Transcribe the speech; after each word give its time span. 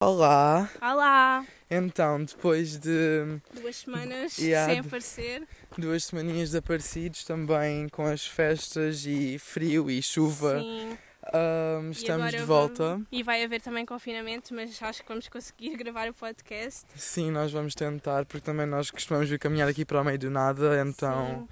Olá! 0.00 0.70
Olá! 0.80 1.44
Então, 1.68 2.22
depois 2.24 2.78
de 2.78 3.40
Duas 3.60 3.76
semanas 3.78 4.38
Yeah. 4.38 4.72
sem 4.72 4.78
aparecer. 4.80 5.42
duas 5.76 6.04
semaninhas 6.04 6.50
desaparecidos, 6.50 7.24
também 7.24 7.88
com 7.88 8.04
as 8.06 8.24
festas 8.24 9.04
e 9.04 9.40
frio 9.40 9.90
e 9.90 10.00
chuva, 10.00 10.60
Sim. 10.60 10.96
E 11.34 11.90
estamos 11.90 12.30
de 12.30 12.38
volta. 12.44 12.84
vamos- 12.90 13.06
E 13.10 13.24
vai 13.24 13.42
haver 13.42 13.60
também 13.60 13.84
confinamento, 13.84 14.54
mas 14.54 14.80
acho 14.80 15.02
que 15.02 15.08
vamos 15.08 15.28
conseguir 15.28 15.74
gravar 15.76 16.08
o 16.08 16.14
podcast. 16.14 16.86
Sim, 16.94 17.32
nós 17.32 17.50
vamos 17.50 17.74
tentar, 17.74 18.24
porque 18.24 18.44
também 18.46 18.66
nós 18.66 18.92
costumamos 18.92 19.28
vir 19.28 19.38
caminhar 19.40 19.68
aqui 19.68 19.84
para 19.84 20.00
o 20.00 20.04
meio 20.04 20.18
do 20.18 20.30
nada, 20.30 20.80
então, 20.80 21.48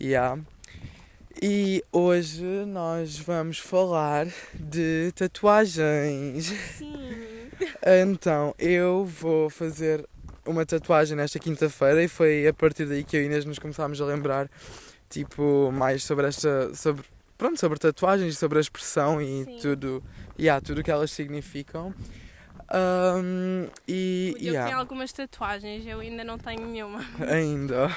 yeah. 0.00 0.40
E 1.42 1.84
hoje 1.92 2.42
nós 2.66 3.18
vamos 3.18 3.58
falar 3.58 4.26
de 4.54 5.12
tatuagens. 5.14 6.46
Sim. 6.78 7.41
Então, 8.02 8.54
eu 8.58 9.04
vou 9.04 9.50
fazer 9.50 10.06
uma 10.44 10.66
tatuagem 10.66 11.16
nesta 11.16 11.38
quinta-feira 11.38 12.02
e 12.02 12.08
foi 12.08 12.46
a 12.46 12.52
partir 12.52 12.86
daí 12.86 13.04
que 13.04 13.16
eu 13.16 13.22
e 13.22 13.26
Inês 13.26 13.44
nos 13.44 13.58
começámos 13.58 14.00
a 14.00 14.04
lembrar, 14.04 14.50
tipo, 15.08 15.70
mais 15.72 16.02
sobre 16.04 16.26
esta, 16.26 16.74
sobre, 16.74 17.04
pronto, 17.38 17.58
sobre 17.58 17.78
tatuagens, 17.78 18.38
sobre 18.38 18.58
a 18.58 18.60
expressão 18.60 19.20
e 19.20 19.44
Sim. 19.44 19.58
tudo, 19.60 20.02
yeah, 20.38 20.60
tudo 20.64 20.80
o 20.80 20.84
que 20.84 20.90
elas 20.90 21.10
significam. 21.10 21.94
Ahm, 22.74 23.68
e, 23.86 24.34
Diogo 24.38 24.44
yeah, 24.46 24.66
tem 24.66 24.74
algumas 24.74 25.12
tatuagens, 25.12 25.86
eu 25.86 26.00
ainda 26.00 26.24
não 26.24 26.38
tenho 26.38 26.66
nenhuma. 26.66 27.04
ainda. 27.30 27.94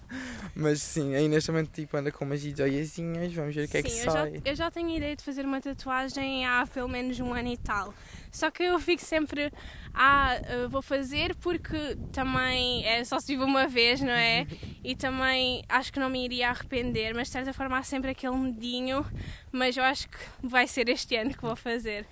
Mas 0.54 0.82
sim, 0.82 1.14
a 1.14 1.20
Inês 1.22 1.46
também, 1.46 1.64
tipo, 1.64 1.96
anda 1.96 2.12
com 2.12 2.26
umas 2.26 2.44
ideiazinhas, 2.44 3.32
vamos 3.32 3.54
ver 3.54 3.64
o 3.64 3.68
que 3.68 3.78
é 3.78 3.82
que 3.82 3.88
Sim, 3.88 4.00
eu 4.00 4.04
já, 4.04 4.10
sai. 4.10 4.42
eu 4.44 4.54
já 4.54 4.70
tenho 4.70 4.90
a 4.90 4.96
ideia 4.96 5.16
de 5.16 5.24
fazer 5.24 5.46
uma 5.46 5.62
tatuagem 5.62 6.44
há 6.44 6.66
pelo 6.66 6.88
menos 6.88 7.18
um 7.20 7.32
ano 7.32 7.48
e 7.48 7.56
tal. 7.56 7.94
Só 8.30 8.50
que 8.50 8.64
eu 8.64 8.78
fico 8.78 9.02
sempre, 9.02 9.50
ah, 9.94 10.38
eu 10.50 10.68
vou 10.68 10.82
fazer 10.82 11.34
porque 11.36 11.96
também 12.12 12.84
é 12.84 13.02
só 13.04 13.18
se 13.18 13.28
vive 13.28 13.44
uma 13.44 13.66
vez, 13.66 14.00
não 14.00 14.12
é? 14.12 14.46
E 14.84 14.94
também 14.96 15.62
acho 15.68 15.92
que 15.92 16.00
não 16.00 16.08
me 16.08 16.24
iria 16.24 16.48
arrepender, 16.48 17.14
mas 17.14 17.26
de 17.26 17.32
certa 17.32 17.52
forma 17.52 17.76
há 17.76 17.82
sempre 17.82 18.10
aquele 18.10 18.36
medinho. 18.36 19.04
Mas 19.52 19.76
eu 19.76 19.84
acho 19.84 20.08
que 20.08 20.18
vai 20.42 20.66
ser 20.66 20.88
este 20.88 21.14
ano 21.16 21.34
que 21.34 21.42
vou 21.42 21.56
fazer. 21.56 22.06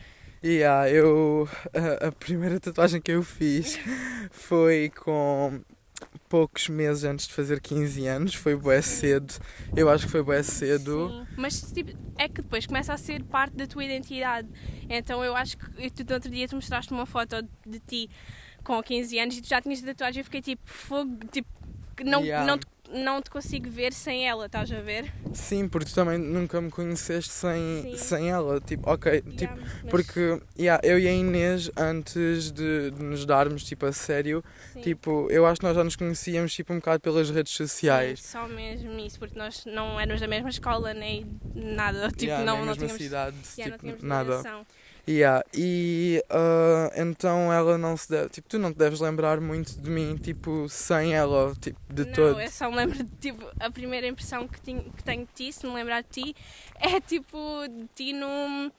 Yeah, 0.47 0.89
eu, 0.89 1.49
a, 1.75 2.07
a 2.07 2.13
primeira 2.13 2.61
tatuagem 2.61 3.01
que 3.01 3.11
eu 3.11 3.23
fiz 3.25 3.79
foi 4.31 4.91
com 4.91 5.61
poucos 6.29 6.69
meses 6.69 7.03
antes 7.03 7.27
de 7.27 7.35
fazer 7.35 7.61
15 7.61 8.07
anos, 8.07 8.35
foi 8.35 8.55
bué 8.55 8.81
cedo, 8.81 9.35
eu 9.75 9.91
acho 9.91 10.07
que 10.07 10.13
foi 10.13 10.23
bué 10.23 10.43
cedo. 10.45 11.09
Sim. 11.09 11.27
Mas 11.37 11.61
tipo, 11.73 11.91
é 12.17 12.29
que 12.29 12.43
depois 12.43 12.65
começa 12.65 12.93
a 12.93 12.97
ser 12.97 13.25
parte 13.25 13.57
da 13.57 13.67
tua 13.67 13.85
identidade. 13.85 14.49
Então 14.89 15.25
eu 15.25 15.35
acho 15.35 15.59
que 15.59 15.67
e 15.79 15.91
tu, 15.91 16.05
no 16.05 16.15
outro 16.15 16.31
dia 16.31 16.47
tu 16.47 16.55
mostraste 16.55 16.93
uma 16.93 17.07
foto 17.07 17.43
de 17.67 17.81
ti 17.81 18.11
com 18.63 18.81
15 18.81 19.19
anos 19.19 19.39
e 19.39 19.43
tu 19.43 19.49
já 19.49 19.61
tinhas 19.61 19.81
tatuagem 19.81 20.19
e 20.19 20.21
eu 20.21 20.25
fiquei 20.25 20.43
tipo, 20.43 20.63
fogo, 20.65 21.19
tipo, 21.33 21.49
que 21.97 22.05
não, 22.05 22.23
Yeah. 22.23 22.47
não, 22.47 22.59
te, 22.59 22.67
não 22.91 23.21
te 23.23 23.31
consigo 23.31 23.69
ver 23.71 23.93
sem 23.93 24.29
ela, 24.29 24.47
estás 24.47 24.71
a 24.73 24.81
ver? 24.81 25.13
Sim, 25.35 25.69
porque 25.69 25.91
tu 25.91 25.95
também 25.95 26.19
nunca 26.19 26.61
me 26.61 26.71
conheceste 26.71 27.33
sem, 27.33 27.83
Sim. 27.83 27.97
sem 27.97 28.31
ela, 28.31 28.61
tipo, 28.61 28.89
ok, 28.91 29.21
tipo, 29.23 29.33
Yeah, 29.43 29.57
mas- 29.83 29.91
porque 29.91 30.41
yeah, 30.59 30.81
eu 30.85 30.99
e 30.99 31.07
a 31.09 31.13
Inês, 31.13 31.71
antes 31.77 32.51
de, 32.51 32.91
de 32.91 33.03
nos 33.03 33.25
darmos, 33.27 33.65
tipo, 33.65 33.87
a 33.87 33.93
sério, 33.93 34.43
sim. 34.73 34.81
tipo, 34.81 35.29
eu 35.31 35.47
acho 35.47 35.61
que 35.61 35.67
nós 35.67 35.77
já 35.77 35.85
nos 35.85 35.97
conhecíamos, 35.97 36.55
tipo, 36.55 36.73
um 36.73 36.77
bocado 36.77 37.01
pelas 37.01 37.29
redes 37.31 37.53
sociais. 37.53 38.21
Sim, 38.21 38.29
só 38.33 38.49
mesmo 38.49 38.99
isso, 38.99 39.19
porque 39.19 39.39
nós 39.39 39.65
não 39.67 39.99
éramos 40.01 40.21
da 40.21 40.29
mesma 40.29 40.49
escola 40.49 40.95
nem 40.95 41.27
nada, 41.55 42.09
tipo, 42.17 42.25
Yeah, 42.25 42.45
não, 42.45 42.65
não 42.65 42.75
tínhamos, 42.75 42.97
cidade, 42.97 43.37
yeah, 43.59 43.71
não 43.77 43.79
tipo, 43.79 43.99
tínhamos 43.99 44.03
nada. 44.03 44.31
ligação. 44.39 44.67
Yeah, 45.09 45.45
e 45.55 46.21
ah, 46.29 46.91
então 46.97 47.53
ela 47.53 47.79
não 47.79 47.97
se 47.97 48.11
deve, 48.11 48.29
tipo, 48.29 48.49
tu 48.49 48.59
não 48.59 48.73
te 48.73 48.77
deves 48.79 48.99
lembrar 48.99 49.41
muito 49.41 49.81
de 49.81 49.89
mim, 49.89 50.17
tipo, 50.17 50.69
sem 50.69 51.15
ela, 51.15 51.55
tipo, 51.61 51.79
de 51.89 52.05
não, 52.07 52.13
todo. 52.13 52.41
eu 52.41 52.51
só 52.51 52.69
me 52.69 52.77
lembro 52.77 53.05
de 53.05 53.11
tipo, 53.21 53.47
a 53.61 53.71
primeira 53.71 54.09
impressão 54.09 54.49
que, 54.49 54.61
tinha, 54.61 54.83
que 54.83 55.05
tenho 55.05 55.25
de 55.25 55.33
ti, 55.33 55.53
se 55.53 55.65
me 55.65 55.73
lembrar 55.75 56.03
de 56.03 56.09
ti, 56.09 56.37
é 56.81 57.01
tipo 57.01 57.39
de 57.69 57.87
ti 57.95 58.13
no, 58.13 58.73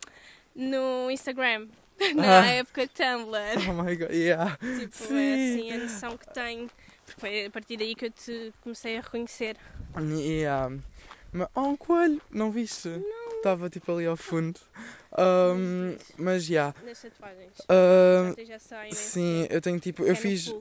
no 0.53 1.09
Instagram, 1.09 1.67
na 2.15 2.39
Ah. 2.41 2.45
época 2.45 2.87
Tumblr. 2.89 3.69
Oh 3.69 3.73
my 3.81 3.95
god, 3.95 4.11
yeah. 4.11 4.57
Tipo, 4.79 4.95
Sim. 4.97 5.15
é 5.15 5.33
assim 5.53 5.71
a 5.71 5.77
noção 5.77 6.17
que 6.17 6.33
tenho. 6.33 6.69
Porque 7.05 7.21
foi 7.21 7.45
a 7.45 7.49
partir 7.49 7.77
daí 7.77 7.95
que 7.95 8.07
eu 8.07 8.11
te 8.11 8.53
comecei 8.61 8.97
a 8.97 9.01
reconhecer. 9.01 9.55
yeah. 9.97 10.75
Mas, 11.31 11.47
oh, 11.55 11.61
um 11.61 11.77
coelho, 11.77 12.21
não 12.29 12.51
viste? 12.51 12.89
Estava 13.37 13.69
tipo 13.69 13.91
ali 13.91 14.05
ao 14.05 14.17
fundo. 14.17 14.59
Um, 15.17 15.95
mas, 16.17 16.45
já. 16.45 16.75
Nas 16.85 17.01
tatuagens. 17.01 17.53
Yeah. 17.69 18.33
Vocês 18.35 18.47
já 18.47 18.77
né? 18.77 18.89
sim, 18.91 19.47
eu 19.49 19.61
tenho 19.61 19.79
tipo, 19.79 20.03
É 20.03 20.07
eu 20.07 20.09
no 20.09 20.15
fiz, 20.15 20.53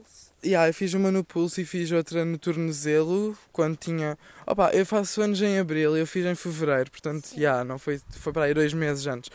yeah, 0.43 0.67
eu 0.67 0.73
fiz 0.73 0.93
uma 0.93 1.11
no 1.11 1.23
pulso 1.23 1.61
e 1.61 1.65
fiz 1.65 1.91
outra 1.91 2.23
no 2.25 2.37
tornozelo 2.37 3.37
quando 3.51 3.75
tinha. 3.77 4.17
Opa, 4.45 4.71
eu 4.71 4.85
faço 4.85 5.21
anos 5.21 5.41
em 5.41 5.59
abril 5.59 5.95
e 5.97 5.99
eu 5.99 6.07
fiz 6.07 6.25
em 6.25 6.33
fevereiro, 6.35 6.89
portanto, 6.89 7.29
já, 7.37 7.63
não 7.63 7.77
foi, 7.77 7.99
foi 8.09 8.33
para 8.33 8.45
aí 8.45 8.53
dois 8.53 8.73
meses 8.73 9.05
antes. 9.05 9.29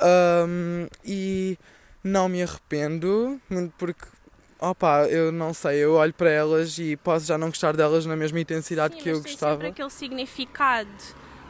Um, 0.00 0.86
e 1.04 1.58
não 2.04 2.28
me 2.28 2.42
arrependo, 2.42 3.40
porque, 3.76 4.04
opa, 4.58 5.06
eu 5.08 5.32
não 5.32 5.52
sei, 5.52 5.78
eu 5.78 5.94
olho 5.94 6.14
para 6.14 6.30
elas 6.30 6.78
e 6.78 6.96
posso 6.96 7.26
já 7.26 7.36
não 7.36 7.48
gostar 7.48 7.76
delas 7.76 8.06
na 8.06 8.16
mesma 8.16 8.38
intensidade 8.40 8.94
Sim, 8.94 9.00
que 9.00 9.08
eu 9.08 9.14
mas 9.16 9.24
tem 9.24 9.32
gostava. 9.32 9.52
sempre 9.54 9.68
aquele 9.68 9.90
significado. 9.90 10.88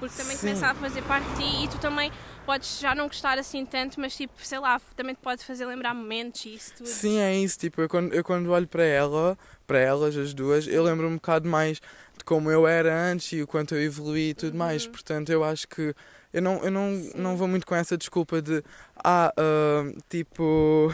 Porque 0.01 0.17
também 0.17 0.37
Sim. 0.37 0.49
começa 0.49 0.67
a 0.67 0.75
fazer 0.75 1.03
parte 1.03 1.29
de 1.29 1.37
ti 1.37 1.65
e 1.65 1.69
tu 1.69 1.79
também 1.79 2.11
podes 2.45 2.81
já 2.81 2.95
não 2.95 3.07
gostar 3.07 3.39
assim 3.39 3.65
tanto, 3.65 4.01
mas 4.01 4.17
tipo, 4.17 4.33
sei 4.43 4.59
lá, 4.59 4.81
também 4.97 5.15
te 5.15 5.21
pode 5.21 5.45
fazer 5.45 5.67
lembrar 5.67 5.95
momentos 5.95 6.45
e 6.47 6.55
isso 6.55 6.75
tudo. 6.79 6.89
Sim, 6.89 7.19
é 7.19 7.37
isso. 7.37 7.59
Tipo, 7.59 7.83
eu 7.83 7.89
quando, 7.89 8.13
eu 8.13 8.25
quando 8.25 8.51
olho 8.51 8.67
para 8.67 8.83
ela, 8.83 9.39
para 9.67 9.79
elas, 9.79 10.17
as 10.17 10.35
duas, 10.35 10.67
eu 10.67 10.83
lembro 10.83 11.07
um 11.07 11.15
bocado 11.15 11.49
mais 11.49 11.81
de 12.17 12.25
como 12.25 12.51
eu 12.51 12.67
era 12.67 12.93
antes 13.13 13.33
e 13.33 13.43
o 13.43 13.47
quanto 13.47 13.75
eu 13.75 13.83
evoluí 13.83 14.31
e 14.31 14.35
tudo 14.35 14.57
mais. 14.57 14.85
Uhum. 14.85 14.91
Portanto, 14.91 15.31
eu 15.31 15.45
acho 15.45 15.69
que 15.69 15.95
eu 16.33 16.43
não, 16.43 16.65
eu 16.65 16.71
não, 16.71 16.95
Sim. 16.95 17.13
não 17.17 17.37
vou 17.37 17.47
muito 17.47 17.67
com 17.67 17.75
essa 17.75 17.97
desculpa 17.97 18.41
de, 18.41 18.65
ah, 18.97 19.33
ah, 19.37 19.93
tipo, 20.09 20.93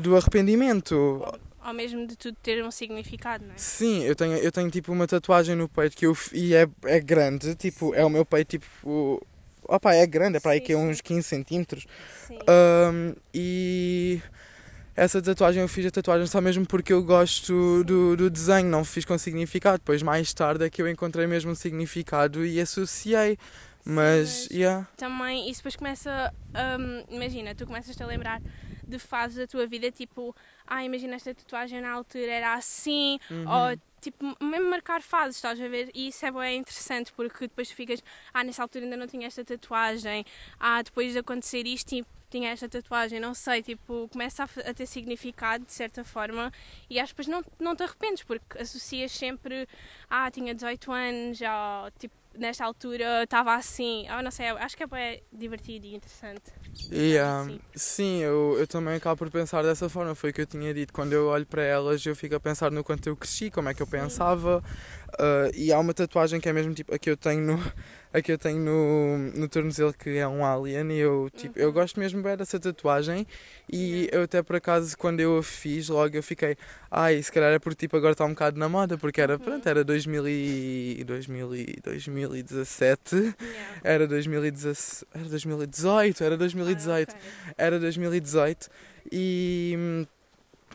do 0.00 0.16
arrependimento. 0.16 1.22
Ou 1.66 1.72
mesmo 1.74 2.06
de 2.06 2.16
tudo 2.16 2.36
ter 2.42 2.64
um 2.64 2.70
significado, 2.70 3.44
não 3.44 3.54
é? 3.54 3.58
Sim, 3.58 4.02
eu 4.04 4.16
tenho, 4.16 4.36
eu 4.38 4.50
tenho 4.50 4.70
tipo 4.70 4.90
uma 4.92 5.06
tatuagem 5.06 5.54
no 5.54 5.68
peito 5.68 5.96
que 5.96 6.06
eu, 6.06 6.16
e 6.32 6.54
é, 6.54 6.66
é 6.84 7.00
grande, 7.00 7.54
tipo, 7.54 7.94
é 7.94 8.04
o 8.04 8.08
meu 8.08 8.24
peito, 8.24 8.58
tipo, 8.58 9.20
opa, 9.64 9.94
é 9.94 10.06
grande, 10.06 10.38
é 10.38 10.40
para 10.40 10.52
aí 10.52 10.58
Sim, 10.60 10.64
que 10.64 10.72
é 10.72 10.76
sim. 10.76 10.82
uns 10.88 11.00
15 11.00 11.22
centímetros. 11.22 11.86
Sim. 12.26 12.38
Um, 12.48 13.14
e 13.34 14.22
essa 14.96 15.22
tatuagem 15.22 15.62
eu 15.62 15.68
fiz 15.68 15.86
a 15.86 15.90
tatuagem 15.90 16.26
só 16.26 16.40
mesmo 16.40 16.66
porque 16.66 16.92
eu 16.92 17.02
gosto 17.02 17.84
do, 17.84 18.16
do 18.16 18.30
desenho, 18.30 18.68
não 18.68 18.84
fiz 18.84 19.04
com 19.04 19.16
significado. 19.16 19.78
Depois, 19.78 20.02
mais 20.02 20.32
tarde, 20.34 20.64
é 20.64 20.70
que 20.70 20.82
eu 20.82 20.88
encontrei 20.88 21.26
mesmo 21.26 21.50
um 21.50 21.54
significado 21.54 22.44
e 22.44 22.60
associei. 22.60 23.38
Mas, 23.84 24.48
mas- 24.48 24.48
yeah. 24.50 24.86
Também, 24.96 25.48
isso 25.48 25.60
depois 25.60 25.76
começa, 25.76 26.32
hum, 26.78 27.04
imagina, 27.08 27.54
tu 27.54 27.66
começas 27.66 27.98
a 28.00 28.06
lembrar 28.06 28.42
de 28.86 28.98
fases 28.98 29.38
da 29.38 29.46
tua 29.46 29.66
vida, 29.66 29.90
tipo, 29.90 30.34
ah, 30.70 30.82
imagina 30.84 31.16
esta 31.16 31.34
tatuagem 31.34 31.80
na 31.82 31.90
altura 31.92 32.30
era 32.32 32.54
assim, 32.54 33.18
Uhum. 33.30 33.44
ou 33.46 33.78
tipo, 34.00 34.24
mesmo 34.42 34.70
marcar 34.70 35.02
fases, 35.02 35.36
estás 35.36 35.60
a 35.60 35.68
ver? 35.68 35.90
E 35.94 36.08
isso 36.08 36.24
é 36.24 36.30
bem 36.30 36.60
interessante 36.60 37.12
porque 37.12 37.46
depois 37.48 37.68
tu 37.68 37.74
ficas, 37.74 38.02
ah, 38.32 38.42
nessa 38.42 38.62
altura 38.62 38.86
ainda 38.86 38.96
não 38.96 39.06
tinha 39.06 39.26
esta 39.26 39.44
tatuagem, 39.44 40.24
ah, 40.58 40.80
depois 40.82 41.12
de 41.12 41.18
acontecer 41.18 41.66
isto, 41.66 41.88
tipo, 41.88 42.08
tinha 42.30 42.50
esta 42.50 42.68
tatuagem, 42.68 43.18
não 43.20 43.34
sei, 43.34 43.60
tipo, 43.62 44.08
começa 44.12 44.44
a, 44.44 44.70
a 44.70 44.72
ter 44.72 44.86
significado 44.86 45.64
de 45.66 45.72
certa 45.72 46.04
forma 46.04 46.50
e 46.88 46.98
acho 47.00 47.12
que 47.14 47.20
depois 47.22 47.44
não, 47.44 47.44
não 47.58 47.74
te 47.76 47.82
arrependes 47.82 48.22
porque 48.22 48.56
associas 48.58 49.10
sempre, 49.12 49.68
ah, 50.08 50.30
tinha 50.30 50.54
18 50.54 50.92
anos, 50.92 51.40
ou 51.40 51.90
tipo, 51.98 52.14
nesta 52.40 52.64
altura 52.64 53.22
estava 53.22 53.54
assim, 53.54 54.06
ah, 54.08 54.22
não 54.22 54.30
sei, 54.30 54.48
acho 54.48 54.76
que 54.76 54.82
é 54.82 54.86
bem 54.86 55.22
divertido 55.32 55.86
e 55.86 55.94
interessante. 55.94 56.52
Yeah. 56.90 57.44
Sim. 57.48 57.60
Sim, 57.74 58.18
eu, 58.22 58.56
eu 58.58 58.66
também 58.66 58.94
acabo 58.94 59.16
por 59.18 59.30
pensar 59.30 59.62
dessa 59.62 59.88
forma. 59.88 60.14
Foi 60.14 60.30
o 60.30 60.32
que 60.32 60.40
eu 60.40 60.46
tinha 60.46 60.72
dito. 60.72 60.92
Quando 60.92 61.12
eu 61.12 61.26
olho 61.28 61.46
para 61.46 61.62
elas, 61.62 62.04
eu 62.04 62.16
fico 62.16 62.34
a 62.34 62.40
pensar 62.40 62.70
no 62.70 62.82
quanto 62.82 63.08
eu 63.08 63.16
cresci, 63.16 63.50
como 63.50 63.68
é 63.68 63.74
que 63.74 63.82
eu 63.82 63.86
pensava. 63.86 64.62
Uh, 65.18 65.50
e 65.54 65.72
há 65.72 65.78
uma 65.78 65.92
tatuagem 65.94 66.40
que 66.40 66.48
é 66.48 66.52
mesmo 66.52 66.72
tipo 66.74 66.94
a 66.94 66.98
que 66.98 67.10
eu 67.10 67.16
tenho 67.16 67.40
no, 67.42 67.72
a 68.12 68.20
que 68.22 68.32
eu 68.32 68.38
tenho 68.38 68.58
no, 68.60 69.18
no 69.38 69.48
tornozelo 69.48 69.92
que 69.92 70.16
é 70.16 70.26
um 70.26 70.44
alien. 70.44 70.90
E 70.92 70.98
eu, 70.98 71.28
tipo, 71.36 71.58
eu 71.58 71.68
Uhum. 71.68 71.72
gosto 71.74 71.98
mesmo 72.00 72.22
bem 72.22 72.36
dessa 72.36 72.58
tatuagem. 72.60 73.26
E 73.72 74.08
eu 74.12 74.22
até 74.22 74.42
por 74.42 74.56
acaso, 74.56 74.96
quando 74.98 75.20
eu 75.20 75.38
a 75.38 75.42
fiz, 75.42 75.88
logo 75.88 76.16
eu 76.16 76.22
fiquei, 76.22 76.56
ai, 76.90 77.22
se 77.22 77.30
calhar 77.30 77.52
é 77.52 77.58
porque 77.58 77.76
tipo 77.86 77.96
agora 77.96 78.12
está 78.12 78.24
um 78.24 78.30
bocado 78.30 78.58
na 78.58 78.68
moda, 78.68 78.96
porque 78.98 79.20
era, 79.20 79.34
Uhum. 79.34 79.38
pronto, 79.40 79.68
era 79.68 79.84
2000 79.84 80.28
e, 80.28 81.04
2000 81.04 81.54
e, 81.56 81.76
2017. 81.84 83.16
Yeah. 83.16 83.34
Era 83.82 84.06
2017, 84.06 85.06
era 85.14 85.24
2018, 85.28 86.24
era 86.24 86.36
2018, 86.36 87.10
Ah, 87.12 87.16
ok. 87.18 87.54
era 87.58 87.78
2018 87.80 88.68
e 89.12 90.06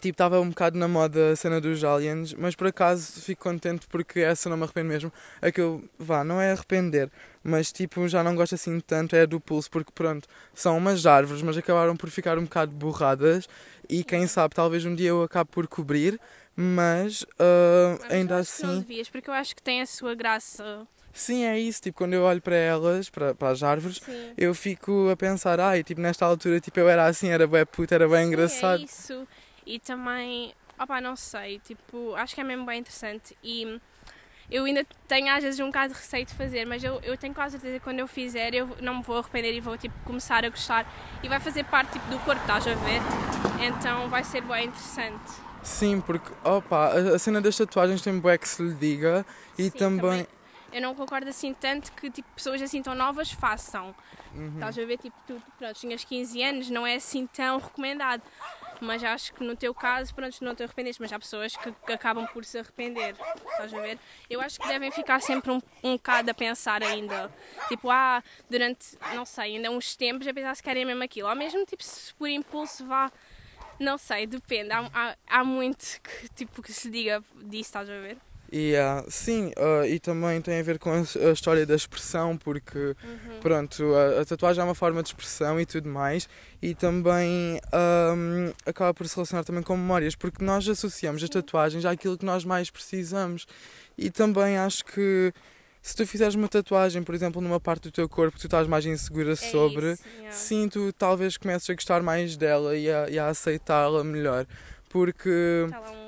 tipo, 0.06 0.14
estava 0.14 0.40
um 0.40 0.50
bocado 0.50 0.78
na 0.78 0.88
moda 0.88 1.32
a 1.32 1.36
cena 1.36 1.60
dos 1.60 1.84
aliens, 1.84 2.34
mas 2.36 2.56
por 2.56 2.68
acaso 2.68 3.20
fico 3.22 3.42
contente 3.42 3.88
porque 3.88 4.20
essa 4.20 4.48
não 4.50 4.56
me 4.56 4.64
arrependo 4.64 4.90
mesmo. 4.90 5.12
A 5.42 5.52
que 5.52 5.60
eu, 5.60 5.84
vá, 5.98 6.24
não 6.24 6.40
é 6.40 6.52
arrepender, 6.52 7.10
mas 7.44 7.72
tipo, 7.72 8.08
já 8.08 8.24
não 8.24 8.36
gosto 8.36 8.54
assim 8.54 8.80
tanto, 8.80 9.16
é 9.16 9.26
do 9.26 9.40
pulso, 9.40 9.70
porque 9.72 9.92
pronto, 9.94 10.28
são 10.54 10.78
umas 10.78 11.08
árvores, 11.08 11.42
mas 11.42 11.58
acabaram 11.58 11.98
por 11.98 12.10
ficar 12.10 12.38
um 12.38 12.44
bocado 12.44 12.72
borradas 12.72 13.50
e 13.90 14.04
quem 14.04 14.28
sabe, 14.28 14.54
talvez 14.54 14.86
um 14.86 14.94
dia 14.94 15.10
eu 15.10 15.24
acabe 15.24 15.50
por 15.52 15.68
cobrir, 15.68 16.20
mas 16.56 17.24
uh, 17.24 18.00
ainda 18.10 18.38
assim. 18.38 18.68
Não 18.68 18.80
devias, 18.80 19.10
porque 19.10 19.30
eu 19.30 19.34
acho 19.34 19.56
que 19.56 19.62
tem 19.62 19.82
a 19.82 19.88
sua 19.88 20.14
graça. 20.14 20.88
Sim, 21.16 21.46
é 21.46 21.58
isso. 21.58 21.82
Tipo, 21.82 21.98
quando 21.98 22.14
eu 22.14 22.24
olho 22.24 22.42
para 22.42 22.58
elas, 22.58 23.10
para, 23.10 23.34
para 23.34 23.50
as 23.50 23.64
árvores, 23.64 24.02
Sim. 24.06 24.34
eu 24.38 24.54
fico 24.54 25.10
a 25.10 25.16
pensar, 25.16 25.62
ai, 25.62 25.82
tipo, 25.82 26.02
nesta 26.02 26.26
altura, 26.26 26.60
tipo, 26.60 26.78
eu 26.78 26.90
era 26.90 27.06
assim, 27.06 27.30
era 27.30 27.48
bem 27.48 27.66
puta, 27.66 27.96
era 27.96 28.08
bem 28.08 28.18
Sim, 28.18 28.24
é 28.24 28.28
engraçado. 28.28 28.82
É 28.82 28.84
isso. 28.84 29.28
E 29.66 29.80
também, 29.80 30.54
opá, 30.80 31.02
não 31.02 31.16
sei, 31.16 31.60
tipo, 31.60 32.14
acho 32.16 32.36
que 32.36 32.42
é 32.42 32.44
mesmo 32.44 32.66
bem 32.66 32.80
interessante. 32.80 33.36
E 33.44 33.80
eu 34.50 34.66
ainda 34.66 34.86
tenho 35.08 35.34
às 35.34 35.44
vezes 35.44 35.60
um 35.60 35.68
bocado 35.68 35.94
de 35.94 36.00
receio 36.00 36.26
de 36.26 36.34
fazer, 36.34 36.66
mas 36.66 36.84
eu, 36.84 37.00
eu 37.02 37.18
tenho 37.18 37.34
quase 37.34 37.54
certeza 37.54 37.80
que 37.80 37.84
quando 37.84 38.00
eu 38.00 38.08
fizer 38.08 38.54
eu 38.54 38.78
não 38.80 38.98
me 38.98 39.04
vou 39.04 39.18
arrepender 39.18 39.54
e 39.54 39.60
vou 39.60 39.78
tipo, 39.78 39.96
começar 40.04 40.46
a 40.46 40.50
gostar 40.50 40.86
e 41.24 41.28
vai 41.28 41.40
fazer 41.40 41.64
parte 41.66 41.94
tipo, 41.94 42.08
do 42.10 42.20
corpo, 42.20 42.42
estás 42.42 42.68
a 42.68 42.74
ver? 42.76 43.02
Então 43.60 44.08
vai 44.10 44.24
ser 44.24 44.42
bem 44.42 44.68
interessante. 44.68 45.32
Sim, 45.64 46.00
porque 46.00 46.32
opa, 46.44 46.90
a, 46.90 47.18
cena 47.18 47.42
das 47.42 47.58
tatuagens 47.58 48.02
tem 48.02 48.20
bué 48.20 48.38
que 48.38 48.48
se 48.48 48.62
lhe 48.62 48.76
diga 48.76 49.26
e 49.58 49.64
Sim, 49.64 49.70
também... 49.72 50.00
também... 50.00 50.28
Eu 50.72 50.82
não 50.82 50.94
concordo 50.94 51.30
assim 51.30 51.54
tanto 51.54 51.92
que 51.94 52.12
tipo, 52.12 52.28
pessoas 52.36 52.62
assim 52.62 52.84
tão 52.84 52.94
novas 52.94 53.32
façam. 53.32 53.96
Uhum. 54.36 54.56
Estás 54.56 54.78
a 54.78 54.86
ver, 54.86 54.98
tipo, 54.98 55.16
tu 55.26 55.42
pronto, 55.58 55.74
tinhas 55.80 56.04
15 56.04 56.44
anos, 56.44 56.70
não 56.70 56.86
é 56.86 56.96
assim 56.96 57.26
tão 57.28 57.60
recomendado 57.60 58.22
mas 58.82 59.04
acho 59.04 59.34
que 59.34 59.44
no 59.44 59.56
teu 59.56 59.74
caso, 59.74 60.14
pronto, 60.14 60.44
não 60.44 60.56
te 60.56 60.64
arrependeste, 60.64 61.02
mas 61.02 61.12
há 61.12 61.20
pessoas 61.20 61.56
que, 61.56 61.72
que, 61.72 61.94
acabam 61.94 62.28
por 62.28 62.44
se 62.46 62.58
arrepender, 62.58 63.16
estás 63.52 63.74
a 63.74 63.80
ver? 63.80 64.00
Eu 64.30 64.42
acho 64.42 64.60
que 64.60 64.68
devem 64.68 64.92
ficar 64.92 65.22
sempre 65.22 65.52
um, 65.52 65.62
um 65.84 65.94
bocado 65.94 66.32
a 66.32 66.34
pensar 66.34 66.84
ainda, 66.84 67.32
tipo, 67.68 67.90
ah, 67.90 68.24
durante, 68.50 68.98
não 69.14 69.26
sei, 69.26 69.56
ainda 69.56 69.72
uns 69.72 69.96
tempos 69.96 70.28
a 70.28 70.34
pensar 70.34 70.56
se 70.56 70.64
querem 70.64 70.86
mesmo 70.86 71.04
aquilo, 71.04 71.30
ou 71.30 71.36
mesmo, 71.36 71.66
tipo, 71.66 71.84
se 71.84 72.14
por 72.14 72.28
impulso 72.28 72.86
vá, 72.86 73.12
não 73.80 73.98
sei, 73.98 74.26
depende, 74.26 74.72
há, 74.72 74.90
há, 74.94 75.16
há 75.28 75.44
muito 75.44 76.02
que, 76.02 76.30
tipo, 76.30 76.62
que 76.62 76.74
se 76.74 76.90
diga 76.90 77.24
disso, 77.36 77.70
estás 77.70 77.90
a 77.90 78.00
ver? 78.00 78.18
Yeah, 78.58 79.04
sim, 79.10 79.52
uh, 79.58 79.86
e 79.86 80.00
também 80.00 80.40
tem 80.40 80.62
a 80.62 80.64
ver 80.64 80.80
com 80.80 80.90
a, 80.90 81.00
a 81.00 81.32
história 81.34 81.66
da 81.66 81.76
expressão, 81.76 82.38
porque 82.38 82.78
uhum. 82.78 83.40
pronto, 83.42 83.84
a, 83.94 84.22
a, 84.22 84.26
tatuagem 84.26 84.62
é 84.62 84.64
uma 84.64 84.74
forma 84.74 85.04
de 85.04 85.10
expressão 85.10 85.60
e 85.60 85.66
tudo 85.66 85.90
mais, 85.90 86.30
e 86.62 86.74
também 86.74 87.60
um, 88.16 88.54
acaba 88.66 88.94
por 88.94 89.06
se 89.10 89.16
relacionar 89.16 89.44
também 89.44 89.62
com 89.62 89.76
memórias, 89.76 90.16
porque 90.16 90.42
nós 90.42 90.66
associamos 90.70 91.22
as 91.22 91.30
tatuagens 91.30 91.84
àquilo 91.84 92.18
que 92.18 92.24
nós 92.24 92.46
mais 92.46 92.70
precisamos. 92.70 93.46
E 93.98 94.10
também 94.10 94.58
acho 94.58 94.86
que 94.86 95.34
se 95.82 95.94
tu 95.94 96.08
fizeres 96.08 96.36
uma 96.36 96.48
tatuagem, 96.48 97.04
por 97.04 97.14
exemplo, 97.14 97.42
numa 97.42 97.60
parte 97.60 97.84
do 97.84 97.92
teu 97.92 98.08
corpo 98.08 98.38
que 98.38 98.42
tu 98.42 98.48
estás 98.48 98.68
mais 98.68 98.86
insegura 98.86 99.34
é 99.34 99.36
sobre, 99.36 99.92
isso, 99.92 100.04
yeah. 100.16 100.32
sim, 100.32 100.70
tu 100.70 100.94
talvez 100.94 101.36
comeces 101.36 101.70
a 101.70 101.74
gostar 101.74 102.02
mais 102.02 102.38
dela 102.38 102.78
e 102.78 102.90
a, 102.90 103.26
a 103.26 103.28
aceitá-la 103.28 104.02
melhor. 104.02 104.48
Porque. 104.88 105.68
Tá 105.70 106.05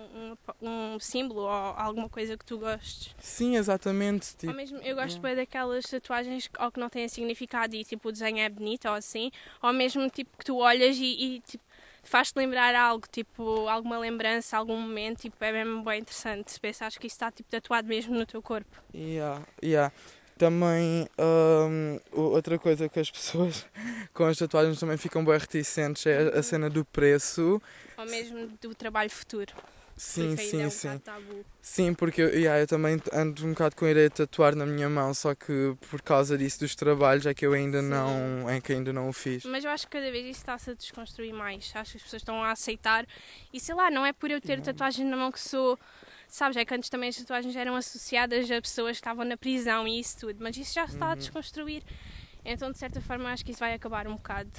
um 0.62 1.00
símbolo 1.00 1.42
ou 1.42 1.50
alguma 1.50 2.10
coisa 2.10 2.38
que 2.38 2.46
tu 2.46 2.58
gostes. 2.58 3.14
Sim, 3.20 3.56
exatamente. 3.56 4.36
Tipo, 4.36 4.52
ou 4.52 4.54
mesmo, 4.54 4.78
eu 4.80 4.96
gosto 4.96 5.20
bem 5.20 5.36
daquelas 5.36 5.86
tatuagens 5.86 6.50
ou 6.60 6.72
que 6.72 6.80
não 6.80 6.90
têm 6.90 7.08
significado 7.08 7.76
e 7.76 7.84
tipo 7.84 8.10
o 8.10 8.12
desenho 8.12 8.40
é 8.40 8.50
bonito 8.50 8.88
ou 8.88 8.94
assim, 8.94 9.32
ou 9.62 9.74
mesmo 9.74 10.10
tipo 10.10 10.38
que 10.38 10.46
tu 10.46 10.58
olhas 10.58 10.98
e, 10.98 11.06
e 11.06 11.40
tipo, 11.42 11.64
faz-te 12.04 12.38
lembrar 12.38 12.74
algo, 12.76 13.06
tipo 13.12 13.68
alguma 13.68 13.98
lembrança, 14.00 14.58
algum 14.58 14.80
momento, 14.80 15.22
tipo, 15.22 15.36
é 15.44 15.52
mesmo 15.52 15.84
bem 15.84 16.00
interessante. 16.00 16.52
Se 16.52 16.60
pensares 16.60 16.98
que 16.98 17.08
isso 17.08 17.16
está 17.16 17.32
tipo, 17.32 17.50
tatuado 17.50 17.88
mesmo 17.88 18.16
no 18.16 18.26
teu 18.26 18.42
corpo. 18.42 18.82
Yeah, 18.94 19.42
yeah. 19.64 19.94
Também, 20.38 21.08
um, 21.20 22.00
outra 22.12 22.60
coisa 22.60 22.88
que 22.88 23.00
as 23.00 23.10
pessoas 23.12 23.66
com 24.14 24.26
as 24.26 24.38
tatuagens 24.38 24.80
também 24.80 24.98
ficam 24.98 25.26
bem 25.26 25.38
reticentes 25.38 26.06
é 26.06 26.38
a 26.38 26.44
cena 26.44 26.70
do 26.70 26.86
preço. 26.86 27.62
Ou 27.98 28.06
mesmo 28.06 28.48
do 28.62 28.74
trabalho 28.76 29.10
futuro. 29.10 29.54
Sim, 29.98 30.38
sim, 30.38 30.62
é 30.62 30.68
um 30.68 30.70
sim. 30.70 31.02
Sim, 31.60 31.94
porque 31.96 32.22
eu, 32.22 32.30
yeah, 32.30 32.62
eu 32.62 32.68
também 32.68 33.02
ando 33.12 33.46
um 33.46 33.50
bocado 33.50 33.76
com 33.76 33.84
a 33.86 33.90
ideia 33.90 34.08
de 34.10 34.16
tatuar 34.16 34.56
na 34.56 34.64
minha 34.64 34.88
mão, 34.88 35.12
só 35.12 35.34
que 35.34 35.76
por 35.90 36.04
causa 36.04 36.38
disso 36.38 36.60
dos 36.60 36.76
trabalhos 36.76 37.26
é 37.26 37.34
que 37.34 37.44
eu 37.44 37.54
ainda 37.54 37.82
sim. 37.82 37.90
não 37.90 38.48
é 38.48 38.62
que 38.62 38.74
ainda 38.74 38.94
não 38.94 39.10
o 39.10 39.14
fiz. 39.14 39.44
Mas 39.46 39.66
eu 39.66 39.72
acho 39.72 39.88
que 39.88 39.98
cada 39.98 40.12
vez 40.12 40.24
isso 40.28 40.40
está-se 40.40 40.70
a 40.70 40.74
desconstruir 40.76 41.34
mais. 41.34 41.72
Acho 41.74 41.92
que 41.92 41.98
as 41.98 42.04
pessoas 42.04 42.22
estão 42.22 42.44
a 42.44 42.52
aceitar. 42.52 43.08
E 43.52 43.60
sei 43.60 43.74
lá, 43.74 43.90
não 43.90 44.06
é 44.06 44.14
por 44.14 44.30
eu 44.30 44.40
ter 44.40 44.62
tatuagem 44.62 45.04
na 45.04 45.18
mão 45.18 45.32
que 45.32 45.40
sou. 45.40 45.80
Sabes, 46.28 46.58
é 46.58 46.64
que 46.64 46.76
antes 46.76 46.90
também 46.90 47.10
as 47.10 47.16
tatuagens 47.16 47.56
eram 47.56 47.76
associadas 47.76 48.52
a 48.52 48.62
pessoas 48.62 48.98
que 48.98 49.02
estavam 49.02 49.26
na 49.26 49.36
prisão 49.36 49.88
e 49.88 50.00
isso 50.00 50.20
tudo, 50.20 50.38
mas 50.42 50.58
isso 50.58 50.74
já 50.74 50.86
está 50.86 51.08
uhum. 51.08 51.12
a 51.14 51.16
desconstruir. 51.16 51.84
Então, 52.46 52.72
de 52.72 52.78
certa 52.78 53.02
forma, 53.02 53.32
acho 53.32 53.44
que 53.44 53.52
isso 53.52 53.60
vai 53.60 53.74
acabar 53.74 54.08
um 54.08 54.16
bocado. 54.16 54.52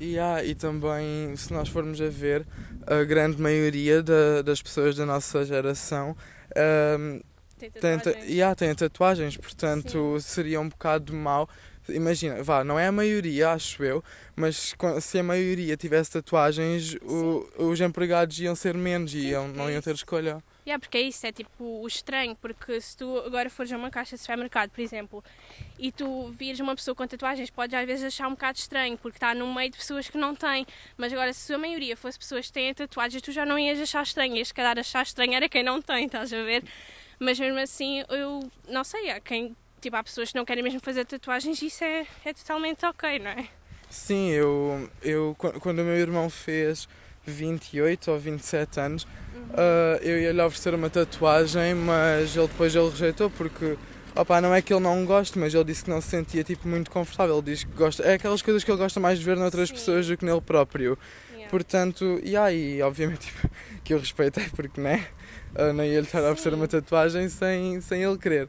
E, 0.00 0.18
há, 0.18 0.44
e 0.44 0.54
também, 0.54 1.34
se 1.36 1.52
nós 1.52 1.68
formos 1.68 2.00
a 2.00 2.08
ver, 2.08 2.46
a 2.86 3.04
grande 3.04 3.40
maioria 3.40 4.02
da, 4.02 4.42
das 4.42 4.60
pessoas 4.60 4.96
da 4.96 5.06
nossa 5.06 5.44
geração 5.44 6.16
um, 6.98 7.20
tem, 7.58 7.70
tatuagens. 7.70 8.02
Tem, 8.02 8.34
yeah, 8.34 8.54
tem 8.54 8.74
tatuagens, 8.74 9.36
portanto 9.36 10.20
Sim. 10.20 10.20
seria 10.20 10.60
um 10.60 10.68
bocado 10.68 11.14
mau. 11.14 11.48
Imagina, 11.88 12.42
vá, 12.42 12.64
não 12.64 12.78
é 12.78 12.86
a 12.86 12.92
maioria, 12.92 13.50
acho 13.50 13.84
eu, 13.84 14.02
mas 14.34 14.74
se 15.02 15.18
a 15.18 15.22
maioria 15.22 15.76
tivesse 15.76 16.10
tatuagens, 16.10 16.96
o, 17.02 17.46
os 17.58 17.80
empregados 17.80 18.38
iam 18.40 18.54
ser 18.54 18.74
menos 18.74 19.12
e 19.14 19.28
iam, 19.28 19.48
não 19.48 19.70
iam 19.70 19.82
ter 19.82 19.94
escolha. 19.94 20.42
Yeah, 20.66 20.80
porque 20.80 20.96
é 20.96 21.02
isso, 21.02 21.26
é 21.26 21.32
tipo 21.32 21.82
o 21.82 21.86
estranho, 21.86 22.34
porque 22.36 22.80
se 22.80 22.96
tu 22.96 23.18
agora 23.18 23.50
fores 23.50 23.70
a 23.70 23.76
uma 23.76 23.90
caixa 23.90 24.16
de 24.16 24.22
supermercado, 24.22 24.70
por 24.70 24.80
exemplo, 24.80 25.22
e 25.78 25.92
tu 25.92 26.30
vires 26.30 26.58
uma 26.58 26.74
pessoa 26.74 26.94
com 26.94 27.06
tatuagens, 27.06 27.50
podes 27.50 27.78
às 27.78 27.84
vezes 27.84 28.04
achar 28.04 28.28
um 28.28 28.30
bocado 28.30 28.58
estranho, 28.58 28.96
porque 28.96 29.18
está 29.18 29.34
no 29.34 29.52
meio 29.52 29.70
de 29.70 29.76
pessoas 29.76 30.08
que 30.08 30.16
não 30.16 30.34
têm. 30.34 30.66
Mas 30.96 31.12
agora, 31.12 31.34
se 31.34 31.52
a 31.52 31.58
maioria 31.58 31.94
fosse 31.98 32.18
pessoas 32.18 32.46
que 32.46 32.52
têm 32.54 32.72
tatuagens, 32.72 33.20
tu 33.20 33.30
já 33.30 33.44
não 33.44 33.58
ias 33.58 33.78
achar 33.78 34.02
estranho, 34.02 34.36
ias 34.36 34.52
calhar 34.52 34.78
achar 34.78 35.02
estranho 35.02 35.34
era 35.34 35.50
quem 35.50 35.62
não 35.62 35.82
tem, 35.82 36.06
estás 36.06 36.32
a 36.32 36.42
ver? 36.42 36.64
Mas 37.18 37.38
mesmo 37.38 37.58
assim, 37.58 38.02
eu 38.08 38.50
não 38.66 38.84
sei, 38.84 39.10
há 39.10 39.20
quem, 39.20 39.54
tipo, 39.82 39.96
há 39.96 40.02
pessoas 40.02 40.30
que 40.30 40.38
não 40.38 40.46
querem 40.46 40.64
mesmo 40.64 40.80
fazer 40.80 41.04
tatuagens 41.04 41.60
e 41.60 41.66
isso 41.66 41.84
é, 41.84 42.06
é 42.24 42.32
totalmente 42.32 42.86
ok, 42.86 43.18
não 43.18 43.30
é? 43.32 43.48
Sim, 43.90 44.30
eu, 44.30 44.90
eu 45.02 45.36
quando 45.38 45.80
o 45.80 45.84
meu 45.84 45.96
irmão 45.96 46.28
fez 46.30 46.88
28 47.26 48.10
ou 48.10 48.18
27 48.18 48.80
anos, 48.80 49.06
Uh, 49.54 50.02
eu 50.02 50.18
ia 50.18 50.32
lhe 50.32 50.42
oferecer 50.42 50.74
uma 50.74 50.90
tatuagem, 50.90 51.74
mas 51.74 52.36
ele 52.36 52.48
depois 52.48 52.74
ele 52.74 52.88
rejeitou 52.88 53.30
porque 53.30 53.76
opa, 54.14 54.40
não 54.40 54.52
é 54.52 54.60
que 54.60 54.72
ele 54.72 54.82
não 54.82 55.04
goste, 55.04 55.38
mas 55.38 55.54
ele 55.54 55.64
disse 55.64 55.84
que 55.84 55.90
não 55.90 56.00
se 56.00 56.08
sentia 56.08 56.42
tipo, 56.42 56.66
muito 56.66 56.90
confortável. 56.90 57.36
Ele 57.36 57.44
diz 57.52 57.62
que 57.62 57.70
gosta. 57.72 58.02
É 58.02 58.14
aquelas 58.14 58.42
coisas 58.42 58.64
que 58.64 58.70
ele 58.70 58.78
gosta 58.78 58.98
mais 58.98 59.18
de 59.18 59.24
ver 59.24 59.36
noutras 59.36 59.68
Sim. 59.68 59.74
pessoas 59.74 60.06
do 60.08 60.16
que 60.16 60.24
nele 60.24 60.40
próprio. 60.40 60.98
Yeah. 61.32 61.50
Portanto, 61.50 62.20
e 62.24 62.36
aí, 62.36 62.82
obviamente 62.82 63.26
tipo, 63.26 63.48
que 63.84 63.94
eu 63.94 63.98
respeitei 63.98 64.48
porque 64.56 64.80
né? 64.80 65.06
Uh, 65.54 65.72
não 65.72 65.84
ia 65.84 66.00
lhe 66.00 66.06
estar 66.06 66.18
a 66.18 66.32
oferecer 66.32 66.52
uma 66.52 66.66
tatuagem 66.66 67.28
sem, 67.28 67.80
sem 67.80 68.02
ele 68.02 68.18
querer. 68.18 68.48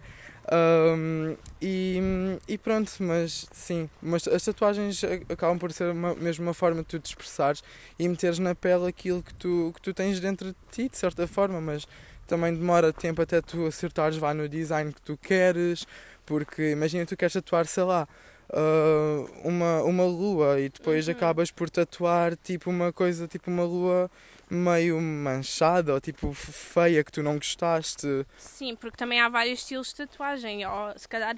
Um, 0.51 1.35
e, 1.59 1.99
e, 2.47 2.57
pronto, 2.57 2.91
mas 2.99 3.47
sim, 3.51 3.89
mas 3.99 4.27
as 4.27 4.43
tatuagens 4.43 5.03
acabam 5.27 5.57
por 5.57 5.71
ser 5.71 5.91
uma, 5.91 6.13
mesmo 6.13 6.45
uma 6.45 6.53
forma 6.53 6.81
de 6.81 6.87
tu 6.87 6.99
te 6.99 7.07
expressares 7.07 7.63
e 7.97 8.07
meteres 8.07 8.37
na 8.37 8.53
pele 8.53 8.87
aquilo 8.87 9.23
que 9.23 9.33
tu, 9.33 9.71
que 9.73 9.81
tu 9.81 9.93
tens 9.93 10.19
dentro 10.19 10.49
de 10.49 10.55
ti, 10.71 10.87
de 10.87 10.97
certa 10.97 11.25
forma, 11.25 11.59
mas 11.59 11.87
também 12.27 12.53
demora 12.53 12.93
tempo 12.93 13.21
até 13.21 13.41
tu 13.41 13.65
acertares 13.65 14.17
vá 14.17 14.33
no 14.35 14.47
design 14.47 14.93
que 14.93 15.01
tu 15.01 15.17
queres, 15.17 15.87
porque 16.25 16.71
imagina 16.71 17.05
tu 17.07 17.17
queres 17.17 17.33
tatuar, 17.33 17.65
sei 17.65 17.83
lá, 17.83 18.07
uh, 18.49 19.29
uma, 19.43 19.81
uma 19.81 20.05
lua 20.05 20.59
e 20.59 20.69
depois 20.69 21.07
uhum. 21.07 21.13
acabas 21.13 21.49
por 21.49 21.71
tatuar 21.71 22.35
tipo 22.35 22.69
uma 22.69 22.93
coisa, 22.93 23.27
tipo 23.27 23.49
uma 23.49 23.63
lua 23.63 24.11
meio 24.49 24.99
manchada 25.01 25.93
ou 25.93 26.01
tipo 26.01 26.33
feia 26.33 27.03
que 27.03 27.11
tu 27.11 27.23
não 27.23 27.35
gostaste. 27.35 28.25
Sim, 28.37 28.75
porque 28.75 28.97
também 28.97 29.19
há 29.19 29.29
vários 29.29 29.59
estilos 29.59 29.89
de 29.89 29.95
tatuagem, 29.95 30.65
ou 30.65 30.97
se 30.97 31.07
calhar 31.07 31.35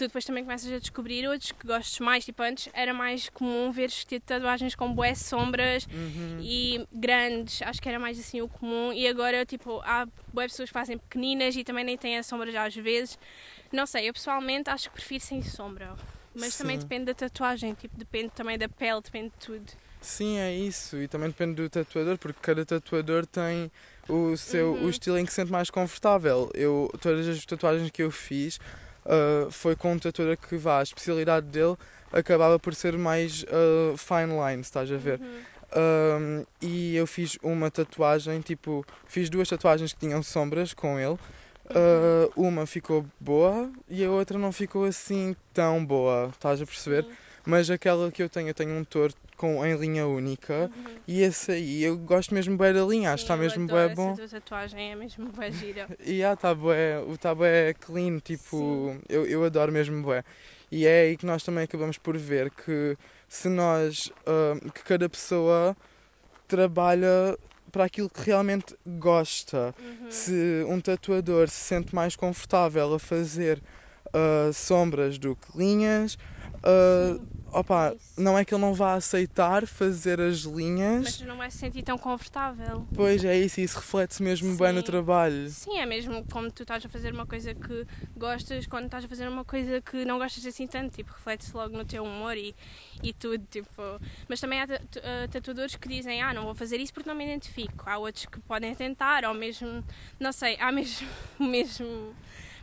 tu 0.00 0.06
depois 0.06 0.24
também 0.24 0.42
começas 0.42 0.72
a 0.72 0.78
descobrir 0.78 1.28
outros 1.28 1.52
que 1.52 1.66
gostes 1.66 2.00
mais. 2.00 2.24
Tipo, 2.24 2.42
antes 2.42 2.68
era 2.72 2.94
mais 2.94 3.28
comum 3.28 3.70
ver 3.70 3.90
tipo 3.90 4.24
tatuagens 4.24 4.74
com 4.74 4.92
boas 4.92 5.18
sombras 5.18 5.86
uhum. 5.86 6.38
e 6.40 6.86
grandes, 6.90 7.60
acho 7.62 7.82
que 7.82 7.88
era 7.88 7.98
mais 7.98 8.18
assim 8.18 8.40
o 8.40 8.48
comum. 8.48 8.92
E 8.92 9.06
agora, 9.06 9.44
tipo, 9.44 9.80
há 9.84 10.06
boas 10.32 10.52
pessoas 10.52 10.70
que 10.70 10.72
fazem 10.72 10.96
pequeninas 10.96 11.54
e 11.54 11.62
também 11.62 11.84
nem 11.84 11.98
têm 11.98 12.16
a 12.16 12.22
sombra 12.22 12.50
já 12.50 12.64
às 12.64 12.74
vezes. 12.74 13.18
Não 13.70 13.86
sei, 13.86 14.08
eu 14.08 14.12
pessoalmente 14.14 14.70
acho 14.70 14.88
que 14.88 14.94
prefiro 14.94 15.22
sem 15.22 15.42
sombra. 15.42 15.94
Mas 16.34 16.54
Sim. 16.54 16.62
também 16.62 16.78
depende 16.78 17.04
da 17.06 17.14
tatuagem, 17.14 17.74
tipo, 17.74 17.96
depende 17.96 18.30
também 18.30 18.56
da 18.56 18.68
pele, 18.68 19.00
depende 19.02 19.30
de 19.30 19.46
tudo. 19.46 19.72
Sim, 20.00 20.38
é 20.38 20.54
isso. 20.54 20.96
E 20.96 21.06
também 21.06 21.28
depende 21.28 21.54
do 21.54 21.68
tatuador, 21.68 22.16
porque 22.18 22.38
cada 22.40 22.64
tatuador 22.64 23.26
tem 23.26 23.70
o 24.08 24.36
seu 24.36 24.72
uhum. 24.72 24.86
o 24.86 24.90
estilo 24.90 25.18
em 25.18 25.24
que 25.24 25.30
se 25.30 25.36
sente 25.36 25.52
mais 25.52 25.70
confortável. 25.70 26.50
Eu, 26.54 26.90
todas 27.00 27.28
as 27.28 27.44
tatuagens 27.44 27.90
que 27.90 28.02
eu 28.02 28.10
fiz 28.10 28.58
uh, 29.04 29.50
foi 29.50 29.76
com 29.76 29.92
um 29.92 29.98
tatuador 29.98 30.36
que 30.36 30.56
vá, 30.56 30.80
a 30.80 30.82
especialidade 30.82 31.46
dele 31.46 31.76
acabava 32.12 32.58
por 32.58 32.74
ser 32.74 32.96
mais 32.96 33.44
uh, 33.44 33.96
fine 33.96 34.32
line, 34.32 34.62
estás 34.62 34.90
a 34.90 34.96
ver? 34.96 35.20
Uhum. 35.20 35.40
Um, 35.72 36.44
e 36.60 36.96
eu 36.96 37.06
fiz 37.06 37.38
uma 37.42 37.70
tatuagem, 37.70 38.40
tipo, 38.40 38.84
fiz 39.06 39.30
duas 39.30 39.48
tatuagens 39.48 39.92
que 39.92 40.00
tinham 40.00 40.22
sombras 40.22 40.74
com 40.74 40.98
ele. 40.98 41.18
Uh, 41.70 42.32
uma 42.34 42.66
ficou 42.66 43.06
boa 43.20 43.70
e 43.88 44.04
a 44.04 44.10
outra 44.10 44.36
não 44.36 44.50
ficou 44.50 44.84
assim 44.84 45.36
tão 45.54 45.84
boa, 45.84 46.30
estás 46.32 46.60
a 46.60 46.66
perceber? 46.66 47.04
Sim. 47.04 47.10
Mas 47.44 47.70
aquela 47.70 48.10
que 48.10 48.22
eu 48.22 48.28
tenho, 48.28 48.48
eu 48.48 48.54
tenho 48.54 48.74
um 48.76 48.84
touro 48.84 49.14
com, 49.36 49.64
em 49.64 49.74
linha 49.76 50.06
única 50.06 50.70
Uhum. 50.74 50.96
e 51.08 51.22
esse 51.22 51.50
aí 51.52 51.82
eu 51.82 51.96
gosto 51.96 52.34
mesmo 52.34 52.58
bem 52.58 52.74
da 52.74 52.84
linha, 52.84 53.12
acho 53.12 53.24
que 53.24 53.32
está 53.32 53.36
mesmo 53.36 53.66
bem 53.66 53.94
bom. 53.94 54.12
Essa 54.12 54.28
tua 54.28 54.40
tatuagem 54.40 54.92
é 54.92 54.94
mesmo 54.94 55.32
bem 55.32 55.50
gira. 55.52 55.88
E 56.04 56.22
ah, 56.22 56.36
tá 56.36 56.54
bué, 56.54 56.98
o 57.00 57.16
tá 57.16 57.34
bué 57.34 57.72
clean, 57.74 58.18
tipo, 58.18 58.94
eu, 59.08 59.24
eu 59.26 59.42
adoro 59.44 59.72
mesmo 59.72 60.02
bué. 60.02 60.22
E 60.70 60.86
é 60.86 61.02
aí 61.02 61.16
que 61.16 61.24
nós 61.24 61.42
também 61.42 61.64
acabamos 61.64 61.96
por 61.96 62.16
ver 62.18 62.50
que 62.50 62.96
se 63.28 63.48
nós, 63.48 64.12
ah, 64.26 64.58
que 64.74 64.84
cada 64.84 65.08
pessoa 65.08 65.74
trabalha 66.46 67.38
para 67.70 67.84
aquilo 67.84 68.10
que 68.10 68.22
realmente 68.22 68.76
gosta. 68.86 69.74
Uhum. 69.78 70.10
Se 70.10 70.64
um 70.68 70.80
tatuador 70.80 71.48
se 71.48 71.60
sente 71.60 71.94
mais 71.94 72.16
confortável 72.16 72.92
a 72.94 72.98
fazer 72.98 73.62
ah, 74.12 74.50
sombras 74.52 75.18
do 75.18 75.36
que 75.36 75.56
linhas, 75.56 76.18
ah, 76.62 77.14
Sim, 77.18 77.26
opa, 77.52 77.94
isso. 77.96 78.20
não 78.20 78.36
é 78.38 78.44
que 78.44 78.54
ele 78.54 78.60
não 78.60 78.74
vá 78.74 78.94
aceitar 78.94 79.66
fazer 79.66 80.20
as 80.20 80.40
linhas, 80.40 81.02
Mas 81.02 81.20
não 81.22 81.36
vais 81.36 81.52
se 81.54 81.60
sentir 81.60 81.82
tão 81.82 81.96
confortável. 81.96 82.86
pois 82.94 83.24
é 83.24 83.38
isso, 83.38 83.60
e 83.60 83.64
isso 83.64 83.78
reflete-se 83.78 84.22
mesmo 84.22 84.56
bem 84.56 84.72
no 84.72 84.80
Sim. 84.80 84.86
trabalho. 84.86 85.48
Sim, 85.48 85.78
é 85.78 85.86
mesmo 85.86 86.24
como 86.30 86.50
tu 86.50 86.62
estás 86.62 86.84
a 86.84 86.88
fazer 86.88 87.12
uma 87.14 87.24
coisa 87.26 87.54
que 87.54 87.86
gostas, 88.16 88.66
quando 88.66 88.84
estás 88.86 89.04
a 89.04 89.08
fazer 89.08 89.26
uma 89.28 89.44
coisa 89.44 89.80
que 89.80 90.04
não 90.04 90.18
gostas 90.18 90.44
assim 90.44 90.66
tanto, 90.66 90.94
tipo, 90.96 91.12
reflete-se 91.12 91.54
logo 91.56 91.76
no 91.76 91.84
teu 91.84 92.04
humor 92.04 92.36
e, 92.36 92.54
e 93.02 93.12
tudo, 93.14 93.42
tipo... 93.50 93.82
Mas 94.28 94.38
também 94.40 94.60
há 94.60 94.66
eh, 95.02 95.28
tatuadores 95.28 95.76
que 95.76 95.88
dizem, 95.88 96.20
ah, 96.22 96.34
não 96.34 96.44
vou 96.44 96.54
fazer 96.54 96.78
isso 96.78 96.92
porque 96.92 97.08
não 97.08 97.16
me 97.16 97.24
identifico. 97.24 97.88
Há 97.88 97.96
outros 97.98 98.26
que 98.26 98.38
podem 98.40 98.74
tentar, 98.74 99.24
ou 99.24 99.32
mesmo, 99.34 99.82
não 100.18 100.30
sei, 100.32 100.56
há 100.60 100.70
mesmo, 100.70 101.08
mesmo 101.40 102.14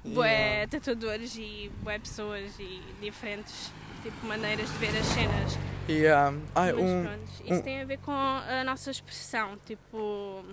bué 0.03 0.27
Yeah. 0.63 0.67
tatuadores 0.71 1.35
e 1.37 1.71
bué 1.81 1.99
pessoas 1.99 2.51
e 2.59 2.81
diferentes, 3.01 3.71
tipo, 4.03 4.25
maneiras 4.25 4.69
de 4.71 4.77
ver 4.77 4.97
as 4.97 5.05
cenas. 5.07 5.57
Yeah. 5.89 6.35
Ai, 6.55 6.73
Mas 6.73 6.81
um, 6.83 7.03
pronto, 7.03 7.31
isso 7.45 7.53
um- 7.53 7.61
tem 7.61 7.81
a 7.81 7.85
ver 7.85 7.97
com 7.99 8.11
a 8.11 8.63
nossa 8.65 8.91
expressão. 8.91 9.57
Tipo, 9.65 10.43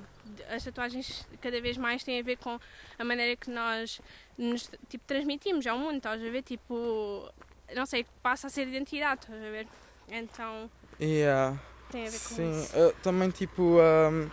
as 0.49 0.63
tatuagens 0.65 1.27
cada 1.41 1.61
vez 1.61 1.77
mais 1.77 2.05
têm 2.05 2.21
a 2.21 2.23
ver 2.23 2.37
com 2.37 2.59
a 2.99 3.05
maneira 3.05 3.35
que 3.37 3.51
nós 3.51 4.01
nos 4.39 4.71
tipo, 4.89 5.05
transmitimos 5.07 5.67
ao 5.67 5.79
mundo, 5.79 5.97
estás 5.97 6.23
a 6.23 6.31
ver? 6.31 6.43
Tipo, 6.43 7.29
não 7.75 7.85
sei, 7.87 8.07
passa 8.23 8.47
a 8.47 8.51
ser 8.51 8.69
identidade, 8.69 9.23
estás 9.23 9.43
a 9.43 9.51
ver? 9.51 9.67
Então 10.09 10.71
yeah. 11.01 11.57
tem 11.91 12.03
a 12.07 12.11
ver 12.11 12.19
com 12.21 12.35
Sim, 12.35 12.61
isso. 12.63 12.77
uh, 12.79 12.93
também 13.03 13.31
tipo 13.31 13.63
um, 13.81 14.31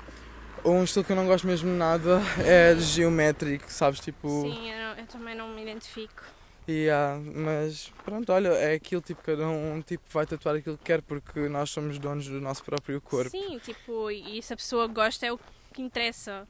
um 0.66 0.84
estilo 0.84 1.04
que 1.06 1.12
eu 1.12 1.16
não 1.16 1.26
gosto 1.26 1.48
mesmo 1.48 1.70
nada 1.72 2.22
é 2.46 2.76
geométrico, 2.78 3.72
sabes? 3.72 4.00
Tipo, 4.00 4.28
Sim, 4.42 4.72
eu, 4.72 4.78
não- 4.80 4.96
eu 5.02 5.08
também 5.08 5.36
não 5.36 5.50
me 5.50 5.62
identifico. 5.62 6.24
yeah, 6.68 7.20
mas 7.20 7.92
pronto, 8.06 8.32
olha, 8.32 8.50
é 8.50 8.76
aquilo 8.76 9.02
tipo, 9.02 9.22
cada 9.24 9.48
um 9.48 9.82
tipo, 9.82 10.04
vai 10.12 10.26
tatuar 10.26 10.56
aquilo 10.56 10.78
que 10.78 10.84
quer 10.84 11.02
porque 11.02 11.50
nós 11.50 11.70
somos 11.70 11.98
donos 11.98 12.28
do 12.28 12.40
nosso 12.40 12.64
próprio 12.64 13.02
corpo. 13.02 13.30
Sim, 13.32 13.60
tipo, 13.60 14.10
e 14.12 14.42
se 14.42 14.54
a 14.54 14.58
pessoa 14.58 14.88
gosta 14.88 15.26
é 15.26 15.32
o 15.34 15.40
que 15.74 15.82
interessa. 15.82 16.48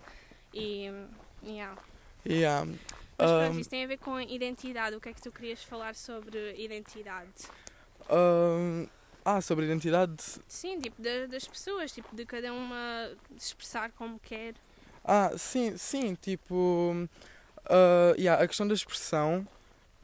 E, 0.53 0.91
yeah. 1.43 1.77
Yeah. 2.25 2.65
Mas 3.17 3.31
pronto, 3.31 3.55
Um, 3.55 3.59
isso 3.61 3.69
tem 3.69 3.83
a 3.83 3.87
ver 3.87 3.97
com 3.97 4.19
identidade. 4.19 4.95
O 4.95 4.99
que 4.99 5.09
é 5.09 5.13
que 5.13 5.21
tu 5.21 5.31
querias 5.31 5.63
falar 5.63 5.95
sobre 5.95 6.55
identidade? 6.61 7.29
um, 8.09 8.87
ah, 9.25 9.41
sobre 9.41 9.65
identidade. 9.65 10.15
Sim, 10.47 10.79
tipo, 10.79 11.01
da- 11.01 11.25
das 11.27 11.47
pessoas, 11.47 11.91
tipo, 11.91 12.15
de 12.15 12.25
cada 12.25 12.51
uma 12.53 13.11
se 13.37 13.47
expressar 13.47 13.91
como 13.91 14.19
quer. 14.19 14.53
Ah, 15.03 15.31
sim, 15.37 15.77
sim, 15.77 16.15
tipo. 16.15 17.07
Uh, 17.65 18.15
yeah, 18.17 18.43
a 18.43 18.47
questão 18.47 18.67
da 18.67 18.73
expressão 18.73 19.47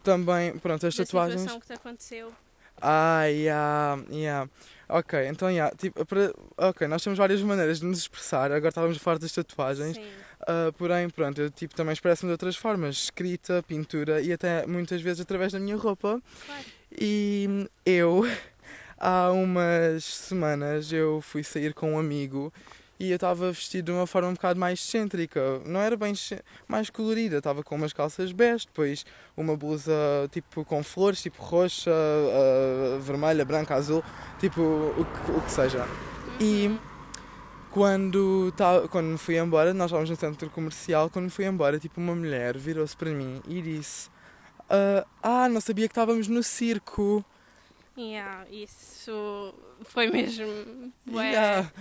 também. 0.04 0.58
Pronto, 0.60 0.86
as 0.86 0.96
da 0.96 1.04
tatuagens. 1.04 1.42
situação 1.42 1.60
que 1.60 1.68
te 1.68 1.74
aconteceu. 1.74 2.34
Ah, 2.82 3.24
yeah, 3.26 4.02
yeah. 4.12 4.50
Ok, 4.88 5.28
então, 5.28 5.50
yeah, 5.50 5.76
tipo, 5.76 6.06
para, 6.06 6.32
ok, 6.58 6.88
nós 6.88 7.04
temos 7.04 7.18
várias 7.18 7.42
maneiras 7.42 7.80
de 7.80 7.86
nos 7.86 7.98
expressar. 8.00 8.52
Agora 8.52 8.70
estávamos 8.70 8.98
a 8.98 9.00
falar 9.00 9.18
das 9.18 9.32
tatuagens. 9.32 9.96
Sim. 9.98 10.06
Ah, 10.48 10.72
porém, 10.78 11.10
pronto, 11.10 11.42
eu 11.42 11.50
tipo, 11.50 11.76
também 11.76 11.92
expresso-me 11.94 12.30
de 12.30 12.34
outras 12.34 12.56
formas. 12.56 12.96
Escrita, 12.96 13.62
pintura 13.68 14.22
e 14.22 14.32
até 14.32 14.66
muitas 14.68 15.02
vezes 15.02 15.20
através 15.22 15.52
da 15.52 15.60
minha 15.60 15.76
roupa. 15.76 16.22
Claro. 16.46 16.64
E 17.00 17.68
eu, 17.86 18.24
há 18.98 19.32
umas 19.32 20.04
semanas, 20.04 20.92
eu 20.92 21.22
fui 21.22 21.44
sair 21.44 21.74
com 21.74 21.94
um 21.94 22.00
amigo 22.00 22.51
e 23.00 23.12
eu 23.12 23.16
estava 23.16 23.51
vestido 23.51 23.86
de 23.86 23.92
uma 23.92 24.08
forma 24.08 24.30
um 24.30 24.34
bocado 24.34 24.60
mais 24.60 24.80
excêntrica. 24.80 25.60
Não 25.66 25.80
era 25.80 25.96
bem 25.96 26.13
mais 26.68 26.89
colorida. 26.89 27.38
Estava 27.38 27.63
com 27.63 27.75
umas 27.75 27.94
calças 27.94 28.32
bege, 28.32 28.66
depois 28.66 29.06
uma 29.36 29.56
blusa 29.56 29.94
tipo 30.32 30.66
com 30.66 30.84
flores, 30.84 31.22
tipo 31.22 31.42
roxa, 31.42 31.92
ah, 31.92 32.98
vermelha, 33.00 33.46
branca, 33.46 33.75
azul, 33.75 34.04
tipo 34.39 34.62
o 34.62 35.06
que, 35.06 35.32
o 35.32 35.42
que 35.42 35.51
seja. 35.51 35.88
E 36.39 36.75
quando, 37.70 38.51
tá, 38.58 38.88
quando 38.89 39.08
me 39.08 39.18
fui 39.18 39.38
embora, 39.38 39.74
nós 39.74 39.86
estávamos 39.86 40.10
no 40.10 40.16
centro 40.16 40.50
comercial, 40.50 41.10
quando 41.10 41.25
me 41.25 41.32
fui 41.32 41.46
embora, 41.46 41.80
tipo 41.80 42.01
uma 42.01 42.16
mulher 42.16 42.58
virou-se 42.58 42.98
para 42.98 43.12
mim 43.12 43.42
e 43.48 43.62
disse 43.62 44.10
ah, 44.70 45.06
ah, 45.22 45.50
não 45.50 45.62
sabia 45.62 45.88
que 45.88 45.92
estávamos 45.92 46.27
no 46.27 46.44
circo. 46.44 47.24
Yeah, 47.98 48.46
isso 48.51 49.54
foi 49.86 50.08
mesmo. 50.12 50.94
Bué. 51.06 51.32
Yeah. 51.32 51.72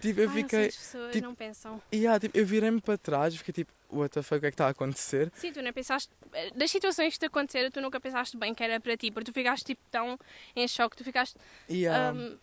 Tipo, 0.00 0.20
eu 0.20 0.28
Ai, 0.30 0.34
fiquei. 0.36 0.66
As 0.68 0.76
pessoas 0.76 1.12
tipo- 1.12 1.26
não 1.26 1.34
pensam. 1.34 1.82
Yeah, 1.92 2.20
tipo, 2.20 2.38
eu 2.38 2.46
virei-me 2.46 2.80
para 2.80 2.96
trás 2.96 3.34
e 3.34 3.38
fiquei 3.38 3.52
tipo, 3.52 3.72
what 3.90 4.12
the 4.14 4.22
fuck, 4.22 4.36
o 4.36 4.40
que 4.40 4.46
é 4.46 4.50
que 4.50 4.54
está 4.54 4.66
a 4.66 4.70
acontecer? 4.70 5.32
Sim, 5.34 5.52
tu 5.52 5.60
nem 5.62 5.72
pensaste. 5.72 6.10
Das 6.54 6.70
situações 6.70 7.14
que 7.14 7.18
te 7.18 7.26
aconteceram, 7.26 7.70
tu 7.72 7.80
nunca 7.80 7.98
pensaste 7.98 8.36
bem 8.36 8.54
que 8.54 8.62
era 8.62 8.78
para 8.78 8.96
ti, 8.96 9.10
porque 9.10 9.30
tu 9.30 9.34
ficaste 9.34 9.64
tipo 9.64 9.80
tão 9.90 10.16
em 10.54 10.68
choque, 10.68 10.96
tu 10.96 11.02
ficaste. 11.02 11.36
Yeah. 11.68 12.12
"Hum, 12.16 12.36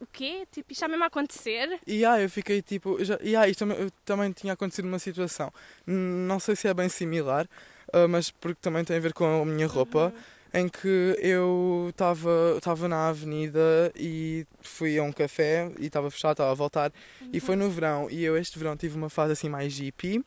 o 0.00 0.06
quê? 0.06 0.46
Tipo, 0.52 0.70
isto 0.70 0.82
está 0.82 0.88
mesmo 0.88 1.04
a 1.04 1.06
acontecer? 1.06 1.80
E 1.86 1.94
yeah, 1.94 2.22
eu 2.22 2.28
fiquei 2.28 2.60
tipo. 2.60 3.02
Já, 3.02 3.18
yeah, 3.22 3.48
isto 3.48 3.60
também, 3.60 3.88
também 4.04 4.32
tinha 4.32 4.52
acontecido 4.52 4.84
uma 4.86 4.98
situação. 4.98 5.50
Não 5.86 6.38
sei 6.38 6.54
se 6.54 6.68
é 6.68 6.74
bem 6.74 6.90
similar, 6.90 7.48
ah, 7.94 8.06
mas 8.08 8.30
porque 8.30 8.58
também 8.60 8.84
tem 8.84 8.96
a 8.98 9.00
ver 9.00 9.14
com 9.14 9.40
a 9.40 9.44
minha 9.46 9.66
roupa. 9.66 10.12
Uhum. 10.14 10.33
Em 10.56 10.68
que 10.68 11.16
eu 11.18 11.88
estava 11.90 12.86
na 12.88 13.08
avenida 13.08 13.92
e 13.96 14.46
fui 14.62 14.96
a 14.96 15.02
um 15.02 15.10
café 15.12 15.68
e 15.80 15.86
estava 15.86 16.08
fechado, 16.12 16.32
estava 16.32 16.52
a 16.52 16.54
voltar. 16.54 16.92
E 17.32 17.40
foi 17.40 17.56
no 17.56 17.68
verão. 17.68 18.08
E 18.08 18.22
eu 18.24 18.36
este 18.36 18.56
verão 18.56 18.76
tive 18.76 18.96
uma 18.96 19.10
fase 19.10 19.32
assim 19.32 19.48
mais 19.48 19.76
hippie. 19.80 20.24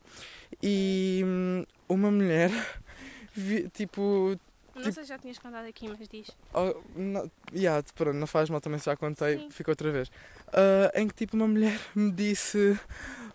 E 0.62 1.22
hum, 1.24 1.64
uma 1.88 2.10
mulher, 2.10 2.50
tipo. 3.72 4.36
Não 4.74 4.82
Tipo- 4.82 4.94
sei 4.94 5.02
se 5.02 5.08
já 5.08 5.18
tinhas 5.18 5.38
contado 5.38 5.66
aqui, 5.66 5.88
mas 5.88 6.06
diz. 6.08 6.30
Oh, 6.54 6.74
não, 6.94 7.28
yeah, 7.52 7.82
pronto, 7.94 8.16
não 8.16 8.26
faz 8.28 8.48
mal 8.48 8.60
também, 8.60 8.78
se 8.78 8.84
já 8.86 8.96
contei, 8.96 9.38
Sim. 9.38 9.50
fica 9.50 9.72
outra 9.72 9.90
vez. 9.90 10.08
Ah, 10.52 10.92
em 10.94 11.08
que 11.08 11.14
tipo 11.14 11.36
uma 11.36 11.48
mulher 11.48 11.80
me 11.96 12.12
disse: 12.12 12.78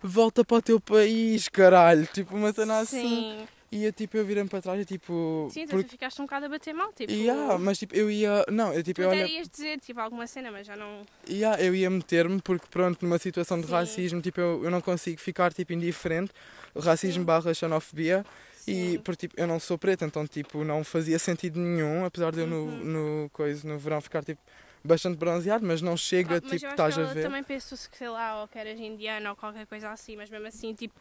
Volta 0.02 0.46
para 0.46 0.58
o 0.58 0.62
teu 0.62 0.80
país, 0.80 1.50
caralho. 1.50 2.06
Tipo 2.14 2.36
uma 2.36 2.54
cena 2.54 2.80
assim. 2.80 3.46
E 3.76 3.86
eu 3.86 3.92
tipo, 3.94 4.16
eu 4.18 4.26
virei-me 4.26 4.48
para 4.50 4.62
trás 4.62 4.80
e 4.82 4.86
tipo. 4.86 5.48
Sim, 5.52 5.66
tu 5.66 5.72
porque- 5.72 5.90
ficaste 5.90 6.22
um 6.22 6.26
bocado 6.26 6.46
a 6.46 6.50
bater 6.50 6.74
mal, 6.74 6.94
tipo. 6.94 7.12
Yeah, 7.12 7.58
mas 7.58 7.78
tipo, 7.80 7.96
eu 7.96 8.10
ia. 8.12 8.46
Não, 8.52 8.74
eu 8.74 8.84
tipo, 8.84 9.02
Tu 9.02 9.04
eu 9.04 9.10
até 9.12 9.24
olha. 9.24 9.28
ias 9.32 9.48
dizer 9.50 9.80
tipo 9.80 10.00
alguma 10.00 10.28
cena, 10.28 10.52
mas 10.52 10.68
já 10.68 10.76
não. 10.76 11.02
Yeah, 11.30 11.62
eu 11.62 11.74
ia 11.74 11.90
meter-me 11.90 12.40
porque 12.42 12.68
pronto, 12.70 13.02
numa 13.04 13.18
situação 13.18 13.60
de 13.60 13.66
Sim. 13.68 13.72
racismo, 13.74 14.22
tipo, 14.22 14.40
eu, 14.40 14.64
eu 14.64 14.70
não 14.72 14.82
consigo 14.82 15.20
ficar 15.20 15.52
tipo 15.54 15.74
indiferente. 15.74 16.32
Racismo 16.76 17.22
Sim. 17.22 17.26
barra 17.26 17.54
xenofobia. 17.54 18.26
E 18.66 18.92
Sim. 18.94 19.00
porque 19.00 19.28
tipo, 19.28 19.40
eu 19.42 19.46
não 19.46 19.60
sou 19.60 19.78
preta, 19.78 20.06
então 20.06 20.26
tipo, 20.26 20.64
não 20.64 20.84
fazia 20.84 21.20
sentido 21.20 21.60
nenhum, 21.60 22.06
apesar 22.06 22.32
de 22.32 22.40
eu 22.40 22.48
no, 22.48 22.64
Uhum. 22.66 22.84
no, 23.24 23.30
coisa, 23.32 23.68
no 23.68 23.78
verão 23.78 24.00
ficar 24.00 24.24
tipo 24.24 24.40
bastante 24.86 25.18
bronzeado, 25.18 25.66
mas 25.66 25.82
não 25.82 25.98
chega, 25.98 26.38
Ah, 26.38 26.42
mas 26.44 26.62
tipo, 26.62 26.72
estás 26.72 26.96
que 26.96 27.02
a 27.02 27.04
ver. 27.06 27.24
também 27.24 27.44
pensou 27.44 27.78
se 27.78 27.90
sei 27.92 28.08
lá, 28.10 28.42
ou 28.42 28.48
que 28.48 28.58
eras 28.58 28.80
indiana 28.80 29.32
ou 29.32 29.36
qualquer 29.36 29.66
coisa 29.66 29.90
assim, 29.90 30.16
mas 30.16 30.30
mesmo 30.30 30.48
assim, 30.48 30.74
tipo, 30.74 30.94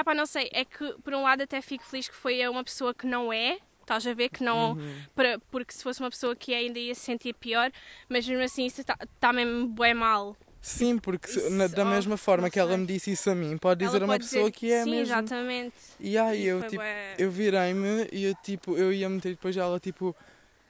ah 0.00 0.04
pá, 0.04 0.14
não 0.14 0.26
sei, 0.26 0.48
é 0.52 0.64
que 0.64 0.92
por 1.02 1.12
um 1.14 1.22
lado 1.22 1.42
até 1.42 1.60
fico 1.60 1.84
feliz 1.84 2.08
que 2.08 2.14
foi 2.14 2.46
uma 2.48 2.62
pessoa 2.62 2.94
que 2.94 3.06
não 3.06 3.32
é, 3.32 3.58
estás 3.80 4.06
a 4.06 4.12
ver 4.14 4.28
que 4.28 4.42
não, 4.44 4.72
Uhum. 4.72 5.00
para, 5.14 5.38
porque 5.50 5.72
se 5.72 5.82
fosse 5.82 5.98
uma 6.00 6.10
pessoa 6.10 6.36
que 6.36 6.52
é, 6.54 6.58
ainda 6.58 6.78
ia 6.78 6.94
se 6.94 7.00
sentir 7.00 7.34
pior, 7.34 7.70
mas 8.08 8.26
mesmo 8.28 8.44
assim 8.44 8.66
isso 8.66 8.80
está 8.80 8.96
tá 9.18 9.32
mesmo 9.32 9.66
bué 9.66 9.94
mal. 9.94 10.36
Sim, 10.60 10.98
porque 10.98 11.30
Isso, 11.30 11.50
na- 11.50 11.66
da 11.68 11.82
oh, 11.82 11.86
mesma 11.86 12.16
forma 12.16 12.50
que 12.50 12.58
ela 12.58 12.76
me 12.76 12.84
disse 12.84 13.12
isso 13.12 13.30
a 13.30 13.34
mim, 13.34 13.56
pode 13.56 13.84
dizer 13.84 13.96
Ela 13.98 14.04
a 14.04 14.08
uma 14.08 14.18
pessoa 14.18 14.50
dizer- 14.50 14.52
que 14.58 14.70
é 14.72 14.84
Sim, 14.84 14.90
mesmo. 14.90 15.04
exatamente. 15.14 15.74
E 16.00 16.18
aí 16.18 16.44
eu 16.46 16.60
tipo, 16.62 16.76
bué- 16.76 17.14
eu 17.18 17.30
virei-me 17.30 18.08
e 18.12 18.24
eu 18.24 18.34
tipo, 18.42 18.76
eu 18.76 18.92
ia 18.92 19.08
meter 19.08 19.30
depois 19.30 19.56
ela 19.56 19.78
tipo, 19.80 20.14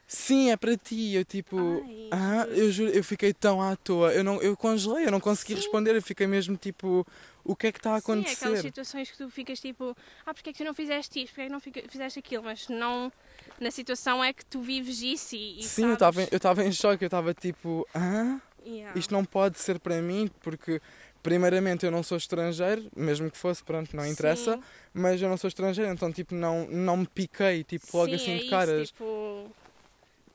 sim, 0.07 0.51
é 0.51 0.57
para 0.57 0.77
ti. 0.77 1.13
Eu 1.15 1.25
tipo, 1.25 1.57
Ai, 1.83 2.09
ah, 2.11 2.45
eu 2.49 2.71
juro, 2.71 2.91
eu 2.91 3.03
fiquei 3.03 3.33
tão 3.33 3.61
à 3.61 3.75
toa. 3.75 4.13
Eu 4.13 4.23
não, 4.23 4.41
eu 4.41 4.55
congelei, 4.55 5.05
eu 5.07 5.11
não 5.11 5.19
consegui 5.19 5.53
Sim. 5.53 5.61
responder, 5.61 5.95
eu 5.95 6.01
fiquei 6.01 6.27
mesmo 6.27 6.55
tipo, 6.55 7.05
o 7.51 7.55
que 7.55 7.67
é 7.67 7.71
que 7.71 7.79
está 7.79 7.95
a 7.95 7.99
Sim, 7.99 8.11
é 8.11 8.19
aquelas 8.19 8.41
acontecer? 8.41 8.61
situações 8.61 9.09
que 9.11 9.17
tu 9.17 9.29
ficas 9.29 9.59
tipo, 9.59 9.95
ah, 10.25 10.33
porque 10.33 10.49
é 10.49 10.53
que 10.53 10.59
tu 10.59 10.63
não 10.65 10.73
fizeste 10.73 11.19
isto, 11.23 11.29
porque 11.33 11.41
é 11.41 11.45
que 11.45 11.51
não 11.51 11.59
fizeste 11.89 12.19
aquilo, 12.19 12.43
mas 12.43 12.67
não, 12.67 13.11
na 13.59 13.71
situação 13.71 14.23
é 14.23 14.31
que 14.31 14.45
tu 14.45 14.61
vives 14.61 15.01
isso 15.01 15.35
e, 15.35 15.59
e 15.59 15.63
Sim, 15.63 15.89
eu 15.89 15.97
sabes. 15.99 16.17
estava 16.17 16.21
eu 16.31 16.37
estava 16.37 16.63
em 16.63 16.71
choque, 16.71 17.03
eu 17.03 17.07
estava 17.07 17.33
tipo, 17.33 17.87
ah? 17.93 18.39
Yeah. 18.65 18.99
isto 18.99 19.13
não 19.13 19.23
pode 19.25 19.57
ser 19.57 19.79
para 19.79 20.01
mim, 20.01 20.29
porque 20.41 20.81
primeiramente 21.23 21.85
eu 21.85 21.91
não 21.91 22.03
sou 22.03 22.17
estrangeiro, 22.17 22.89
mesmo 22.95 23.31
que 23.31 23.37
fosse, 23.37 23.63
pronto, 23.63 23.95
não 23.95 24.05
interessa, 24.05 24.55
Sim. 24.55 24.63
mas 24.93 25.21
eu 25.21 25.29
não 25.29 25.37
sou 25.37 25.47
estrangeiro, 25.47 25.89
então 25.91 26.11
tipo 26.11 26.35
não, 26.35 26.67
não 26.67 26.97
me 26.97 27.07
piquei, 27.07 27.63
tipo 27.63 27.85
logo 27.97 28.09
Sim, 28.09 28.15
assim 28.15 28.31
é 28.31 28.35
de 28.35 28.41
isso, 28.41 28.49
caras. 28.49 28.87
tipo, 28.89 29.49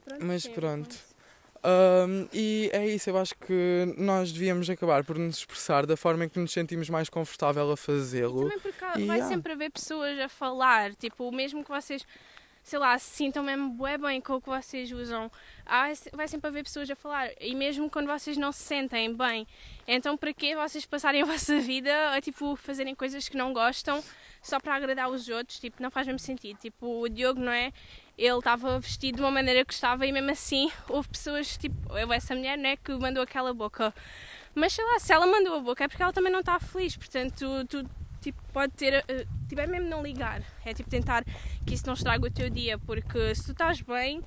pronto, 0.03 0.25
Mas 0.25 0.43
sim, 0.43 0.51
pronto. 0.53 0.95
Um, 1.65 2.27
e 2.31 2.69
é 2.71 2.85
isso, 2.87 3.09
eu 3.09 3.17
acho 3.17 3.33
que 3.35 3.95
nós 3.97 4.31
devíamos 4.31 4.69
acabar 4.69 5.03
por 5.03 5.17
nos 5.17 5.37
expressar 5.37 5.87
da 5.87 5.97
forma 5.97 6.25
em 6.25 6.29
que 6.29 6.39
nos 6.39 6.53
sentimos 6.53 6.89
mais 6.91 7.09
confortável 7.09 7.71
a 7.71 7.75
fazê-lo. 7.75 8.41
também 8.41 8.59
porque 8.59 8.85
E 8.99 9.05
vai 9.07 9.17
yeah. 9.17 9.27
sempre 9.27 9.53
haver 9.53 9.71
pessoas 9.71 10.19
a 10.19 10.29
falar, 10.29 10.93
tipo, 10.93 11.31
mesmo 11.31 11.63
que 11.63 11.69
vocês, 11.71 12.05
sei 12.63 12.77
lá, 12.77 12.97
se 12.99 13.09
sintam 13.15 13.43
mesmo 13.43 13.69
bué 13.69 13.97
bem 13.97 14.21
com 14.21 14.33
o 14.33 14.41
que 14.41 14.47
vocês 14.47 14.91
usam, 14.91 15.31
há, 15.65 15.87
vai 16.13 16.27
sempre 16.27 16.47
haver 16.49 16.63
pessoas 16.63 16.87
a 16.91 16.95
falar. 16.95 17.31
E 17.41 17.55
mesmo 17.55 17.89
quando 17.89 18.07
vocês 18.07 18.37
não 18.37 18.51
se 18.51 18.61
sentem 18.61 19.11
bem, 19.11 19.47
então 19.87 20.15
para 20.15 20.31
que 20.33 20.55
vocês 20.55 20.85
passarem 20.85 21.23
a 21.23 21.25
vossa 21.25 21.59
vida 21.59 22.11
a, 22.11 22.21
tipo, 22.21 22.55
fazerem 22.55 22.93
coisas 22.93 23.27
que 23.27 23.35
não 23.35 23.53
gostam 23.53 24.03
só 24.39 24.59
para 24.59 24.75
agradar 24.75 25.09
os 25.09 25.27
outros? 25.29 25.59
Tipo, 25.59 25.81
não 25.81 25.89
faz 25.89 26.05
mesmo 26.05 26.19
sentido. 26.19 26.59
Tipo, 26.59 27.01
o 27.01 27.09
Diogo, 27.09 27.39
não 27.39 27.51
é? 27.51 27.73
Ele 28.17 28.37
estava 28.37 28.79
vestido 28.79 29.17
de 29.17 29.21
uma 29.21 29.31
maneira 29.31 29.65
que 29.65 29.73
estava 29.73 30.05
e 30.05 30.11
mesmo 30.11 30.31
assim 30.31 30.71
houve 30.87 31.09
pessoas, 31.09 31.57
tipo, 31.57 31.75
eu, 31.97 32.11
essa 32.13 32.33
mulher, 32.33 32.57
né, 32.57 32.77
que 32.77 32.93
mandou 32.93 33.21
aquela 33.21 33.53
boca. 33.53 33.93
Mas 34.53 34.73
sei 34.73 34.85
lá, 34.85 34.99
se 34.99 35.11
ela 35.11 35.27
mandou 35.27 35.55
a 35.55 35.59
boca 35.59 35.83
é 35.83 35.87
porque 35.87 36.01
ela 36.01 36.13
também 36.13 36.31
não 36.31 36.39
está 36.39 36.59
feliz, 36.59 36.95
portanto, 36.95 37.65
tu, 37.67 37.83
tu 37.83 37.89
tipo, 38.21 38.41
pode 38.53 38.73
ter, 38.73 39.03
eh, 39.07 39.25
tipo, 39.47 39.61
é 39.61 39.67
mesmo 39.67 39.87
não 39.87 40.01
ligar, 40.01 40.41
é 40.63 40.73
tipo 40.73 40.89
tentar 40.89 41.23
que 41.65 41.73
isso 41.73 41.85
não 41.85 41.93
estrague 41.93 42.25
o 42.25 42.31
teu 42.31 42.49
dia, 42.49 42.77
porque 42.79 43.35
se 43.35 43.45
tu 43.45 43.51
estás 43.51 43.81
bem, 43.81 44.23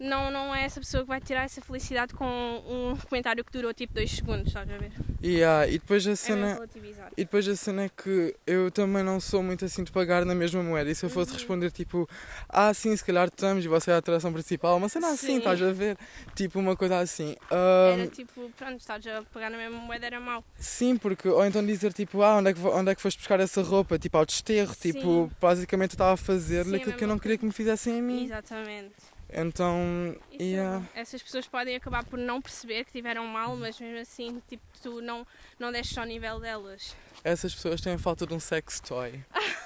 não, 0.00 0.30
não 0.30 0.54
é 0.54 0.64
essa 0.64 0.80
pessoa 0.80 1.02
que 1.02 1.08
vai 1.08 1.20
tirar 1.20 1.44
essa 1.44 1.60
felicidade 1.60 2.14
com 2.14 2.24
um 2.26 2.96
comentário 3.08 3.44
que 3.44 3.52
durou 3.52 3.72
tipo 3.74 3.92
dois 3.94 4.10
segundos, 4.10 4.48
estás 4.48 4.68
a 4.70 4.78
ver? 4.78 4.90
E, 5.22 5.44
ah, 5.44 5.66
e 5.68 5.72
depois 5.78 6.06
a 6.06 6.12
É 6.12 6.16
cena. 6.16 6.54
relativizar. 6.54 7.12
E 7.16 7.24
depois 7.24 7.46
a 7.46 7.54
cena 7.54 7.84
é 7.84 7.88
que 7.90 8.34
eu 8.46 8.70
também 8.70 9.02
não 9.02 9.20
sou 9.20 9.42
muito 9.42 9.64
assim 9.64 9.84
de 9.84 9.92
pagar 9.92 10.24
na 10.24 10.34
mesma 10.34 10.62
moeda. 10.62 10.90
E 10.90 10.94
se 10.94 11.04
eu 11.04 11.10
fosse 11.10 11.30
Uhum. 11.32 11.36
responder 11.36 11.70
tipo, 11.70 12.08
ah 12.48 12.72
sim, 12.72 12.96
se 12.96 13.04
calhar 13.04 13.28
estamos 13.28 13.64
e 13.64 13.68
você 13.68 13.90
é 13.90 13.94
a 13.94 13.98
atração 13.98 14.32
principal, 14.32 14.76
uma 14.76 14.88
cena 14.88 15.08
assim, 15.08 15.26
Sim. 15.26 15.38
estás 15.38 15.60
a 15.62 15.70
ver? 15.72 15.98
Tipo 16.34 16.58
uma 16.58 16.74
coisa 16.74 16.98
assim. 16.98 17.36
Ah, 17.50 17.90
Era 17.92 18.06
tipo, 18.08 18.50
pronto, 18.56 18.80
estás 18.80 19.06
a 19.06 19.22
pagar 19.32 19.50
na 19.50 19.58
mesma 19.58 19.78
moeda, 19.78 20.06
era 20.06 20.18
mau. 20.18 20.42
Sim, 20.58 20.96
porque, 20.96 21.28
ou 21.28 21.44
então 21.44 21.64
dizer 21.64 21.92
tipo, 21.92 22.22
ah, 22.22 22.36
onde 22.36 22.50
é 22.50 22.54
que, 22.54 22.60
onde 22.60 22.90
é 22.90 22.94
que 22.94 23.02
foste 23.02 23.18
buscar 23.18 23.38
essa 23.40 23.62
roupa? 23.62 23.98
Tipo, 23.98 24.16
ao 24.16 24.24
desterro, 24.24 24.72
Sim. 24.74 24.92
tipo, 24.92 25.30
basicamente 25.40 25.90
eu 25.90 25.94
estava 25.96 26.12
a 26.14 26.16
fazer-lhe 26.16 26.74
a 26.74 26.76
aquilo 26.78 26.96
que 26.96 27.04
eu 27.04 27.08
não 27.08 27.18
queria 27.18 27.36
que 27.36 27.44
me 27.44 27.52
fizessem 27.52 27.98
a 27.98 28.02
mim. 28.02 28.24
Exatamente. 28.24 28.94
Então, 29.32 30.16
Isso, 30.32 30.42
yeah. 30.42 30.84
Essas 30.94 31.22
pessoas 31.22 31.46
podem 31.46 31.76
acabar 31.76 32.04
por 32.04 32.18
não 32.18 32.40
perceber 32.40 32.84
que 32.84 32.92
tiveram 32.92 33.26
mal, 33.26 33.56
mas 33.56 33.78
mesmo 33.78 33.98
assim, 33.98 34.42
tipo, 34.48 34.62
tu 34.82 35.00
não, 35.00 35.26
não 35.58 35.70
desces 35.70 35.96
ao 35.96 36.04
nível 36.04 36.40
delas. 36.40 36.96
essas 37.22 37.54
pessoas 37.54 37.80
têm 37.80 37.96
falta 37.98 38.26
de 38.26 38.34
um 38.34 38.40
sex 38.40 38.80
toy. 38.80 39.20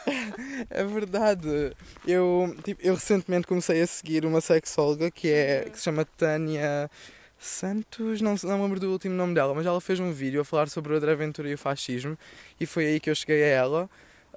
é 0.70 0.84
verdade. 0.84 1.72
Eu, 2.06 2.54
tipo, 2.62 2.80
eu 2.82 2.94
recentemente 2.94 3.46
comecei 3.46 3.80
a 3.80 3.86
seguir 3.86 4.24
uma 4.24 4.40
sexóloga 4.40 5.10
que, 5.10 5.28
é, 5.28 5.68
que 5.70 5.78
se 5.78 5.84
chama 5.84 6.04
Tânia 6.04 6.90
Santos, 7.38 8.20
não, 8.20 8.34
não 8.42 8.56
me 8.56 8.62
lembro 8.62 8.80
do 8.80 8.90
último 8.90 9.14
nome 9.14 9.34
dela, 9.34 9.54
mas 9.54 9.66
ela 9.66 9.80
fez 9.80 10.00
um 10.00 10.12
vídeo 10.12 10.40
a 10.40 10.44
falar 10.44 10.68
sobre 10.68 10.92
o 10.92 10.96
André 10.96 11.14
Ventura 11.14 11.48
e 11.48 11.54
o 11.54 11.58
fascismo 11.58 12.16
e 12.58 12.64
foi 12.64 12.86
aí 12.86 13.00
que 13.00 13.10
eu 13.10 13.14
cheguei 13.14 13.42
a 13.44 13.46
ela. 13.46 13.90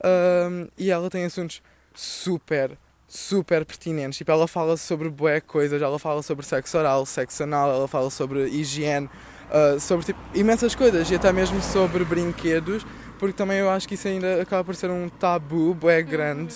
Ahm, 0.04 0.68
e 0.78 0.92
ela 0.92 1.10
tem 1.10 1.24
assuntos 1.24 1.62
super, 1.96 2.78
super 3.08 3.66
pertinentes. 3.66 4.18
Tipo, 4.18 4.32
ela 4.32 4.48
fala 4.48 4.76
sobre 4.78 5.10
bué 5.10 5.40
coisas, 5.42 5.82
ela 5.82 5.98
fala 5.98 6.22
sobre 6.22 6.46
sexo 6.46 6.78
oral, 6.78 7.06
sexo 7.06 7.44
anal, 7.44 7.70
ela 7.72 7.88
fala 7.88 8.10
sobre 8.10 8.48
higiene, 8.50 9.10
ah, 9.50 9.80
sobre 9.80 10.06
tipo, 10.06 10.20
imensas 10.34 10.76
coisas 10.76 11.10
e 11.10 11.16
até 11.16 11.32
mesmo 11.32 11.62
sobre 11.62 12.04
brinquedos, 12.04 12.86
porque 13.18 13.34
também 13.34 13.60
eu 13.60 13.70
acho 13.70 13.88
que 13.88 13.94
isso 13.96 14.08
ainda 14.08 14.42
acaba 14.42 14.64
por 14.64 14.76
ser 14.76 14.90
um 14.90 15.08
tabu 15.10 15.74
bué 15.74 16.02
grande 16.04 16.56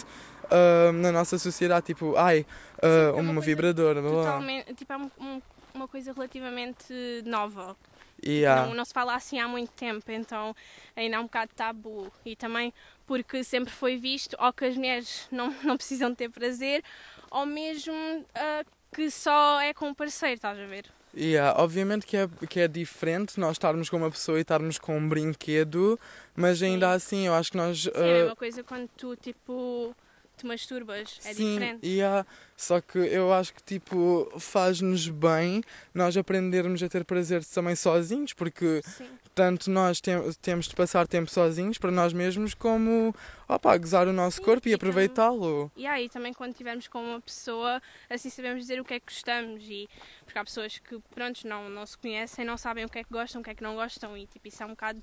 ah, 0.50 0.91
na 0.91 1.12
nossa 1.12 1.38
sociedade. 1.39 1.86
Tipo, 1.88 2.15
ai, 2.17 2.46
ah, 2.81 3.12
Uhum. 3.13 3.20
é 3.20 3.22
uma 3.22 3.31
uma 3.31 3.41
vibradora. 3.41 4.01
Totalmente, 4.01 4.74
tipo, 4.74 4.91
é 4.91 4.98
um- 4.98 5.41
uma 5.74 5.88
coisa 5.88 6.12
relativamente 6.12 6.93
nova. 7.25 7.77
Yeah. 8.24 8.67
Não, 8.67 8.75
não 8.75 8.86
se 8.86 8.93
fala 8.93 9.15
assim 9.15 9.39
há 9.39 9.48
muito 9.48 9.72
tempo, 9.72 10.03
então 10.12 10.53
ainda 10.96 11.15
é 11.15 11.20
um 11.20 11.24
bocado 11.24 11.51
tabu. 11.55 12.12
E 12.24 12.36
também 12.36 12.72
porque 13.05 13.43
sempre 13.43 13.72
foi 13.72 13.98
visto 13.98 14.36
ou 14.39 14.51
que 14.53 14.65
as 14.65 14.75
mulheres 14.75 15.27
não, 15.31 15.53
não 15.63 15.77
precisam 15.77 16.14
ter 16.14 16.29
prazer, 16.29 16.83
ou 17.29 17.46
mesmo 17.46 17.94
ah, 18.35 18.64
que 18.94 19.09
só 19.09 19.59
é 19.61 19.74
com 19.74 19.90
o 19.90 19.96
parceiro, 19.96 20.35
estás 20.35 20.59
a 20.59 20.66
ver? 20.66 20.85
Yeah, 21.16 21.61
obviamente 21.61 22.05
que 22.05 22.16
é, 22.16 22.29
que 22.50 22.59
é 22.61 22.68
diferente 22.68 23.37
nós 23.37 23.53
estarmos 23.53 23.90
com 23.90 23.98
uma 23.98 24.09
pessoa 24.09 24.37
e 24.37 24.42
estarmos 24.42 24.77
com 24.79 24.98
um 24.98 25.09
brinquedo, 25.09 26.00
mas 26.35 26.64
ainda 26.64 26.87
Sim. 26.87 26.96
assim 26.96 27.27
eu 27.27 27.33
acho 27.33 27.51
que 27.51 27.57
nós. 27.57 27.81
Sim, 27.81 27.92
é 27.96 28.27
a 28.27 28.31
ah, 28.31 28.35
coisa 28.35 28.64
quando 28.64 28.87
tu, 28.96 29.16
tipo, 29.18 29.94
te 30.41 30.45
masturbas, 30.47 31.19
é 31.25 31.33
Sim, 31.33 31.53
diferente. 31.53 31.87
yeah. 31.87 32.25
só 32.57 32.79
que 32.81 32.97
eu 32.97 33.31
acho 33.33 33.53
que 33.53 33.63
tipo 33.63 34.31
faz-nos 34.39 35.07
bem 35.07 35.63
nós 35.93 36.15
aprendermos 36.17 36.81
a 36.83 36.89
ter 36.89 37.05
prazer 37.05 37.43
também 37.45 37.75
sozinhos, 37.75 38.33
porque 38.33 38.81
Sim. 38.83 39.07
tanto 39.33 39.69
nós 39.71 39.99
tem- 40.01 40.31
temos 40.41 40.67
de 40.67 40.75
passar 40.75 41.07
tempo 41.07 41.29
sozinhos 41.29 41.77
para 41.77 41.91
nós 41.91 42.13
mesmos, 42.13 42.53
como 42.53 43.15
opa, 43.47 43.77
gozar 43.77 44.07
o 44.07 44.13
nosso 44.13 44.37
Sim, 44.37 44.43
corpo 44.43 44.67
e 44.67 44.71
e 44.71 44.73
aproveitá-lo. 44.73 45.71
E 45.75 45.85
aí 45.87 46.07
também 46.09 46.33
quando 46.33 46.51
estivermos 46.51 46.87
com 46.87 47.03
uma 47.03 47.21
pessoa, 47.21 47.81
assim 48.09 48.29
sabemos 48.29 48.59
dizer 48.61 48.79
o 48.79 48.85
que 48.85 48.93
é 48.95 48.99
que 48.99 49.05
gostamos 49.07 49.63
e 49.67 49.89
porque 50.25 50.37
há 50.39 50.43
pessoas 50.43 50.77
que 50.79 50.99
pronto, 51.13 51.47
não, 51.47 51.69
não 51.69 51.85
se 51.85 51.97
conhecem, 51.97 52.45
não 52.45 52.57
sabem 52.57 52.85
o 52.85 52.89
que 52.89 52.99
é 52.99 53.03
que 53.03 53.11
gostam, 53.11 53.41
o 53.41 53.43
que 53.43 53.49
é 53.49 53.55
que 53.55 53.63
não 53.63 53.75
gostam 53.75 54.17
e 54.17 54.25
tipo, 54.27 54.47
isso 54.47 54.61
é 54.61 54.65
um 54.65 54.69
bocado 54.69 55.01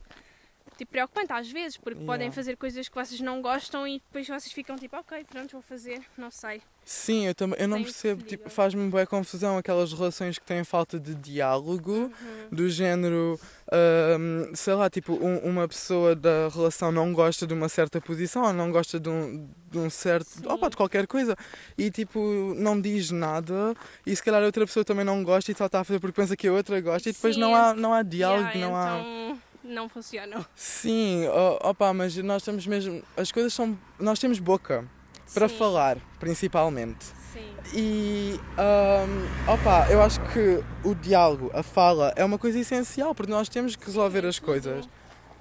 tipo, 0.78 0.92
preocupante 0.92 1.32
às 1.32 1.50
vezes, 1.50 1.76
porque 1.76 1.98
Yeah. 1.98 2.06
podem 2.12 2.30
fazer 2.32 2.56
coisas 2.56 2.88
que 2.88 2.94
vocês 2.94 3.20
não 3.20 3.42
gostam 3.42 3.86
e 3.86 3.98
depois 3.98 4.26
vocês 4.26 4.50
ficam 4.52 4.76
tipo, 4.76 4.96
ok, 4.96 5.24
pronto, 5.30 5.52
vou 5.52 5.62
fazer, 5.62 6.00
não 6.16 6.30
sei. 6.30 6.62
Sim, 6.84 7.26
eu 7.26 7.34
também, 7.34 7.58
eu 7.60 7.68
não 7.68 7.76
Tem 7.76 7.84
percebo, 7.84 8.22
tipo, 8.22 8.48
faz-me 8.48 8.88
boa 8.88 9.04
confusão 9.06 9.58
aquelas 9.58 9.92
relações 9.92 10.38
que 10.38 10.46
têm 10.46 10.64
falta 10.64 10.98
de 10.98 11.14
diálogo. 11.14 11.92
Uhum. 11.92 12.10
do 12.50 12.70
género, 12.70 13.38
ahm, 13.70 14.54
sei 14.54 14.72
lá, 14.72 14.88
tipo, 14.88 15.12
um- 15.12 15.38
uma 15.40 15.68
pessoa 15.68 16.14
da 16.16 16.48
relação 16.48 16.90
não 16.90 17.12
gosta 17.12 17.46
de 17.46 17.52
uma 17.52 17.68
certa 17.68 18.00
posição 18.00 18.42
ou 18.44 18.52
não 18.54 18.70
gosta 18.70 18.98
de 18.98 19.08
um, 19.10 19.46
de 19.70 19.78
um 19.78 19.90
certo. 19.90 20.28
Sim. 20.28 20.46
opa, 20.46 20.70
de 20.70 20.76
qualquer 20.76 21.06
coisa 21.06 21.36
e 21.76 21.90
tipo, 21.90 22.54
não 22.56 22.80
diz 22.80 23.10
nada 23.10 23.74
e 24.06 24.16
se 24.16 24.22
calhar 24.22 24.42
a 24.42 24.46
outra 24.46 24.64
pessoa 24.66 24.82
também 24.84 25.04
não 25.04 25.22
gosta 25.22 25.52
e 25.52 25.54
só 25.54 25.66
está 25.66 25.80
a 25.80 25.84
fazer 25.84 26.00
porque 26.00 26.18
pensa 26.18 26.34
que 26.36 26.48
a 26.48 26.52
outra 26.52 26.80
gosta 26.80 27.10
e 27.10 27.12
depois 27.12 27.34
Sim, 27.34 27.40
não 27.42 27.54
há, 27.54 27.74
não 27.74 27.92
há 27.92 28.02
diálogo, 28.02 28.48
Yeah, 28.48 28.60
não 28.60 28.74
há. 28.76 29.36
Não 29.68 29.88
funcionam. 29.88 30.44
Sim, 30.54 31.26
opa, 31.62 31.92
mas 31.92 32.16
nós 32.16 32.42
temos 32.42 32.66
mesmo. 32.66 33.02
As 33.16 33.30
coisas 33.30 33.52
são. 33.52 33.78
Nós 33.98 34.18
temos 34.18 34.38
boca 34.38 34.88
para 35.34 35.48
Sim, 35.48 35.56
falar, 35.56 35.98
principalmente. 36.18 37.04
Sim. 37.32 37.54
E 37.74 38.40
ahm, 38.56 39.52
opa, 39.52 39.86
eu 39.90 40.00
acho 40.02 40.20
que 40.32 40.62
o 40.84 40.94
diálogo, 40.94 41.50
a 41.54 41.62
fala, 41.62 42.12
é 42.16 42.24
uma 42.24 42.38
coisa 42.38 42.58
essencial 42.58 43.14
porque 43.14 43.30
nós 43.30 43.48
temos 43.48 43.76
que 43.76 43.86
resolver 43.86 44.24
as 44.24 44.38
coisas. 44.38 44.88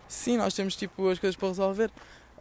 Sim, 0.08 0.38
nós 0.38 0.54
temos 0.54 0.76
tipo 0.76 1.10
as 1.10 1.20
coisas 1.20 1.36
para 1.36 1.48
resolver. 1.48 1.92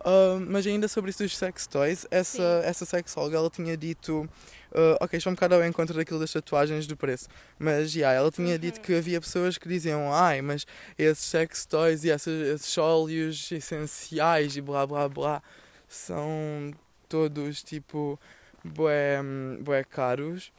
Ahm, 0.05 0.46
mas 0.49 0.66
ainda 0.66 0.88
sobre 0.88 1.11
isso 1.11 1.22
dos 1.22 1.37
sex 1.37 1.66
toys, 1.66 2.07
essa, 2.11 2.62
essa 2.64 2.85
sexóloga 2.85 3.37
ela 3.37 3.51
tinha 3.51 3.77
dito. 3.77 4.29
Ah, 4.74 4.96
ok, 5.00 5.16
isto 5.18 5.29
é 5.29 5.33
um 5.33 5.35
bocado 5.35 5.55
ao 5.55 5.64
encontro 5.64 5.96
daquilo 5.96 6.18
das 6.20 6.33
tatuagens 6.33 6.87
do 6.87 6.96
preço. 6.96 7.29
Mas 7.59 7.94
yeah, 7.94 8.16
ela 8.16 8.31
tinha 8.31 8.59
dito 8.59 8.76
Uhum. 8.79 8.83
que 8.83 8.94
havia 8.94 9.20
pessoas 9.20 9.57
que 9.59 9.68
diziam: 9.68 10.12
ai, 10.12 10.42
mas 10.42 10.66
esses 10.98 11.24
sex 11.24 11.64
toys 11.66 12.05
e 12.05 12.09
esses, 12.11 12.55
esses 12.55 12.79
óleos 12.79 13.50
essenciais 13.52 14.57
e 14.57 14.61
blá 14.61 14.87
blá 14.87 15.09
blá 15.09 15.42
são 15.88 16.72
todos 17.09 17.62
tipo 17.62 18.18
bué, 18.64 19.20
bué 19.61 19.85
caros. 19.85 20.52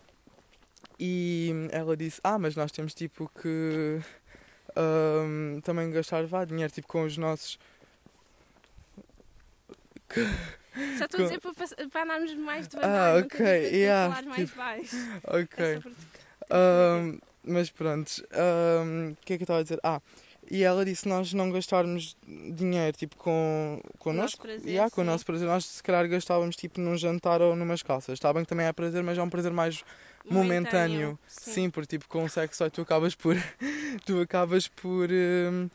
E 0.99 1.51
ela 1.71 1.95
disse: 1.95 2.19
Ah, 2.23 2.39
mas 2.39 2.55
nós 2.55 2.71
temos 2.71 2.93
tipo 2.93 3.29
que 3.41 3.99
ahm, 4.75 5.59
também 5.61 5.91
gastar 5.91 6.25
vá, 6.25 6.43
dinheiro 6.45 6.71
tipo 6.73 6.87
com 6.87 7.03
os 7.03 7.17
nossos. 7.17 7.59
Só 10.97 11.05
estou 11.05 11.19
a 11.21 11.23
dizer 11.23 11.39
para, 11.41 11.89
para 11.89 12.03
andarmos 12.03 12.33
mais 12.35 12.67
devagar. 12.67 13.15
Ah, 13.15 13.19
ok, 13.19 13.45
yeah, 13.45 14.07
falares 14.09 14.27
mais 14.27 14.49
tipo, 14.49 14.57
baixo. 14.57 14.95
Ok. 15.25 15.65
É 15.65 15.79
porque- 15.79 15.95
Ahm, 16.49 17.19
mas 17.43 17.69
pronto, 17.69 18.09
o 18.09 19.15
que 19.25 19.33
é 19.33 19.37
que 19.37 19.43
eu 19.43 19.45
estava 19.45 19.59
a 19.59 19.63
dizer? 19.63 19.79
Ah, 19.83 20.01
e 20.49 20.63
ela 20.63 20.85
disse 20.85 21.07
nós 21.09 21.33
não 21.33 21.51
gastarmos 21.51 22.15
dinheiro 22.25 22.95
tipo 22.95 23.17
com 23.17 23.81
Com 23.99 24.11
o 24.11 24.13
nosso 24.13 24.37
connosco. 24.37 24.41
prazer, 24.41 24.69
Yeah, 24.69 24.89
com 24.89 25.01
o 25.01 25.03
sim. 25.03 25.09
nosso 25.09 25.25
prazer. 25.25 25.45
Nós 25.47 25.65
se 25.65 25.83
calhar 25.83 26.07
gastávamos 26.07 26.55
tipo 26.55 26.79
num 26.79 26.97
jantar 26.97 27.41
ou 27.41 27.53
numas 27.55 27.83
calças. 27.83 28.13
Está 28.13 28.31
bem 28.31 28.43
que 28.43 28.49
também 28.49 28.65
é 28.65 28.71
prazer, 28.71 29.03
mas 29.03 29.17
é 29.17 29.21
um 29.21 29.29
prazer 29.29 29.51
mais 29.51 29.83
momentâneo. 30.29 31.17
Sim, 31.27 31.69
porque 31.69 31.97
tipo 31.97 32.07
com 32.07 32.23
o 32.23 32.29
sexo 32.29 32.69
tu 32.69 32.81
acabas 32.81 33.13
por. 33.15 33.35
tu 34.05 34.21
acabas 34.21 34.67
por. 34.69 35.09
hum, 35.11 35.69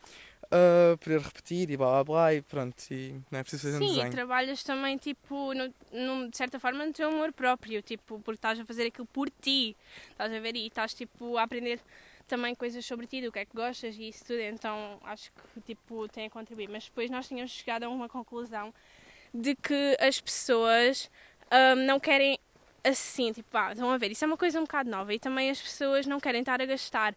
ah, 0.53 0.97
poder 0.97 1.19
repetir 1.19 1.69
e 1.71 1.75
blá 1.77 1.87
blá 1.91 2.03
blá 2.03 2.33
e 2.33 2.41
pronto. 2.41 2.83
E 2.91 3.19
não 3.31 3.39
é 3.39 3.43
preciso 3.43 3.63
fazer 3.63 3.75
um 3.77 3.79
Sim, 3.79 3.85
e 3.85 3.95
desenho. 3.95 4.11
trabalhas 4.11 4.63
também, 4.63 4.97
tipo, 4.97 5.53
no, 5.53 5.73
no- 5.91 6.29
de 6.29 6.37
certa 6.37 6.59
forma, 6.59 6.85
no 6.85 6.93
teu 6.93 7.09
amor 7.09 7.33
próprio, 7.33 7.81
tipo, 7.81 8.19
porque 8.19 8.37
estás 8.37 8.59
a 8.59 8.65
fazer 8.65 8.87
aquilo 8.87 9.07
por 9.07 9.29
ti, 9.29 9.75
estás 10.11 10.31
a 10.31 10.39
ver, 10.39 10.55
e 10.55 10.67
estás, 10.67 10.93
tipo, 10.93 11.37
a 11.37 11.43
aprender 11.43 11.79
também 12.27 12.55
coisas 12.55 12.85
sobre 12.85 13.05
ti, 13.07 13.21
do 13.21 13.31
que 13.31 13.39
é 13.39 13.45
que 13.45 13.53
gostas 13.55 13.97
e 13.97 14.07
isso 14.07 14.23
tudo, 14.25 14.39
então 14.39 14.97
acho 15.03 15.29
que 15.53 15.61
tipo 15.61 16.07
tem 16.07 16.27
a 16.27 16.29
contribuir. 16.29 16.69
Mas 16.69 16.85
depois 16.85 17.09
nós 17.09 17.27
tínhamos 17.27 17.51
chegado 17.51 17.83
a 17.83 17.89
uma 17.89 18.07
conclusão 18.07 18.73
de 19.33 19.55
que 19.55 19.97
as 19.99 20.21
pessoas 20.21 21.09
um, 21.51 21.75
não 21.85 21.99
querem 21.99 22.39
assim, 22.83 23.31
tipo, 23.31 23.49
vá, 23.51 23.71
estão 23.71 23.89
a 23.89 23.97
ver, 23.97 24.11
isso 24.11 24.23
é 24.23 24.27
uma 24.27 24.37
coisa 24.37 24.59
um 24.59 24.63
bocado 24.63 24.89
nova 24.89 25.13
e 25.13 25.19
também 25.19 25.49
as 25.49 25.61
pessoas 25.61 26.05
não 26.05 26.19
querem 26.19 26.41
estar 26.41 26.61
a 26.61 26.65
gastar 26.65 27.15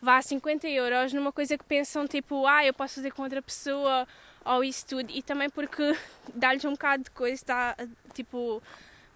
vá 0.00 0.20
50 0.20 0.68
euros 0.68 1.12
numa 1.12 1.32
coisa 1.32 1.56
que 1.56 1.64
pensam 1.64 2.06
tipo, 2.06 2.46
ah, 2.46 2.64
eu 2.64 2.74
posso 2.74 2.96
fazer 2.96 3.12
com 3.12 3.22
outra 3.22 3.42
pessoa 3.42 4.06
ou 4.44 4.62
isso 4.62 4.86
tudo 4.86 5.10
e 5.10 5.22
também 5.22 5.50
porque 5.50 5.96
dá-lhes 6.34 6.64
um 6.64 6.72
bocado 6.72 7.04
de 7.04 7.10
coisa, 7.10 7.34
está 7.34 7.76
tipo 8.14 8.62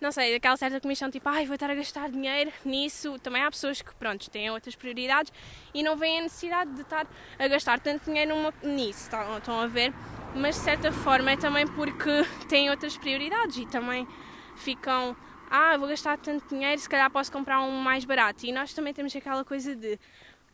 não 0.01 0.11
sei, 0.11 0.35
aquela 0.35 0.57
certa 0.57 0.81
comissão 0.81 1.11
tipo, 1.11 1.29
ai, 1.29 1.45
vou 1.45 1.55
estar 1.55 1.71
a 1.71 1.75
gastar 1.75 2.11
dinheiro 2.11 2.51
nisso. 2.65 3.19
Também 3.19 3.43
há 3.43 3.51
pessoas 3.51 3.83
que, 3.83 3.95
pronto, 3.95 4.31
têm 4.31 4.51
outras 4.51 4.75
prioridades 4.75 5.31
e 5.75 5.83
não 5.83 5.95
veem 5.95 6.21
a 6.21 6.23
necessidade 6.23 6.73
de 6.73 6.81
estar 6.81 7.07
a 7.39 7.49
gastar 7.49 7.79
tanto 7.81 8.07
dinheiro 8.07 8.35
numa, 8.35 8.55
nisso, 8.63 9.03
estão, 9.03 9.37
estão 9.37 9.61
a 9.61 9.67
ver? 9.67 9.93
Mas 10.35 10.55
de 10.55 10.63
certa 10.63 10.91
forma 10.91 11.33
é 11.33 11.37
também 11.37 11.67
porque 11.67 12.25
têm 12.49 12.71
outras 12.71 12.97
prioridades 12.97 13.59
e 13.59 13.67
também 13.67 14.09
ficam, 14.57 15.15
ah, 15.51 15.77
vou 15.77 15.87
gastar 15.87 16.17
tanto 16.17 16.49
dinheiro, 16.49 16.81
se 16.81 16.89
calhar 16.89 17.11
posso 17.11 17.31
comprar 17.31 17.61
um 17.61 17.81
mais 17.81 18.07
barato. 18.07 18.47
E 18.47 18.53
nós 18.53 18.73
também 18.73 18.95
temos 18.95 19.15
aquela 19.15 19.45
coisa 19.45 19.77
de, 19.77 20.01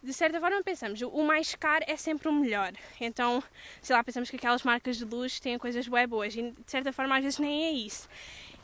de 0.06 0.12
certa 0.12 0.38
forma 0.38 0.62
pensamos, 0.62 1.02
o 1.02 1.22
mais 1.24 1.56
caro 1.56 1.84
é 1.88 1.96
sempre 1.96 2.28
o 2.28 2.32
melhor. 2.32 2.72
Então, 3.00 3.42
sei 3.82 3.96
lá, 3.96 4.04
pensamos 4.04 4.30
que 4.30 4.36
aquelas 4.36 4.62
marcas 4.62 4.98
de 4.98 5.04
luz 5.04 5.40
têm 5.40 5.58
coisas 5.58 5.88
bem 5.88 6.06
boas 6.06 6.34
e 6.36 6.42
de 6.42 6.70
certa 6.70 6.92
forma 6.92 7.16
às 7.16 7.24
vezes 7.24 7.40
nem 7.40 7.64
é 7.64 7.72
isso. 7.72 8.08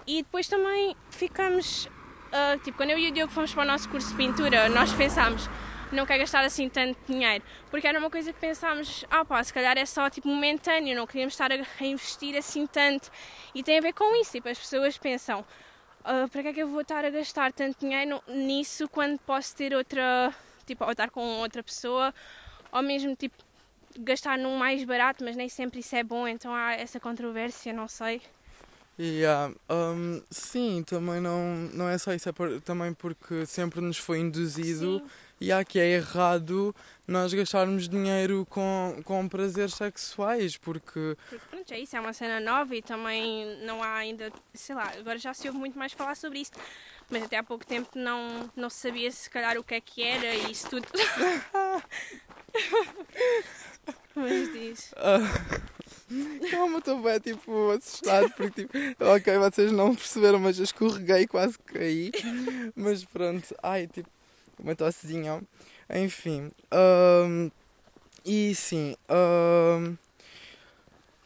E 0.06 0.22
depois 0.22 0.46
também 0.46 0.96
ficamos, 1.10 1.86
uh, 1.86 2.58
tipo, 2.62 2.76
quando 2.76 2.90
eu 2.90 2.98
e 2.98 3.08
o 3.08 3.12
Diogo 3.12 3.32
fomos 3.32 3.52
para 3.52 3.64
o 3.64 3.66
nosso 3.66 3.88
curso 3.88 4.10
de 4.10 4.16
pintura, 4.16 4.68
nós 4.68 4.92
pensámos, 4.92 5.48
não 5.90 6.06
quer 6.06 6.18
gastar 6.18 6.44
assim 6.44 6.68
tanto 6.68 6.96
dinheiro, 7.06 7.44
porque 7.70 7.88
era 7.88 7.98
uma 7.98 8.08
coisa 8.08 8.32
que 8.32 8.38
pensámos, 8.38 9.04
ah 9.10 9.24
pá, 9.24 9.42
se 9.42 9.52
calhar 9.52 9.76
é 9.76 9.84
só 9.84 10.08
tipo 10.08 10.28
momentâneo, 10.28 10.96
não 10.96 11.08
queríamos 11.08 11.34
estar 11.34 11.50
a, 11.50 11.56
a 11.56 11.84
investir 11.84 12.36
assim 12.36 12.68
tanto. 12.68 13.10
E 13.52 13.64
tem 13.64 13.78
a 13.78 13.80
ver 13.80 13.92
com 13.92 14.14
isso, 14.20 14.30
tipo, 14.30 14.48
as 14.48 14.58
pessoas 14.58 14.96
pensam, 14.96 15.40
uh, 15.40 16.28
para 16.30 16.42
que 16.42 16.48
é 16.48 16.52
que 16.52 16.62
eu 16.62 16.68
vou 16.68 16.82
estar 16.82 17.04
a 17.04 17.10
gastar 17.10 17.52
tanto 17.52 17.80
dinheiro 17.80 18.22
nisso 18.28 18.88
quando 18.88 19.18
posso 19.20 19.56
ter 19.56 19.74
outra, 19.74 20.32
tipo, 20.64 20.84
ou 20.84 20.90
estar 20.90 21.10
com 21.10 21.20
outra 21.40 21.62
pessoa, 21.62 22.14
ou 22.70 22.82
mesmo 22.82 23.14
tipo 23.16 23.36
gastar 23.98 24.38
num 24.38 24.56
mais 24.56 24.84
barato, 24.84 25.22
mas 25.24 25.36
nem 25.36 25.48
sempre 25.48 25.80
isso 25.80 25.94
é 25.94 26.02
bom, 26.02 26.26
então 26.26 26.54
há 26.54 26.72
essa 26.72 26.98
controvérsia, 26.98 27.72
não 27.72 27.88
sei. 27.88 28.22
Yeah, 28.98 29.54
um, 29.70 30.22
sim, 30.30 30.84
também 30.86 31.18
não, 31.18 31.54
não 31.72 31.88
é 31.88 31.96
só 31.96 32.12
isso, 32.12 32.28
é 32.28 32.32
por, 32.32 32.60
também 32.60 32.92
porque 32.92 33.46
sempre 33.46 33.80
nos 33.80 33.96
foi 33.96 34.18
induzido 34.18 34.98
sim. 34.98 35.10
e 35.40 35.50
há 35.50 35.64
que 35.64 35.78
é 35.78 35.92
errado 35.92 36.74
nós 37.08 37.32
gastarmos 37.32 37.88
dinheiro 37.88 38.46
com, 38.50 39.00
com 39.02 39.26
prazeres 39.28 39.74
sexuais, 39.74 40.58
porque... 40.58 41.16
Porque 41.30 41.46
pronto, 41.50 41.72
é 41.72 41.80
isso, 41.80 41.96
é 41.96 42.00
uma 42.00 42.12
cena 42.12 42.38
nova 42.38 42.76
e 42.76 42.82
também 42.82 43.56
não 43.64 43.82
há 43.82 43.94
ainda, 43.94 44.30
sei 44.52 44.74
lá, 44.74 44.92
agora 44.98 45.18
já 45.18 45.32
se 45.32 45.48
ouve 45.48 45.58
muito 45.58 45.78
mais 45.78 45.92
falar 45.92 46.14
sobre 46.14 46.40
isso, 46.40 46.52
mas 47.12 47.24
até 47.24 47.36
há 47.36 47.42
pouco 47.42 47.66
tempo 47.66 47.90
não, 47.94 48.50
não 48.56 48.70
sabia 48.70 49.12
se 49.12 49.28
calhar 49.28 49.58
o 49.58 49.62
que 49.62 49.74
é 49.74 49.80
que 49.80 50.02
era 50.02 50.34
e 50.34 50.50
isso 50.50 50.70
tudo. 50.70 50.88
mas 54.16 54.52
diz. 54.52 54.94
Calma, 56.50 56.78
estou 56.78 57.02
bem 57.02 57.20
tipo 57.20 57.70
assustado 57.70 58.30
porque 58.30 58.62
tipo, 58.62 58.72
ok, 58.98 59.38
vocês 59.38 59.70
não 59.70 59.94
perceberam, 59.94 60.38
mas 60.38 60.58
eu 60.58 60.64
escorreguei, 60.64 61.26
quase 61.26 61.58
caí. 61.58 62.10
Mas 62.74 63.04
pronto, 63.04 63.54
ai, 63.62 63.86
tipo, 63.86 64.08
uma 64.58 64.74
tossezinha. 64.74 65.42
Enfim. 65.90 66.50
Um, 66.72 67.50
e 68.24 68.54
sim. 68.54 68.96
Um, 69.10 69.98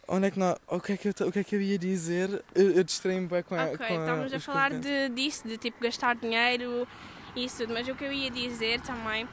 onde 0.09 0.29
é 0.29 0.31
que 0.31 0.39
não, 0.39 0.57
o, 0.69 0.81
que 0.81 0.93
é 0.93 0.97
que 0.97 1.09
eu, 1.09 1.29
o 1.29 1.33
que 1.33 1.39
é 1.39 1.45
que 1.45 1.57
eu 1.57 1.61
ia 1.61 1.79
dizer? 1.79 2.45
Eu, 2.55 2.71
eu 2.71 2.85
distraí-me 2.85 3.27
bem 3.27 3.43
com 3.43 3.55
a. 3.55 3.65
Ok, 3.67 3.79
com 3.79 4.01
estávamos 4.01 4.33
a, 4.33 4.37
a 4.37 4.41
falar 4.41 4.73
de, 4.73 5.09
disso, 5.11 5.47
de 5.47 5.59
tipo 5.59 5.83
gastar 5.83 6.17
dinheiro 6.17 6.87
e 7.35 7.45
isso 7.45 7.59
tudo, 7.59 7.75
mas 7.75 7.87
o 7.89 7.95
que 7.95 8.05
eu 8.05 8.13
ia 8.13 8.31
dizer 8.31 8.81
também 8.81 9.29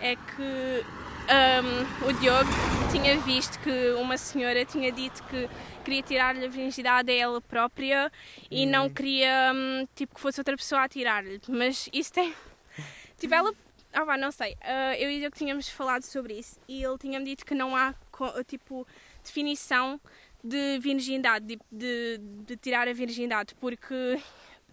é 0.00 0.14
que 0.14 0.84
um, 1.28 2.08
o 2.08 2.12
Diogo 2.14 2.50
tinha 2.90 3.18
visto 3.18 3.58
que 3.60 3.90
uma 4.00 4.16
senhora 4.16 4.64
tinha 4.64 4.90
dito 4.90 5.22
que 5.24 5.48
queria 5.84 6.02
tirar-lhe 6.02 6.44
a 6.44 6.48
virgindade 6.48 7.10
a 7.10 7.14
ela 7.14 7.40
própria 7.40 8.10
e 8.50 8.64
não 8.64 8.84
uhum. 8.84 8.94
queria 8.94 9.52
um, 9.54 9.86
tipo, 9.94 10.14
que 10.14 10.20
fosse 10.20 10.40
outra 10.40 10.56
pessoa 10.56 10.82
a 10.84 10.88
tirar-lhe. 10.88 11.40
Mas 11.48 11.88
isso 11.92 12.12
tem. 12.12 12.32
Tipo, 13.18 13.34
ela. 13.34 13.52
Ah, 13.92 14.04
vá, 14.04 14.16
não 14.16 14.30
sei. 14.30 14.52
Uh, 14.52 14.94
eu 14.96 15.10
e 15.10 15.16
o 15.16 15.20
Diogo 15.20 15.36
tínhamos 15.36 15.68
falado 15.68 16.02
sobre 16.02 16.34
isso 16.34 16.60
e 16.68 16.84
ele 16.84 16.96
tinha-me 16.98 17.24
dito 17.24 17.44
que 17.44 17.54
não 17.54 17.74
há 17.74 17.92
tipo 18.46 18.86
definição 19.28 20.00
de 20.42 20.78
virgindade, 20.78 21.46
de, 21.46 21.58
de, 21.70 22.20
de 22.46 22.56
tirar 22.56 22.88
a 22.88 22.92
virgindade, 22.92 23.54
porque 23.56 24.20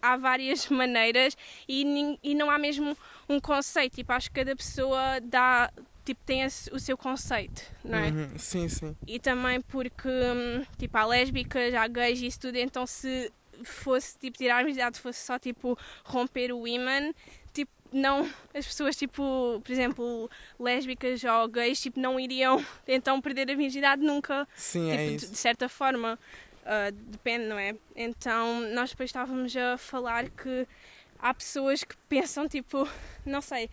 há 0.00 0.16
várias 0.16 0.68
maneiras 0.70 1.36
e, 1.68 2.18
e 2.22 2.34
não 2.34 2.50
há 2.50 2.58
mesmo 2.58 2.96
um 3.28 3.40
conceito. 3.40 3.96
Tipo, 3.96 4.12
acho 4.12 4.30
que 4.30 4.40
cada 4.40 4.54
pessoa 4.54 5.20
dá 5.22 5.70
tipo, 6.04 6.20
tem 6.24 6.44
o 6.46 6.78
seu 6.78 6.96
conceito, 6.96 7.62
não 7.84 7.98
é? 7.98 8.10
Uhum, 8.10 8.38
sim, 8.38 8.68
sim. 8.68 8.96
E 9.08 9.18
também 9.18 9.60
porque, 9.60 10.08
hum, 10.08 10.64
tipo, 10.78 10.96
há 10.96 11.04
lésbicas, 11.04 11.74
há 11.74 11.88
gays 11.88 12.20
e 12.20 12.26
isso 12.26 12.40
tudo, 12.40 12.56
então 12.56 12.86
se 12.86 13.32
fosse, 13.64 14.16
tipo, 14.16 14.38
tirar 14.38 14.58
a 14.58 14.62
virgindade, 14.62 15.00
fosse 15.00 15.24
só, 15.26 15.36
tipo, 15.36 15.76
romper 16.04 16.52
o 16.52 16.66
tipo, 16.68 17.12
não, 17.96 18.28
as 18.54 18.66
pessoas, 18.66 18.96
tipo, 18.96 19.60
por 19.64 19.72
exemplo, 19.72 20.30
lésbicas 20.58 21.22
ou 21.24 21.48
gays, 21.48 21.80
tipo, 21.80 21.98
não 21.98 22.18
iriam, 22.18 22.64
então, 22.86 23.20
perder 23.20 23.50
a 23.50 23.54
virgindade 23.54 24.02
nunca. 24.02 24.46
Sim, 24.54 24.90
tipo, 24.90 25.00
é 25.00 25.06
isso. 25.06 25.30
De, 25.30 25.38
certa 25.38 25.68
forma, 25.68 26.18
uh, 26.62 26.92
depende, 26.92 27.46
não 27.46 27.58
é? 27.58 27.74
Então, 27.94 28.60
nós 28.72 28.90
depois 28.90 29.10
estávamos 29.10 29.56
a 29.56 29.76
falar 29.76 30.28
que 30.30 30.66
há 31.18 31.32
pessoas 31.32 31.82
que 31.84 31.96
pensam, 32.08 32.48
tipo, 32.48 32.88
não 33.24 33.40
sei 33.40 33.70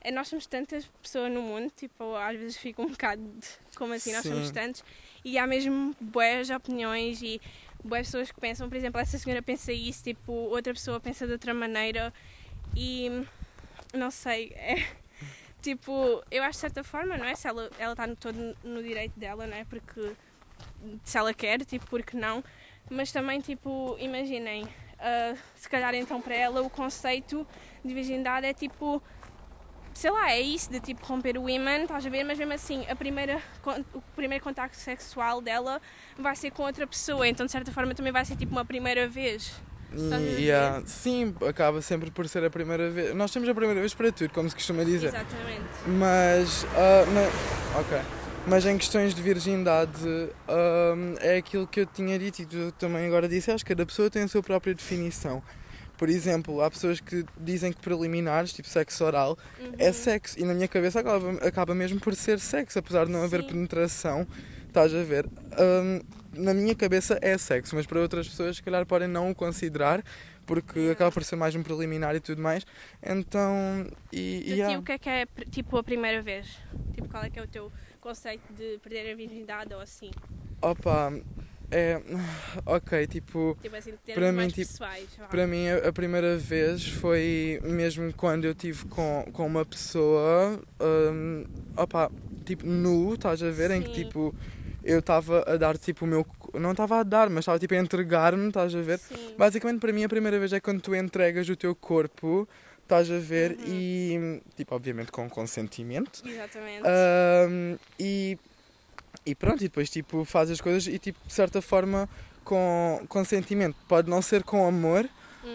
é, 0.00 0.10
nós 0.10 0.28
somos 0.28 0.46
tantas 0.46 0.86
pessoas 1.02 1.30
no 1.32 1.42
mundo, 1.42 1.70
tipo, 1.76 2.14
às 2.14 2.38
vezes 2.38 2.56
fica 2.56 2.80
um 2.80 2.88
bocado 2.88 3.22
de, 3.22 3.76
como 3.76 3.92
assim, 3.92 4.12
nós 4.12 4.22
Sim. 4.22 4.30
somos 4.30 4.50
tantos, 4.50 4.84
e 5.24 5.36
há 5.36 5.46
mesmo 5.46 5.94
boas 6.00 6.50
opiniões 6.50 7.20
e 7.20 7.40
boas 7.82 8.06
pessoas 8.06 8.30
que 8.30 8.40
pensam, 8.40 8.68
por 8.68 8.76
exemplo, 8.76 9.00
essa 9.00 9.18
senhora 9.18 9.42
pensa 9.42 9.72
isso, 9.72 10.04
tipo, 10.04 10.32
outra 10.32 10.72
pessoa 10.72 11.00
pensa 11.00 11.26
de 11.26 11.32
outra 11.32 11.52
maneira, 11.52 12.12
e 12.76 13.10
não 13.92 14.10
sei, 14.10 14.52
é 14.54 14.86
tipo, 15.62 16.22
eu 16.30 16.42
acho 16.42 16.52
de 16.52 16.58
certa 16.58 16.84
forma, 16.84 17.16
não 17.16 17.24
é? 17.24 17.34
Se 17.34 17.48
ela, 17.48 17.70
ela 17.78 17.92
está 17.92 18.06
no, 18.06 18.16
todo 18.16 18.56
no 18.62 18.82
direito 18.82 19.18
dela, 19.18 19.46
não 19.46 19.56
é? 19.56 19.64
Porque 19.64 20.12
se 21.04 21.18
ela 21.18 21.32
quer, 21.34 21.64
tipo, 21.64 21.86
porque 21.86 22.16
não? 22.16 22.42
Mas 22.90 23.12
também, 23.12 23.40
tipo, 23.40 23.96
imaginem, 23.98 24.64
uh, 24.64 25.38
se 25.54 25.68
calhar 25.68 25.94
então 25.94 26.20
para 26.20 26.34
ela 26.34 26.62
o 26.62 26.70
conceito 26.70 27.46
de 27.84 27.94
virgindade 27.94 28.46
é 28.46 28.52
tipo 28.52 29.02
sei 29.98 30.12
lá, 30.12 30.30
é 30.30 30.40
isso 30.40 30.70
de 30.70 30.78
tipo 30.78 31.04
romper 31.04 31.36
o 31.36 31.50
imã, 31.50 31.78
estás 31.78 32.06
a 32.06 32.08
ver? 32.08 32.22
Mas 32.22 32.38
mesmo 32.38 32.52
assim, 32.52 32.86
a 32.88 32.94
primeira, 32.94 33.42
o 33.92 34.00
primeiro 34.14 34.44
contacto 34.44 34.76
sexual 34.76 35.40
dela 35.40 35.82
vai 36.16 36.36
ser 36.36 36.52
com 36.52 36.62
outra 36.62 36.86
pessoa, 36.86 37.26
então 37.26 37.44
de 37.44 37.50
certa 37.50 37.72
forma 37.72 37.92
também 37.96 38.12
vai 38.12 38.24
ser 38.24 38.36
tipo 38.36 38.52
uma 38.52 38.64
primeira 38.64 39.08
vez. 39.08 39.60
E, 39.92 40.42
yeah, 40.42 40.82
sim, 40.84 41.34
acaba 41.46 41.80
sempre 41.80 42.10
por 42.10 42.28
ser 42.28 42.44
a 42.44 42.50
primeira 42.50 42.90
vez. 42.90 43.14
Nós 43.14 43.30
temos 43.30 43.48
a 43.48 43.54
primeira 43.54 43.80
vez 43.80 43.94
para 43.94 44.12
tudo, 44.12 44.30
como 44.30 44.48
se 44.48 44.54
costuma 44.54 44.84
dizer. 44.84 45.08
Exatamente. 45.08 45.64
Mas, 45.86 46.64
uh, 46.64 47.10
na... 47.12 47.80
ok. 47.80 47.98
Mas 48.46 48.64
em 48.64 48.78
questões 48.78 49.14
de 49.14 49.20
virgindade, 49.20 50.04
uh, 50.06 51.18
é 51.20 51.36
aquilo 51.36 51.66
que 51.66 51.80
eu 51.80 51.86
tinha 51.86 52.18
dito 52.18 52.42
e 52.42 52.46
tu 52.46 52.72
também 52.78 53.06
agora 53.06 53.28
disse, 53.28 53.50
acho 53.50 53.64
que 53.64 53.74
cada 53.74 53.84
pessoa 53.84 54.08
tem 54.08 54.22
a 54.22 54.28
sua 54.28 54.42
própria 54.42 54.74
definição. 54.74 55.42
Por 55.98 56.08
exemplo, 56.08 56.62
há 56.62 56.70
pessoas 56.70 57.00
que 57.00 57.24
dizem 57.38 57.72
que 57.72 57.80
preliminares, 57.80 58.52
tipo 58.52 58.68
sexo 58.68 59.04
oral, 59.04 59.36
é 59.58 59.62
uhum. 59.64 59.72
é 59.78 59.92
sexo. 59.92 60.38
E 60.38 60.44
na 60.44 60.54
minha 60.54 60.68
cabeça 60.68 61.00
acaba, 61.00 61.32
acaba 61.46 61.74
mesmo 61.74 61.98
por 61.98 62.14
ser 62.14 62.38
sexo, 62.38 62.78
apesar 62.78 63.06
de 63.06 63.12
não 63.12 63.22
haver 63.22 63.40
Sim. 63.42 63.48
penetração. 63.48 64.26
Estás 64.68 64.94
a 64.94 65.02
ver? 65.02 65.26
Um, 65.26 66.00
na 66.34 66.54
minha 66.54 66.74
cabeça 66.74 67.18
é 67.22 67.36
sexo, 67.38 67.74
mas 67.74 67.86
para 67.86 68.00
outras 68.00 68.28
pessoas, 68.28 68.56
se 68.56 68.62
calhar, 68.62 68.84
podem 68.86 69.08
não 69.08 69.30
o 69.30 69.34
considerar, 69.34 70.02
porque 70.46 70.90
acaba 70.92 71.12
por 71.12 71.22
ser 71.24 71.36
mais 71.36 71.54
um 71.54 71.62
preliminar 71.62 72.14
e 72.16 72.20
tudo 72.20 72.40
mais. 72.40 72.66
Então. 73.02 73.86
E, 74.12 74.54
e 74.54 74.76
o 74.76 74.82
que 74.82 74.92
é 74.92 74.98
que 74.98 75.08
é 75.08 75.26
tipo 75.50 75.76
a 75.76 75.82
primeira 75.82 76.22
vez? 76.22 76.58
Tipo, 76.94 77.08
qual 77.08 77.24
é 77.24 77.30
que 77.30 77.38
é 77.38 77.42
o 77.42 77.48
teu 77.48 77.70
conceito 78.00 78.52
de 78.54 78.78
perder 78.78 79.12
a 79.12 79.14
virgindade 79.14 79.74
ou 79.74 79.80
assim? 79.80 80.10
Opa, 80.60 81.12
é. 81.70 82.00
Ok, 82.64 83.06
tipo. 83.06 83.56
tipo 83.60 83.76
assim, 83.76 83.92
para 84.14 84.32
mim, 84.32 84.48
tipo, 84.48 84.56
pessoais, 84.56 85.08
para 85.30 85.46
mim, 85.46 85.68
a, 85.68 85.88
a, 85.88 85.92
primeira 85.92 86.36
vez 86.36 86.86
foi 86.86 87.60
mesmo 87.62 88.12
quando 88.14 88.44
eu 88.44 88.54
tive 88.54 88.86
com, 88.86 89.26
com 89.32 89.46
uma 89.46 89.64
pessoa. 89.64 90.60
Um, 90.80 91.44
opa, 91.76 92.10
tipo, 92.44 92.66
nu, 92.66 93.14
estás 93.14 93.42
a 93.42 93.50
ver? 93.50 93.70
Sim. 93.70 93.76
Em 93.76 93.82
que 93.82 94.04
tipo. 94.04 94.34
Eu 94.88 95.00
estava 95.00 95.44
a 95.46 95.56
dar 95.56 95.76
tipo 95.76 96.04
o 96.04 96.08
meu. 96.08 96.26
Não 96.54 96.72
estava 96.72 97.00
a 97.00 97.02
dar, 97.02 97.28
mas 97.28 97.40
estava 97.40 97.58
tipo 97.58 97.74
a 97.74 97.76
entregar-me, 97.76 98.48
estás 98.48 98.74
a 98.74 98.80
ver? 98.80 98.98
Sim. 98.98 99.34
Basicamente, 99.36 99.80
para 99.80 99.92
mim, 99.92 100.04
a 100.04 100.08
primeira 100.08 100.38
vez 100.38 100.52
é 100.52 100.60
quando 100.60 100.80
tu 100.80 100.94
entregas 100.94 101.48
o 101.48 101.56
teu 101.56 101.74
corpo 101.74 102.48
estás 102.82 103.10
a 103.10 103.18
ver? 103.18 103.58
E, 103.66 104.40
tipo, 104.56 104.74
obviamente 104.74 105.12
com 105.12 105.28
consentimento. 105.28 106.22
Exatamente. 106.24 106.82
E, 107.98 108.38
e 109.26 109.34
pronto, 109.34 109.60
e 109.60 109.68
depois, 109.68 109.90
tipo, 109.90 110.24
faz 110.24 110.50
as 110.50 110.60
coisas 110.60 110.86
e, 110.86 110.98
tipo, 110.98 111.18
de 111.26 111.32
certa 111.32 111.60
forma, 111.60 112.08
com 112.42 113.04
consentimento. 113.08 113.76
Pode 113.86 114.08
não 114.08 114.22
ser 114.22 114.42
com 114.42 114.66
amor, 114.66 115.06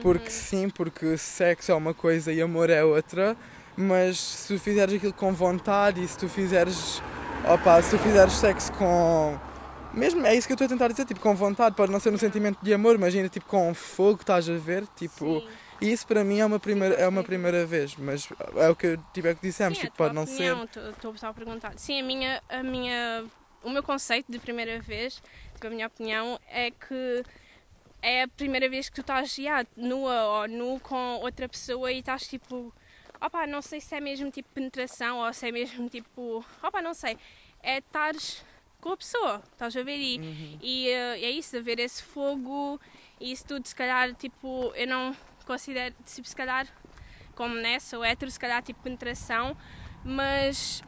porque 0.04 0.30
sim, 0.30 0.69
porque 0.69 1.17
sexo 1.17 1.72
é 1.72 1.76
uma 1.76 1.93
coisa 1.93 2.32
e 2.32 2.39
amor 2.39 2.69
é 2.69 2.84
outra, 2.84 3.36
mas 3.76 4.19
se 4.19 4.54
tu 4.54 4.60
fizeres 4.60 4.93
aquilo 4.93 5.13
com 5.13 5.34
vontade 5.34 6.04
e 6.04 6.08
se 6.08 6.17
tu 6.17 6.30
fizeres, 6.30 7.02
opa, 7.48 7.82
se 7.82 7.92
tu 7.92 8.00
fizeres 8.00 8.34
sexo 8.34 8.72
com... 8.74 9.40
Mesmo, 9.94 10.26
é 10.26 10.36
isso 10.36 10.48
que 10.48 10.54
eu 10.54 10.56
estou 10.56 10.66
a 10.66 10.70
tentar 10.70 10.88
dizer, 10.88 11.06
tipo, 11.06 11.20
com 11.20 11.36
vontade, 11.36 11.76
pode 11.76 11.92
não 11.92 12.00
ser 12.00 12.12
um 12.12 12.18
sentimento 12.18 12.58
de 12.64 12.74
amor, 12.74 12.98
mas 12.98 13.14
ainda 13.14 13.30
tipo 13.30 13.46
com 13.46 13.74
fogo, 13.74 14.22
estás 14.22 14.50
a 14.50 14.58
ver, 14.58 14.88
tipo... 14.96 15.42
Sim. 15.42 15.48
Isso 15.82 16.08
para 16.08 16.24
mim 16.24 16.40
é 16.40 16.46
uma 16.46 16.60
primeira, 16.60 16.96
é 16.96 17.08
uma 17.08 17.24
primeira 17.24 17.66
vez, 17.66 17.96
mas 17.98 18.30
é 18.56 18.70
o 18.70 18.76
que 18.76 18.88
eu 18.88 18.98
tiver 19.14 19.36
que 19.36 19.42
dissemos, 19.42 19.78
Sim, 19.78 19.86
tipo, 19.86 19.98
pode 19.98 20.16
não 20.16 20.26
ser. 20.26 20.54
opinião, 20.54 20.90
Estou 20.92 21.18
só 21.18 21.28
a 21.28 21.34
perguntar. 21.34 21.74
Sim, 21.76 22.00
a 22.00 22.04
minha, 22.04 22.42
a 22.48 22.64
minha, 22.64 23.26
o 23.62 23.70
meu 23.70 23.84
conceito 23.84 24.32
de 24.32 24.40
primeira 24.40 24.80
vez, 24.80 25.22
tipo, 25.54 25.68
a 25.68 25.70
minha 25.70 25.88
opinião, 25.88 26.40
é 26.50 26.72
que 26.72 27.24
é 28.02 28.24
a 28.24 28.28
primeira 28.30 28.70
vez 28.70 28.88
que 28.88 28.96
tu 28.96 29.02
estás 29.02 29.38
yeah, 29.38 29.68
nua 29.76 30.42
ou 30.42 30.48
nu 30.48 30.80
com 30.80 31.16
outra 31.22 31.50
pessoa 31.50 31.92
e 31.92 32.00
estás 32.00 32.28
tipo, 32.28 32.74
opa, 33.24 33.48
não 33.48 33.62
sei 33.62 33.80
se 33.80 33.96
é 33.96 34.00
mesmo 34.02 34.30
tipo 34.30 34.50
penetração 34.54 35.20
ou 35.20 35.34
se 35.34 35.48
é 35.48 35.52
mesmo 35.52 35.88
tipo, 35.90 36.44
opa, 36.62 36.82
não 36.82 36.94
sei, 36.94 37.18
é 37.62 37.78
estares 37.80 38.44
com 38.82 38.90
a 38.92 38.98
pessoa, 38.98 39.42
estás 39.54 39.76
a 39.78 39.82
ver? 39.84 39.98
E, 39.98 40.18
Uhum. 40.20 40.58
e 40.62 40.90
eh, 40.90 41.20
é 41.26 41.30
isso, 41.32 41.56
haver 41.58 41.80
esse 41.80 42.04
fogo 42.04 42.80
e 43.20 43.32
isso 43.32 43.46
tudo, 43.46 43.66
se 43.66 43.74
calhar, 43.76 44.14
tipo, 44.16 44.74
eu 44.76 44.86
não 44.88 45.16
considero, 45.46 45.96
tipo, 46.06 46.28
se 46.28 46.36
calhar, 46.36 46.68
como 47.36 47.56
nessa, 47.56 47.98
ou 47.98 48.04
hétero, 48.04 48.30
se 48.30 48.38
calhar, 48.40 48.62
tipo, 48.62 48.82
penetração, 48.82 49.56
mas, 50.04 50.84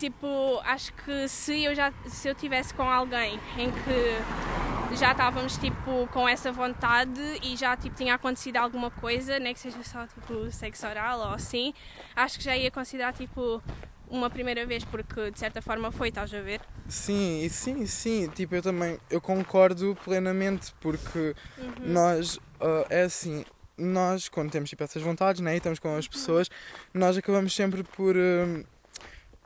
tipo, 0.00 0.60
acho 0.64 0.92
que 0.94 1.28
se 1.28 1.62
eu 1.62 1.74
já, 1.76 1.92
se 2.08 2.28
eu 2.28 2.34
tivesse 2.34 2.74
com 2.74 2.82
alguém 2.90 3.38
em 3.56 3.70
que 3.70 4.61
já 4.96 5.12
estávamos, 5.12 5.56
tipo, 5.56 6.06
com 6.12 6.28
essa 6.28 6.52
vontade 6.52 7.20
e 7.42 7.56
já, 7.56 7.76
tipo, 7.76 7.96
tinha 7.96 8.14
acontecido 8.14 8.56
alguma 8.56 8.90
coisa, 8.90 9.38
nem 9.38 9.54
que 9.54 9.60
seja 9.60 9.82
só, 9.82 10.06
tipo, 10.06 10.50
sexo 10.50 10.86
oral 10.86 11.20
ou 11.20 11.34
assim, 11.34 11.72
acho 12.14 12.38
que 12.38 12.44
já 12.44 12.56
ia 12.56 12.70
considerar, 12.70 13.12
tipo, 13.12 13.62
uma 14.08 14.28
primeira 14.28 14.66
vez, 14.66 14.84
porque 14.84 15.30
de 15.30 15.38
certa 15.38 15.62
forma 15.62 15.90
foi, 15.90 16.08
estás 16.08 16.32
a 16.34 16.40
ver? 16.40 16.60
Sim, 16.88 17.42
e 17.42 17.48
sim, 17.48 17.86
sim, 17.86 18.28
tipo, 18.28 18.54
eu 18.54 18.62
também, 18.62 18.98
eu 19.10 19.20
concordo 19.20 19.96
plenamente, 20.04 20.74
porque 20.80 21.34
nós, 21.80 22.38
ah, 22.60 22.84
é 22.90 23.02
assim, 23.02 23.44
nós, 23.76 24.28
quando 24.28 24.50
temos 24.50 24.68
tipo 24.68 24.84
essas 24.84 25.02
vontades, 25.02 25.40
né, 25.40 25.54
e 25.54 25.56
estamos 25.56 25.78
com 25.78 25.96
as 25.96 26.06
pessoas, 26.06 26.50
nós 26.92 27.16
acabamos 27.16 27.54
sempre 27.54 27.82
por, 27.82 28.14
hum, 28.16 28.64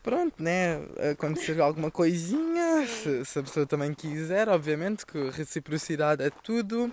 pronto, 0.07 0.41
né, 0.41 0.81
acontecer 1.11 1.61
alguma 1.61 1.91
coisinha, 1.91 2.87
se, 2.87 3.25
se 3.25 3.39
a 3.41 3.43
pessoa 3.43 3.67
também 3.67 3.93
quiser, 3.93 4.49
obviamente, 4.49 5.05
que 5.05 5.31
reciprocidade 5.31 6.23
é 6.23 6.31
tudo. 6.31 6.93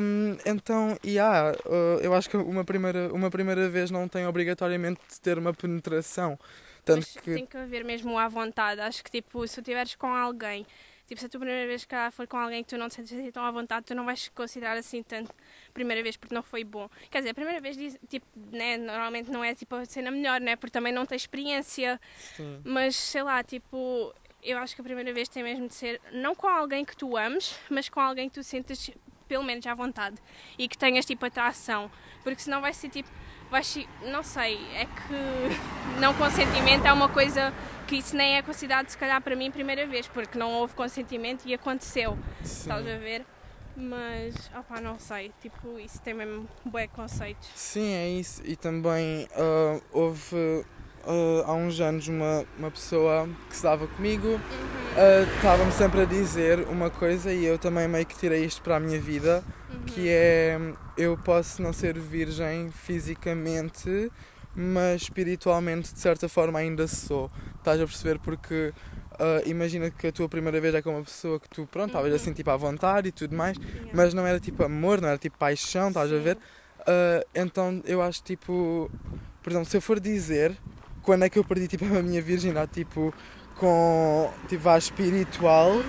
Hum, 0.00 0.36
então, 0.46 0.96
e 1.02 1.18
há, 1.18 1.52
eu 2.00 2.14
acho 2.14 2.30
que 2.30 2.36
uma 2.36 2.64
primeira, 2.64 3.12
uma 3.12 3.28
primeira 3.28 3.68
vez 3.68 3.90
não 3.90 4.06
tem 4.06 4.24
obrigatoriamente 4.24 5.00
de 5.10 5.20
ter 5.20 5.36
uma 5.36 5.52
penetração. 5.52 6.38
Tanto 6.84 6.98
Mas 6.98 7.16
que 7.16 7.34
tem 7.34 7.44
que 7.44 7.56
haver 7.56 7.84
mesmo 7.84 8.16
à 8.16 8.28
vontade. 8.28 8.80
Acho 8.80 9.02
que 9.02 9.10
tipo, 9.10 9.44
se 9.48 9.56
tu 9.56 9.60
estiveres 9.60 9.96
com 9.96 10.14
alguém, 10.14 10.64
tipo, 11.10 11.20
se 11.20 11.26
a 11.26 11.28
tua 11.28 11.40
primeira 11.40 11.66
vez 11.66 11.84
que 11.84 11.96
for 12.12 12.24
com 12.28 12.36
alguém 12.36 12.62
que 12.62 12.68
tu 12.68 12.78
não 12.78 12.88
te 12.88 12.94
sentes 12.94 13.12
assim 13.12 13.32
tão 13.32 13.44
à 13.44 13.50
vontade, 13.50 13.84
tu 13.84 13.96
não 13.96 14.04
vais 14.04 14.28
considerar 14.28 14.76
assim 14.76 15.02
tanto 15.02 15.34
primeira 15.74 16.04
vez 16.04 16.16
porque 16.16 16.32
não 16.32 16.42
foi 16.42 16.62
bom. 16.62 16.88
Quer 17.10 17.18
dizer, 17.18 17.30
a 17.30 17.34
primeira 17.34 17.60
vez 17.60 17.76
tipo, 18.08 18.26
né, 18.36 18.76
normalmente 18.76 19.28
não 19.28 19.42
é 19.42 19.52
tipo 19.52 19.74
a 19.74 19.84
cena 19.84 20.08
melhor, 20.12 20.40
né? 20.40 20.54
Porque 20.54 20.70
também 20.70 20.92
não 20.92 21.04
tens 21.04 21.22
experiência. 21.22 22.00
Sim. 22.16 22.60
Mas 22.62 22.94
sei 22.94 23.24
lá, 23.24 23.42
tipo, 23.42 24.14
eu 24.40 24.56
acho 24.58 24.76
que 24.76 24.80
a 24.80 24.84
primeira 24.84 25.12
vez 25.12 25.28
tem 25.28 25.42
mesmo 25.42 25.66
de 25.66 25.74
ser 25.74 26.00
não 26.12 26.32
com 26.32 26.46
alguém 26.46 26.84
que 26.84 26.96
tu 26.96 27.16
ames, 27.16 27.58
mas 27.68 27.88
com 27.88 27.98
alguém 27.98 28.28
que 28.28 28.36
tu 28.36 28.44
sintas 28.44 28.88
pelo 29.26 29.42
menos 29.42 29.66
à 29.66 29.74
vontade 29.74 30.16
e 30.56 30.68
que 30.68 30.78
tenhas 30.78 31.04
tipo 31.04 31.26
atração, 31.26 31.90
porque 32.22 32.40
senão 32.40 32.60
vai 32.60 32.72
ser 32.72 32.88
tipo, 32.88 33.08
ser, 33.50 33.86
não 34.06 34.22
sei, 34.22 34.58
é 34.74 34.86
que 34.86 36.00
não 36.00 36.14
consentimento 36.14 36.86
é 36.86 36.92
uma 36.92 37.08
coisa 37.08 37.52
que 37.86 37.96
isso 37.96 38.16
nem 38.16 38.36
é 38.36 38.42
considerado 38.42 38.88
se 38.88 38.96
calhar 38.96 39.20
para 39.20 39.34
mim 39.34 39.50
primeira 39.50 39.86
vez, 39.86 40.06
porque 40.06 40.38
não 40.38 40.52
houve 40.52 40.74
consentimento 40.74 41.44
e 41.46 41.52
aconteceu, 41.52 42.16
estás 42.42 42.86
a 42.86 42.96
ver? 42.96 43.26
Mas, 43.76 44.34
opá, 44.56 44.80
não 44.80 44.98
sei, 44.98 45.32
tipo, 45.40 45.78
isso 45.78 46.00
tem 46.02 46.14
mesmo 46.14 46.48
bué 46.64 46.86
conceitos. 46.86 47.48
Sim, 47.54 47.92
é 47.92 48.08
isso. 48.08 48.42
E 48.44 48.54
também 48.54 49.28
ah, 49.34 49.80
houve 49.92 50.64
ah, 51.06 51.44
há 51.46 51.54
uns 51.54 51.80
anos 51.80 52.08
uma, 52.08 52.44
uma 52.58 52.70
pessoa 52.70 53.28
que 53.48 53.56
se 53.56 53.62
dava 53.62 53.86
comigo, 53.86 54.40
ah, 54.96 55.34
estava-me 55.36 55.72
sempre 55.72 56.02
a 56.02 56.04
dizer 56.04 56.60
uma 56.68 56.90
coisa 56.90 57.32
e 57.32 57.44
eu 57.44 57.58
também 57.58 57.86
meio 57.88 58.06
que 58.06 58.16
tirei 58.16 58.44
isto 58.44 58.62
para 58.62 58.76
a 58.76 58.80
minha 58.80 59.00
vida, 59.00 59.42
que 59.86 60.08
é 60.08 60.58
eu 60.96 61.16
posso 61.16 61.62
não 61.62 61.72
ser 61.72 61.98
virgem 61.98 62.70
fisicamente, 62.70 64.10
mas 64.54 65.02
espiritualmente 65.02 65.92
de 65.92 65.98
certa 66.00 66.28
forma 66.28 66.58
ainda 66.58 66.86
sou. 66.86 67.30
Estás 67.58 67.80
a 67.80 67.86
perceber? 67.86 68.18
Porque 68.18 68.72
ah, 69.18 69.42
imagina 69.44 69.90
que 69.90 70.06
a 70.06 70.12
tua 70.12 70.28
primeira 70.28 70.60
vez 70.60 70.74
é 70.74 70.80
com 70.80 70.90
uma 70.90 71.02
pessoa 71.02 71.38
que 71.38 71.48
tu, 71.48 71.66
pronto, 71.70 71.88
estavas 71.88 72.12
assim 72.14 72.32
tipo 72.32 72.50
à 72.50 72.56
vontade 72.56 73.08
e 73.08 73.12
tudo 73.12 73.36
mais, 73.36 73.56
Yeah. 73.58 73.90
mas 73.92 74.14
não 74.14 74.26
era 74.26 74.40
tipo 74.40 74.64
amor, 74.64 75.00
não 75.00 75.08
era 75.08 75.18
tipo 75.18 75.36
paixão, 75.38 75.88
estás 75.88 76.10
a 76.10 76.16
Sim. 76.16 76.22
ver? 76.22 76.36
Uh, 76.80 77.26
então 77.34 77.82
eu 77.84 78.00
acho 78.00 78.22
tipo, 78.22 78.90
por 79.42 79.50
exemplo, 79.50 79.68
se 79.68 79.76
eu 79.76 79.82
for 79.82 80.00
dizer 80.00 80.56
quando 81.02 81.24
é 81.24 81.30
que 81.30 81.38
eu 81.38 81.44
perdi 81.44 81.68
tipo 81.68 81.84
a 81.84 82.02
minha 82.02 82.20
virgindade 82.22 82.70
tipo 82.72 83.12
com 83.56 84.30
tipo 84.48 84.68
a 84.68 84.78
espiritual, 84.78 85.82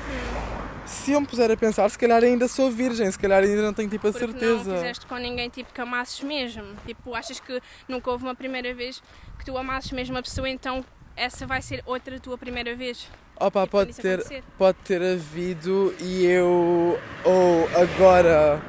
se 0.85 1.11
eu 1.13 1.21
me 1.21 1.27
puser 1.27 1.49
a 1.49 1.55
pensar, 1.55 1.89
se 1.89 1.97
calhar 1.97 2.21
ainda 2.23 2.47
sou 2.47 2.69
virgem, 2.69 3.09
se 3.09 3.17
calhar 3.17 3.41
ainda 3.43 3.61
não 3.61 3.73
tenho 3.73 3.89
tipo 3.89 4.07
a 4.07 4.11
Porque 4.11 4.25
não 4.25 4.39
certeza. 4.39 4.73
fizeste 4.75 5.05
com 5.05 5.15
ninguém 5.15 5.49
tipo 5.49 5.71
que 5.73 5.79
amasses 5.79 6.21
mesmo. 6.21 6.63
Tipo, 6.85 7.13
achas 7.15 7.39
que 7.39 7.61
nunca 7.87 8.11
houve 8.11 8.23
uma 8.25 8.35
primeira 8.35 8.73
vez 8.73 9.01
que 9.39 9.45
tu 9.45 9.57
amasses 9.57 9.91
mesmo 9.91 10.17
a 10.17 10.21
pessoa, 10.21 10.49
então 10.49 10.83
essa 11.15 11.45
vai 11.47 11.61
ser 11.61 11.81
outra 11.85 12.19
tua 12.19 12.37
primeira 12.37 12.75
vez. 12.75 13.07
Opa, 13.39 13.61
Tipo, 13.61 13.71
pode 13.71 13.93
ter, 13.93 14.19
acontecer. 14.19 14.43
pode 14.57 14.77
ter 14.83 15.01
havido 15.01 15.95
e 15.99 16.25
eu 16.25 16.99
ou 17.23 17.69
agora 17.81 18.61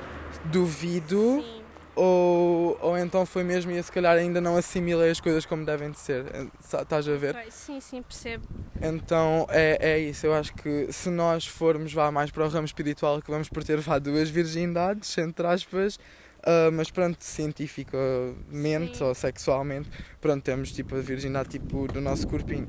duvido 0.45 1.43
Sim. 1.43 1.52
Ou, 1.95 2.79
ou 2.81 2.99
então 2.99 3.27
foi 3.27 3.45
mesmo 3.45 3.71
e 3.71 3.77
eu 3.77 3.83
se 3.83 3.93
calhar 3.93 4.17
ainda 4.17 4.41
não 4.41 4.57
assimilei 4.57 5.11
as 5.11 5.21
coisas 5.21 5.45
como 5.45 5.65
devem 5.65 5.91
de 5.91 5.99
ser. 5.99 6.25
Estás 6.61 7.09
a 7.09 7.17
ver? 7.17 7.37
Sim, 7.51 7.81
sim, 7.81 8.03
percebo. 8.03 8.45
Então 8.81 9.47
é, 9.51 9.79
é 9.81 9.99
isso, 9.99 10.27
eu 10.27 10.35
acho 10.35 10.55
que 10.55 10.93
se 10.93 11.11
nós 11.11 11.47
formos 11.47 11.93
vá 11.93 12.11
mais 12.11 12.31
para 12.31 12.45
o 12.45 12.49
ramo 12.49 12.65
espiritual, 12.65 13.21
que 13.21 13.31
vamos 13.31 13.49
por 13.49 13.63
ter 13.63 13.79
vá 13.81 13.99
duas 13.99 14.29
virgindades, 14.31 15.17
entre 15.19 15.47
aspas, 15.47 15.99
ah, 16.45 16.71
mas 16.73 16.91
pronto, 16.91 17.17
cientificamente 17.21 18.99
Sim. 18.99 19.05
ou 19.05 19.15
sexualmente, 19.15 19.89
pronto, 20.21 20.43
temos 20.43 20.73
tipo 20.73 20.97
a 20.97 21.01
virgindade 21.01 21.49
tipo 21.51 21.87
do 21.89 22.01
nosso 22.01 22.27
corpinho. 22.27 22.67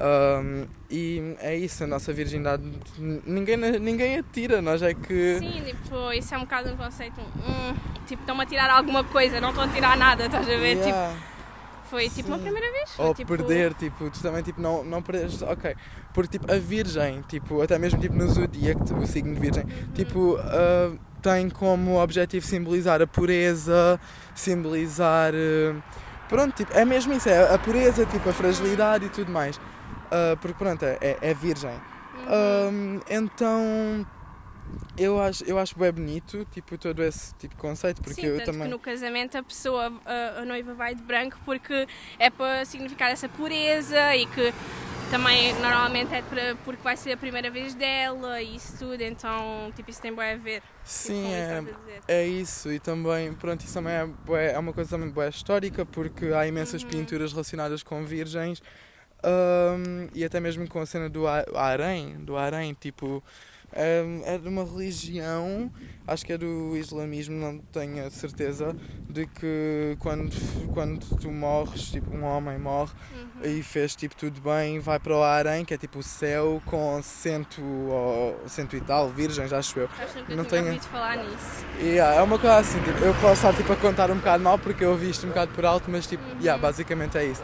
Ahm, 0.00 0.66
e 0.90 1.36
é 1.38 1.56
isso, 1.56 1.84
a 1.84 1.86
nossa 1.86 2.12
virgindade 2.12 2.62
ninguém, 2.98 3.56
ninguém 3.56 4.18
a 4.18 4.22
tira, 4.22 4.60
nós 4.60 4.82
é 4.82 4.92
que. 4.92 5.38
Sim, 5.38 5.62
tipo, 5.64 6.12
isso 6.12 6.34
é 6.34 6.38
um 6.38 6.40
bocado 6.42 6.70
um 6.70 6.76
conceito. 6.76 7.20
Hum, 7.20 7.74
tipo, 8.06 8.22
estão-me 8.22 8.42
a 8.42 8.46
tirar 8.46 8.70
alguma 8.70 9.04
coisa, 9.04 9.40
não 9.40 9.50
estão 9.50 9.64
a 9.64 9.68
tirar 9.68 9.96
nada, 9.96 10.26
estás 10.26 10.48
a 10.48 10.56
ver? 10.56 10.76
Tipo, 10.76 10.88
Yeah. 10.88 11.16
foi 11.90 12.08
tipo 12.10 12.28
uma 12.28 12.38
sim. 12.38 12.42
primeira 12.44 12.72
vez. 12.72 12.90
Foi, 12.90 13.06
Ou 13.06 13.14
tipo, 13.14 13.36
perder, 13.36 13.72
tipo, 13.74 14.10
tu 14.10 14.20
também 14.20 14.42
tipo, 14.42 14.60
não, 14.60 14.82
não 14.82 15.00
perdes, 15.00 15.40
ok. 15.42 15.76
Porque 16.12 16.38
tipo, 16.38 16.52
a 16.52 16.58
virgem, 16.58 17.22
tipo, 17.28 17.62
até 17.62 17.78
mesmo 17.78 18.00
tipo, 18.00 18.14
no 18.16 18.26
zodíaco, 18.28 18.82
o 18.96 19.06
signo 19.06 19.34
de 19.34 19.40
virgem, 19.40 19.64
tipo, 19.94 20.36
ah, 20.40 20.92
tem 21.24 21.48
como 21.48 21.98
objetivo 21.98 22.44
simbolizar 22.46 23.00
a 23.00 23.06
pureza, 23.06 23.98
simbolizar. 24.34 25.32
ah, 25.34 25.82
pronto, 26.28 26.54
tipo, 26.54 26.70
é 26.76 26.84
mesmo 26.84 27.14
isso, 27.14 27.30
é 27.30 27.54
a 27.54 27.58
pureza, 27.58 28.04
tipo, 28.04 28.28
a 28.28 28.32
fragilidade 28.32 29.06
e 29.06 29.08
tudo 29.08 29.32
mais. 29.32 29.58
Ah, 30.10 30.36
porque 30.40 30.56
pronto, 30.58 30.84
é, 30.84 30.98
é- 31.00 31.18
é 31.22 31.34
virgem. 31.34 31.70
Uhum. 31.70 32.98
Ahm, 32.98 33.00
então. 33.10 34.06
Eu 34.98 35.20
acho, 35.20 35.44
eu 35.44 35.58
acho 35.58 35.78
bem 35.78 35.92
bonito, 35.92 36.44
tipo, 36.50 36.76
todo 36.78 37.02
esse 37.02 37.32
tipo 37.34 37.54
de 37.54 37.60
conceito, 37.60 38.00
porque 38.02 38.20
Sim, 38.22 38.26
eu 38.28 38.44
também. 38.44 38.62
que 38.62 38.68
no 38.68 38.78
casamento 38.78 39.36
a 39.38 39.42
pessoa, 39.42 39.92
a, 40.04 40.40
a 40.40 40.44
noiva 40.44 40.72
vai 40.74 40.94
de 40.94 41.02
branco 41.02 41.36
porque 41.44 41.86
é 42.18 42.28
para 42.30 42.64
significar 42.64 43.10
essa 43.10 43.28
pureza 43.28 44.16
e 44.16 44.26
que 44.26 44.52
também 45.10 45.52
normalmente 45.60 46.14
é 46.14 46.22
para, 46.22 46.56
porque 46.64 46.82
vai 46.82 46.96
ser 46.96 47.12
a 47.12 47.16
primeira 47.16 47.50
vez 47.50 47.74
dela 47.74 48.40
e 48.40 48.56
isso 48.56 48.76
tudo, 48.78 49.00
então 49.02 49.72
tipo 49.76 49.90
isso 49.90 50.00
tem 50.00 50.14
bem 50.14 50.32
a 50.32 50.36
ver. 50.36 50.60
tipo, 50.60 50.68
Sim, 50.84 51.28
isso 51.28 51.52
é. 51.52 51.64
É 52.06 52.26
isso, 52.26 52.70
e 52.70 52.78
também, 52.78 53.32
pronto, 53.32 53.64
isso 53.64 53.72
também 53.72 53.94
é, 53.94 54.04
bué- 54.06 54.52
é 54.52 54.58
uma 54.58 54.72
coisa 54.74 54.90
também 54.90 55.08
bué 55.08 55.28
histórica, 55.30 55.86
porque 55.86 56.26
há 56.26 56.46
imensas 56.46 56.82
Uhum. 56.82 56.88
pinturas 56.90 57.32
relacionadas 57.32 57.82
com 57.82 58.04
virgens, 58.04 58.62
ahm, 59.22 60.08
e 60.14 60.22
até 60.24 60.38
mesmo 60.40 60.68
com 60.68 60.80
a 60.80 60.86
cena 60.86 61.08
do 61.08 61.26
ha- 61.26 61.44
harém, 61.54 62.16
do 62.24 62.36
harém, 62.36 62.74
tipo, 62.74 63.22
É, 63.76 64.38
de 64.38 64.48
uma 64.48 64.62
religião, 64.64 65.68
acho 66.06 66.24
que 66.24 66.32
é 66.32 66.38
do 66.38 66.76
islamismo, 66.76 67.34
não 67.34 67.58
tenho 67.58 68.06
a 68.06 68.10
certeza, 68.10 68.74
de 69.10 69.26
que 69.26 69.96
quando, 69.98 70.30
quando 70.72 71.04
tu 71.16 71.28
morres, 71.32 71.90
tipo 71.90 72.14
um 72.14 72.22
homem 72.22 72.56
morre 72.56 72.92
Uhum. 73.12 73.50
e 73.50 73.62
fez 73.64 73.96
tipo 73.96 74.14
tudo 74.14 74.40
bem, 74.40 74.78
vai 74.78 75.00
para 75.00 75.16
o 75.16 75.22
Arém, 75.24 75.64
que 75.64 75.74
é 75.74 75.76
tipo 75.76 75.98
o 75.98 76.02
céu 76.04 76.62
com 76.66 77.02
cento, 77.02 77.60
ou, 77.62 78.40
cento 78.48 78.76
e 78.76 78.80
tal 78.80 79.08
virgens, 79.10 79.52
acho 79.52 79.76
eu. 79.80 79.88
Acho 79.98 80.24
que 80.24 80.34
Não 80.36 80.44
tenho- 80.44 80.66
ouvido 80.66 80.84
falar 80.84 81.16
nisso. 81.16 81.64
Yeah, 81.80 82.14
é 82.16 82.22
uma 82.22 82.38
coisa 82.38 82.58
assim, 82.58 82.78
tipo, 82.80 82.98
eu 83.04 83.12
posso 83.14 83.46
estar 83.46 83.54
tipo, 83.54 83.72
a 83.72 83.76
contar 83.76 84.08
um 84.10 84.16
bocado 84.18 84.44
mal 84.44 84.56
porque 84.56 84.84
eu 84.84 84.90
ouvi 84.92 85.10
isto 85.10 85.26
um 85.26 85.30
bocado 85.30 85.50
por 85.52 85.64
alto, 85.64 85.90
mas 85.90 86.06
tipo, 86.06 86.22
yeah, 86.40 86.56
basicamente 86.60 87.18
é 87.18 87.24
isso. 87.24 87.42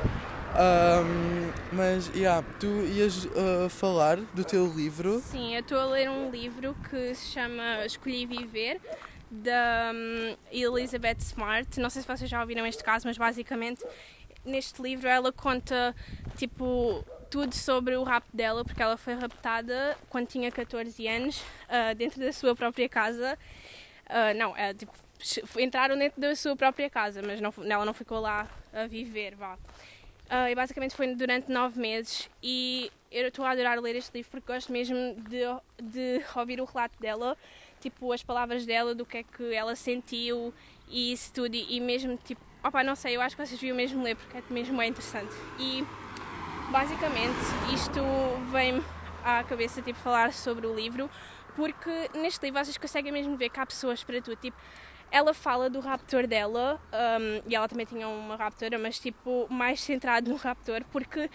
Ahm, 0.61 1.51
mas 1.73 2.09
yeah, 2.09 2.46
tu 2.59 2.66
ias 2.85 3.27
ah, 3.35 3.70
falar 3.70 4.18
do 4.18 4.44
teu 4.44 4.66
livro. 4.66 5.20
Sim, 5.20 5.55
eu 5.55 5.61
estou 5.61 5.81
a 5.81 5.87
ler 5.87 6.11
um 6.11 6.31
livro 6.31 6.77
que 6.90 7.14
se 7.14 7.29
chama 7.33 7.87
Escolhi 7.87 8.27
Viver, 8.27 8.79
da 9.31 9.90
hum, 9.94 10.37
Elizabeth 10.53 11.20
Smart. 11.20 11.81
Não 11.81 11.88
sei 11.88 12.03
se 12.03 12.09
vocês 12.09 12.29
já 12.29 12.42
ouviram 12.42 12.66
este 12.66 12.85
caso, 12.85 13.07
mas 13.09 13.16
basicamente 13.16 13.83
neste 14.44 14.83
livro 14.83 15.09
ela 15.09 15.33
conta 15.33 15.94
tipo 16.37 17.03
tudo 17.31 17.55
sobre 17.55 17.96
o 17.96 18.03
rapto 18.03 18.37
dela, 18.37 18.62
porque 18.62 18.83
ela 18.83 18.99
foi 18.99 19.14
raptada 19.14 19.96
quando 20.11 20.27
tinha 20.27 20.53
14 20.53 21.09
anos, 21.09 21.42
ah, 21.70 21.94
dentro 21.94 22.20
da 22.20 22.35
sua 22.35 22.55
própria 22.55 22.87
casa. 22.87 23.38
Ah, 24.07 24.35
não, 24.35 24.55
é, 24.55 24.75
tipo, 24.75 24.92
entraram 25.59 25.96
dentro 25.96 26.20
da 26.20 26.37
sua 26.37 26.55
própria 26.55 26.90
casa, 26.90 27.23
mas 27.23 27.40
não, 27.40 27.51
ela 27.66 27.87
não 27.87 27.94
ficou 27.94 28.20
lá 28.20 28.46
a 28.75 28.87
viver, 28.87 29.37
vá. 29.37 29.57
Ah, 30.33 30.49
e 30.49 30.55
basicamente 30.55 30.95
foi 30.95 31.12
durante 31.12 31.51
nove 31.51 31.81
meses 31.81 32.31
e 32.40 32.88
eu 33.11 33.27
estou 33.27 33.45
a 33.45 33.51
adorar 33.51 33.81
ler 33.81 33.97
este 33.97 34.14
livro 34.14 34.31
porque 34.31 34.53
gosto 34.53 34.71
mesmo 34.71 34.97
de, 35.29 35.40
de 35.83 36.25
ouvir 36.37 36.61
o 36.61 36.64
relato 36.64 36.97
dela, 37.01 37.37
tipo 37.81 38.12
as 38.12 38.23
palavras 38.23 38.64
dela, 38.64 38.95
do 38.95 39.05
que 39.05 39.19
é 39.19 39.23
que 39.25 39.53
ela 39.53 39.75
sentiu 39.75 40.55
e 40.88 41.12
isso 41.12 41.33
tudo 41.33 41.57
e, 41.57 41.81
mesmo 41.81 42.16
tipo, 42.16 42.40
opa, 42.62 42.85
não 42.85 42.95
sei, 42.95 43.16
eu 43.16 43.21
acho 43.21 43.35
que 43.35 43.45
vocês 43.45 43.59
deviam 43.59 43.77
mesmo 43.77 44.05
ler 44.05 44.14
porque 44.14 44.37
é 44.37 44.43
mesmo 44.51 44.79
bem 44.79 44.90
interessante. 44.90 45.35
E 45.59 45.85
basicamente 46.71 47.40
isto 47.75 48.01
vem-me 48.53 48.85
à 49.25 49.43
cabeça 49.43 49.83
tipo 49.83 49.99
falar 49.99 50.33
sobre 50.33 50.64
o 50.64 50.73
livro 50.73 51.11
porque 51.57 52.09
neste 52.14 52.40
livro 52.47 52.64
vocês 52.64 52.79
conseguem 52.79 53.11
mesmo 53.11 53.37
ver 53.37 53.49
que 53.49 53.59
há 53.59 53.66
pessoas 53.66 54.05
para 54.05 54.23
tudo, 54.23 54.37
tipo 54.37 54.57
ela 55.11 55.35
fala 55.35 55.68
do 55.68 55.81
raptor 55.81 56.27
dela 56.27 56.81
um, 56.92 57.42
e 57.49 57.55
ela 57.55 57.68
também 57.68 57.87
tinha 57.87 58.09
uma 58.09 58.37
raptora, 58.37 58.79
mas 58.79 58.99
tipo 58.99 59.46
mais 59.51 59.81
centrado 59.81 60.31
no 60.31 60.37
raptor 60.37 60.83
porque 60.90 61.29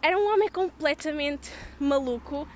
era 0.00 0.18
um 0.18 0.32
homem 0.32 0.48
completamente 0.48 1.52
maluco 1.78 2.46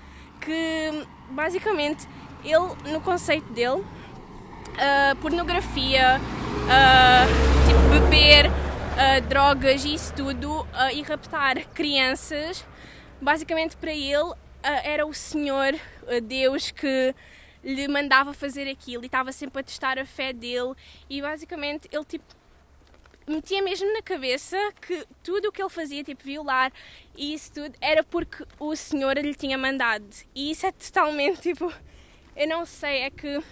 que 0.40 1.06
basicamente 1.30 2.06
ele 2.44 2.92
no 2.92 3.00
conceito 3.00 3.50
dele 3.52 3.80
uh, 3.80 5.16
pornografia, 5.20 6.20
uh, 6.20 7.66
tipo 7.66 8.00
beber, 8.00 8.46
uh, 8.46 9.20
drogas 9.28 9.84
e 9.84 9.94
isso 9.94 10.12
tudo 10.14 10.62
uh, 10.62 10.66
e 10.92 11.02
raptar 11.02 11.66
crianças, 11.68 12.64
basicamente 13.20 13.76
para 13.76 13.92
ele 13.92 14.22
uh, 14.22 14.36
era 14.62 15.06
o 15.06 15.14
Senhor, 15.14 15.74
uh, 15.74 16.20
Deus 16.20 16.70
que 16.70 17.14
lhe 17.66 17.88
mandava 17.88 18.32
fazer 18.32 18.68
aquilo 18.70 19.02
e 19.02 19.06
estava 19.06 19.32
sempre 19.32 19.60
a 19.60 19.62
testar 19.64 19.98
a 19.98 20.06
fé 20.06 20.32
dele 20.32 20.72
e 21.10 21.20
basicamente 21.20 21.88
ele 21.92 22.04
tipo 22.04 22.24
metia 23.28 23.60
mesmo 23.60 23.92
na 23.92 24.02
cabeça 24.02 24.56
que 24.80 25.04
tudo 25.22 25.48
o 25.48 25.52
que 25.52 25.60
ele 25.60 25.68
fazia, 25.68 26.04
tipo 26.04 26.22
violar 26.22 26.72
e 27.16 27.34
isso 27.34 27.52
tudo, 27.54 27.74
era 27.80 28.04
porque 28.04 28.44
o 28.58 28.74
Senhor 28.76 29.18
lhe 29.18 29.34
tinha 29.34 29.58
mandado. 29.58 30.06
E 30.34 30.50
isso 30.52 30.64
é 30.66 30.70
totalmente 30.72 31.40
tipo, 31.42 31.72
eu 32.36 32.48
não 32.48 32.64
sei, 32.64 32.98
é 33.02 33.10
que. 33.10 33.42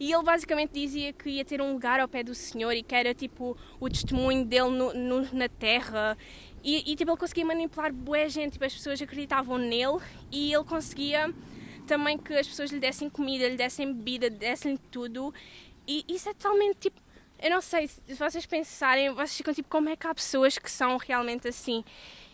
E 0.00 0.12
ele 0.12 0.22
basicamente 0.24 0.72
dizia 0.72 1.12
que 1.12 1.28
ia 1.28 1.44
ter 1.44 1.60
um 1.60 1.74
lugar 1.74 2.00
ao 2.00 2.08
pé 2.08 2.24
do 2.24 2.34
Senhor 2.34 2.72
e 2.72 2.82
que 2.82 2.94
era 2.94 3.14
tipo 3.14 3.56
o 3.78 3.88
testemunho 3.88 4.44
dele 4.46 4.70
no, 4.70 4.92
no- 4.94 5.28
na 5.34 5.48
terra. 5.48 6.16
E, 6.64 6.90
e 6.92 6.96
tipo, 6.96 7.10
ele 7.10 7.18
conseguia 7.18 7.44
manipular 7.44 7.92
boa 7.92 8.28
gente, 8.28 8.54
tipo, 8.54 8.64
as 8.64 8.72
pessoas 8.72 9.00
acreditavam 9.02 9.58
nele 9.58 9.98
e 10.30 10.52
ele 10.54 10.64
conseguia 10.64 11.32
também 11.86 12.18
que 12.18 12.34
as 12.34 12.46
pessoas 12.46 12.70
lhe 12.70 12.80
dessem 12.80 13.08
comida, 13.08 13.48
lhe 13.48 13.56
dessem 13.56 13.92
bebida, 13.92 14.30
dessem 14.30 14.76
tudo. 14.90 15.32
E 15.86 16.04
isso 16.08 16.28
é 16.28 16.34
totalmente 16.34 16.78
tipo. 16.78 17.00
Eu 17.38 17.50
não 17.50 17.60
sei, 17.60 17.88
se 17.88 18.14
vocês 18.14 18.46
pensarem, 18.46 19.10
vocês 19.10 19.36
ficam 19.36 19.52
tipo, 19.52 19.68
como 19.68 19.88
é 19.88 19.96
que 19.96 20.06
há 20.06 20.14
pessoas 20.14 20.58
que 20.58 20.70
são 20.70 20.96
realmente 20.96 21.48
assim? 21.48 21.84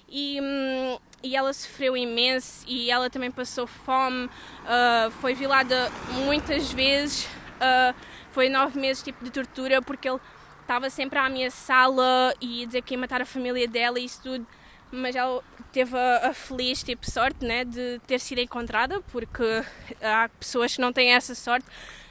E, 0.07 0.39
hum, 0.41 0.99
e 1.23 1.35
ela 1.35 1.53
sofreu 1.53 1.97
imenso 1.97 2.65
e 2.69 2.91
ela 2.91 3.11
também 3.11 3.31
passou 3.31 3.67
fome, 3.67 4.29
ah, 4.67 5.11
foi 5.21 5.35
violada 5.35 5.91
muitas 6.27 6.71
vezes, 6.73 7.29
ah, 7.61 7.95
foi 8.31 8.49
nove 8.49 8.79
meses 8.79 9.03
tipo 9.03 9.25
de 9.25 9.31
tortura 9.31 9.83
porque 9.83 10.09
ele 10.09 10.21
estava 10.61 10.91
sempre 10.91 11.19
a 11.19 11.25
ameaçá-la 11.25 12.35
e 12.41 12.67
dizer 12.67 12.83
que 12.83 12.95
ia 12.95 12.99
matar 12.99 13.23
a 13.23 13.27
família 13.27 13.67
dela 13.67 13.99
e 13.99 14.05
isso 14.05 14.23
tudo, 14.23 14.47
mas 14.91 15.15
ela 15.15 15.43
teve 15.73 15.97
a, 15.97 16.29
a 16.29 16.35
feliz 16.35 16.83
tipo, 16.83 17.11
sorte 17.11 17.45
né, 17.45 17.65
de 17.65 18.01
ter 18.07 18.19
sido 18.19 18.41
encontrada 18.41 19.01
porque 19.13 19.45
há 20.03 20.29
pessoas 20.39 20.75
que 20.75 20.81
não 20.81 20.93
têm 20.93 21.13
essa 21.13 21.35
sorte. 21.35 21.67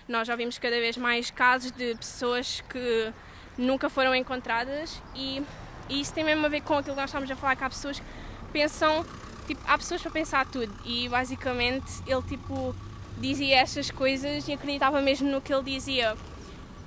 Nós 0.07 0.27
já 0.27 0.35
vimos 0.35 0.57
cada 0.57 0.77
vez 0.79 0.95
mais 0.95 1.29
casos 1.29 1.71
de 1.71 1.95
pessoas 1.95 2.61
que 2.69 3.13
nunca 3.57 3.89
foram 3.89 4.15
encontradas 4.15 5.01
e, 5.15 5.41
e 5.89 6.01
isso 6.01 6.13
tem 6.13 6.23
mesmo 6.23 6.45
a 6.45 6.49
ver 6.49 6.61
com 6.61 6.75
aquilo 6.75 6.95
que 6.95 7.01
nós 7.01 7.09
estamos 7.09 7.29
a 7.29 7.35
falar, 7.35 7.55
que 7.55 7.63
há 7.63 7.69
pessoas 7.69 7.99
que 7.99 8.05
pensam, 8.53 9.05
tipo, 9.47 9.61
há 9.67 9.77
pessoas 9.77 10.01
para 10.01 10.11
pensar 10.11 10.45
tudo 10.45 10.73
e 10.85 11.09
basicamente 11.09 11.91
ele 12.05 12.21
tipo 12.21 12.75
dizia 13.19 13.57
estas 13.57 13.89
coisas 13.89 14.47
e 14.47 14.53
acreditava 14.53 15.01
mesmo 15.01 15.29
no 15.29 15.41
que 15.41 15.53
ele 15.53 15.63
dizia. 15.63 16.15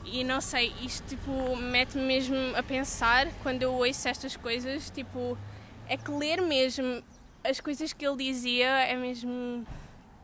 E 0.04 0.24
não 0.24 0.40
sei, 0.40 0.72
isto 0.82 1.06
tipo 1.08 1.56
mete-me 1.56 2.04
mesmo 2.04 2.36
a 2.56 2.62
pensar 2.62 3.28
quando 3.42 3.62
eu 3.62 3.72
ouço 3.72 4.08
estas 4.08 4.34
coisas, 4.34 4.88
tipo, 4.90 5.36
é 5.90 5.96
que 5.96 6.10
ler 6.10 6.40
mesmo 6.40 7.02
as 7.44 7.60
coisas 7.60 7.92
que 7.92 8.06
ele 8.06 8.16
dizia 8.24 8.68
é 8.86 8.96
mesmo 8.96 9.66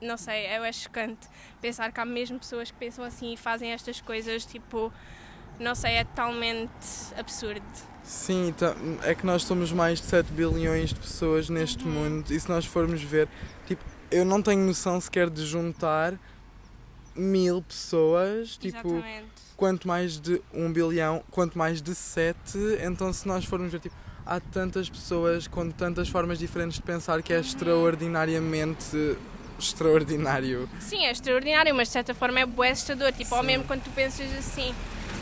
não 0.00 0.16
sei, 0.16 0.44
é 0.46 0.72
chocante 0.72 1.26
pensar 1.60 1.90
que 1.90 1.98
há 1.98 2.04
mesmo 2.04 2.38
pessoas 2.38 2.70
que 2.70 2.76
pensam 2.76 3.04
assim 3.04 3.32
e 3.32 3.36
fazem 3.36 3.72
estas 3.72 4.00
coisas, 4.00 4.44
tipo, 4.44 4.92
não 5.58 5.74
sei, 5.74 5.94
é 5.94 6.04
totalmente 6.04 6.70
absurdo. 7.16 7.64
Sim, 8.04 8.54
tá- 8.56 8.76
é 9.02 9.14
que 9.14 9.24
nós 9.26 9.42
somos 9.42 9.72
mais 9.72 9.98
de 10.00 10.06
7 10.06 10.30
bilhões 10.32 10.90
de 10.90 11.00
pessoas 11.00 11.48
neste 11.48 11.84
Uhum. 11.84 11.90
mundo 11.90 12.30
e 12.30 12.38
se 12.38 12.48
nós 12.48 12.64
formos 12.66 13.02
ver, 13.02 13.26
tipo, 13.66 13.82
eu 14.10 14.24
não 14.24 14.40
tenho 14.42 14.64
noção 14.64 15.00
sequer 15.00 15.28
de 15.30 15.44
juntar 15.44 16.14
mil 17.14 17.62
pessoas, 17.62 18.56
tipo, 18.58 18.76
Exatamente. 18.76 19.26
quanto 19.56 19.88
mais 19.88 20.20
de 20.20 20.40
um 20.52 20.70
bilhão, 20.70 21.24
quanto 21.30 21.56
mais 21.56 21.80
de 21.80 21.94
sete, 21.94 22.58
então 22.82 23.10
se 23.12 23.26
nós 23.26 23.44
formos 23.46 23.72
ver, 23.72 23.80
tipo, 23.80 23.96
há 24.26 24.40
tantas 24.40 24.90
pessoas 24.90 25.46
com 25.46 25.70
tantas 25.70 26.08
formas 26.08 26.38
diferentes 26.38 26.76
de 26.76 26.82
pensar 26.82 27.22
que 27.22 27.32
é 27.32 27.38
extraordinariamente 27.40 29.16
extraordinário. 29.58 30.68
Sim, 30.80 31.04
é 31.06 31.10
extraordinário, 31.12 31.74
mas 31.74 31.88
de 31.88 31.92
certa 31.92 32.14
forma 32.14 32.40
é 32.40 32.46
bué 32.46 32.70
assustador. 32.70 33.12
Tipo, 33.12 33.34
ao 33.34 33.40
Sim. 33.40 33.46
mesmo 33.46 33.64
quando 33.64 33.82
tu 33.82 33.90
pensas 33.90 34.30
assim, 34.36 34.74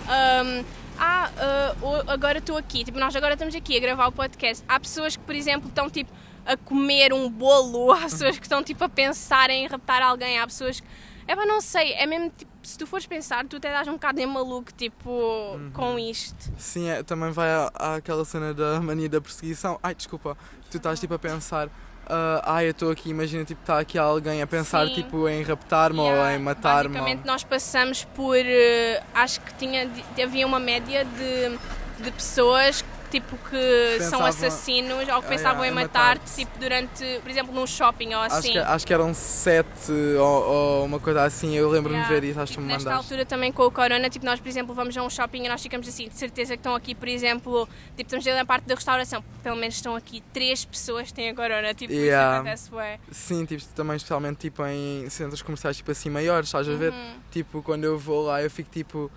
hum, 0.09 0.65
ah, 0.99 1.75
o- 1.83 2.11
agora 2.11 2.39
estou 2.39 2.57
aqui, 2.57 2.85
tipo, 2.85 2.99
nós 2.99 3.15
agora 3.15 3.35
estamos 3.35 3.55
aqui 3.55 3.77
a 3.77 3.81
gravar 3.81 4.07
o 4.09 4.13
podcast. 4.13 4.65
Há 4.69 4.81
pessoas 4.81 5.17
que, 5.17 5.23
por 5.23 5.35
exemplo, 5.35 5.69
estão 5.69 5.89
tipo 5.91 6.11
a 6.47 6.57
comer 6.57 7.13
um 7.13 7.31
bolo, 7.31 7.93
há 7.95 8.01
pessoas 8.03 8.39
que 8.39 8.45
estão 8.45 8.63
tipo 8.63 8.83
a 8.85 8.89
pensar 8.89 9.51
em 9.51 9.67
raptar 9.67 10.03
alguém, 10.03 10.39
há 10.39 10.47
pessoas 10.47 10.81
que. 10.81 10.87
É 11.27 11.35
pá, 11.35 11.47
não 11.47 11.61
sei, 11.61 11.93
é 11.93 12.07
mesmo 12.07 12.31
tipo, 12.37 12.51
se 12.65 12.77
tu 12.79 12.87
fores 12.87 13.07
pensar, 13.07 13.47
tu 13.47 13.57
até 13.57 13.71
dás 13.73 13.87
um 13.89 13.93
bocado 13.93 14.19
de 14.19 14.27
maluco, 14.27 14.73
tipo, 14.73 15.59
com 15.73 15.99
isto. 15.99 16.53
Sim, 16.59 16.89
é, 16.89 17.03
também 17.03 17.31
vai 17.31 17.49
à- 17.51 17.71
àquela 17.97 18.25
cena 18.25 18.53
da 18.55 18.81
mania 18.81 19.09
da 19.09 19.21
perseguição. 19.21 19.79
Ai, 19.83 19.95
desculpa, 19.95 20.37
tu 20.71 20.77
estás 20.79 20.99
tipo 21.01 21.15
a 21.15 21.19
pensar. 21.19 21.69
ah, 22.07 22.43
ai, 22.57 22.67
eu 22.67 22.71
estou 22.73 22.91
aqui, 22.91 23.09
imagina, 23.11 23.45
tipo, 23.45 23.61
está 23.63 23.79
aqui 23.79 23.97
alguém 23.99 24.43
a 24.43 24.47
pensar 24.47 24.87
Sim. 24.89 24.95
tipo 24.95 25.27
em 25.29 25.43
raptar-me 25.43 26.01
ou 26.01 26.07
Yeah, 26.07 26.35
em 26.35 26.39
matar-me. 26.39 26.89
Basicamente, 26.91 27.25
nós 27.27 27.43
passamos 27.45 28.05
por. 28.15 28.37
eh, 28.37 29.03
acho 29.15 29.41
que 29.41 29.55
tinha, 29.55 29.89
havia 30.23 30.47
uma 30.47 30.59
média 30.61 31.05
de, 31.05 32.05
de 32.05 32.11
pessoas 32.13 32.85
tipo 33.21 33.37
que 33.49 34.03
são 34.03 34.25
assassinos 34.25 34.93
ou 35.01 35.05
que 35.07 35.11
Ah, 35.11 35.23
pensavam 35.23 35.65
yeah, 35.65 35.69
em 35.69 35.71
em 35.71 35.75
matar-te, 35.75 36.21
matar-te. 36.21 36.35
tipo, 36.37 36.59
durante, 36.59 37.21
por 37.23 37.31
exemplo, 37.31 37.55
num 37.55 37.67
shopping 37.67 38.15
ou 38.15 38.21
Acho 38.23 38.37
assim. 38.37 38.53
que, 38.53 38.59
acho 38.59 38.87
que 38.87 38.93
eram 38.95 39.15
sete 39.15 39.93
ou, 40.19 40.25
ou 40.27 40.85
uma 40.85 40.99
coisa 40.99 41.23
assim, 41.25 41.55
eu 41.55 41.69
lembro-me 41.71 41.95
Yeah. 41.99 42.15
de 42.15 42.21
ver 42.21 42.27
isso, 42.31 42.41
acho 42.41 42.53
que 42.53 42.57
Tipo, 42.59 42.67
me 42.67 42.73
nesta 42.73 42.89
mandaste. 42.91 43.13
altura 43.13 43.25
também 43.27 43.53
com 43.53 43.63
o 43.63 43.71
corona, 43.71 44.11
tipo, 44.11 44.25
nós, 44.27 44.41
por 44.41 44.49
exemplo, 44.49 44.75
vamos 44.75 44.97
a 44.97 45.03
um 45.03 45.09
shopping 45.11 45.45
e 45.45 45.49
nós 45.49 45.63
ficamos 45.63 45.87
assim, 45.87 46.09
de 46.09 46.15
certeza 46.17 46.55
que 46.55 46.61
estão 46.61 46.75
aqui, 46.75 46.95
por 46.95 47.07
exemplo, 47.09 47.69
tipo, 47.97 48.03
estamos 48.03 48.27
ali 48.27 48.37
na 48.37 48.45
parte 48.45 48.65
da 48.67 48.75
restauração, 48.75 49.23
pelo 49.43 49.57
menos 49.57 49.77
estão 49.77 49.95
aqui 49.95 50.23
três 50.33 50.65
pessoas 50.65 51.09
que 51.09 51.15
têm 51.15 51.29
a 51.31 51.35
corona, 51.35 51.73
tipo, 51.75 51.93
Yeah. 51.93 52.33
isso 52.33 52.41
acontece 52.41 52.71
bué. 52.71 52.99
Sim, 53.13 53.45
tipo, 53.45 53.63
também 53.75 53.97
especialmente 53.97 54.39
tipo, 54.39 54.65
em 54.67 55.09
centros 55.09 55.41
comerciais 55.43 55.77
tipo 55.77 55.91
assim 55.91 56.11
maiores, 56.11 56.49
estás 56.49 56.69
a 56.69 56.75
ver? 56.75 56.93
Uhum. 56.93 57.15
Tipo, 57.31 57.63
quando 57.63 57.85
eu 57.85 57.97
vou 57.99 58.25
lá 58.27 58.43
eu 58.43 58.51
fico 58.51 58.71
tipo, 58.71 59.11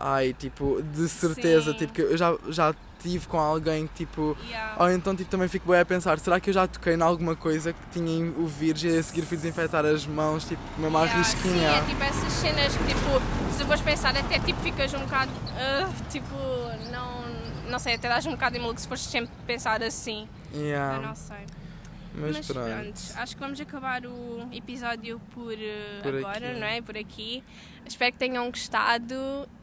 Ai, 0.00 0.34
tipo, 0.36 0.82
de 0.82 1.08
certeza, 1.08 1.70
Sim. 1.70 1.78
tipo, 1.78 1.92
que 1.92 2.02
eu 2.02 2.16
já, 2.16 2.36
já 2.48 2.74
com 3.28 3.38
alguém 3.38 3.86
que, 3.86 4.04
tipo, 4.06 4.36
Yeah. 4.48 4.82
ou 4.82 4.90
então, 4.90 5.14
tipo, 5.14 5.30
também 5.30 5.46
fico 5.48 5.70
bem 5.70 5.80
a 5.80 5.84
pensar, 5.84 6.18
será 6.18 6.40
que 6.40 6.50
eu 6.50 6.54
já 6.54 6.66
toquei 6.66 6.94
em 6.94 7.02
alguma 7.02 7.36
coisa 7.36 7.72
que 7.72 7.78
tinha 7.92 8.24
o 8.32 8.46
vírus 8.46 8.82
e 8.84 8.88
a 8.98 9.02
seguir 9.02 9.22
fui 9.22 9.36
desinfetar 9.36 9.84
as 9.84 10.06
mãos, 10.06 10.44
tipo, 10.44 10.62
mesmo 10.78 10.96
à 10.96 11.02
Yeah, 11.04 11.18
risquinha? 11.22 11.70
Sim, 11.70 11.78
é 11.78 11.82
tipo 11.84 12.02
essas 12.02 12.32
cenas 12.32 12.76
que 12.76 12.84
tipo, 12.84 13.54
se 13.56 13.64
fores 13.64 13.80
pensar 13.82 14.16
até 14.16 14.38
tipo 14.38 14.60
ficas 14.60 14.92
um 14.94 15.00
bocado, 15.00 15.30
ah, 15.58 15.88
tipo, 16.10 16.34
não, 16.90 17.24
não 17.70 17.78
sei, 17.78 17.94
até 17.94 18.08
dás 18.08 18.24
um 18.26 18.32
bocado 18.32 18.54
de 18.56 18.60
maluco 18.60 18.80
se 18.80 18.88
fores 18.88 19.02
sempre 19.04 19.30
pensar 19.46 19.82
assim. 19.82 20.28
Yeah, 20.54 20.96
Eu 20.96 21.02
não 21.02 21.14
sei. 21.14 21.44
Mas, 22.14 22.36
Mas 22.36 22.46
pronto. 22.46 22.68
pronto, 22.70 23.00
acho 23.16 23.34
que 23.34 23.40
vamos 23.40 23.60
acabar 23.60 24.06
o 24.06 24.48
episódio 24.52 25.20
por, 25.32 25.52
eh, 25.52 26.00
Por 26.02 26.14
agora, 26.16 26.50
aqui. 26.50 26.60
não 26.60 26.66
é? 26.66 26.80
Por 26.82 26.96
aqui. 26.96 27.42
Espero 27.86 28.12
que 28.12 28.18
tenham 28.18 28.48
gostado 28.50 29.14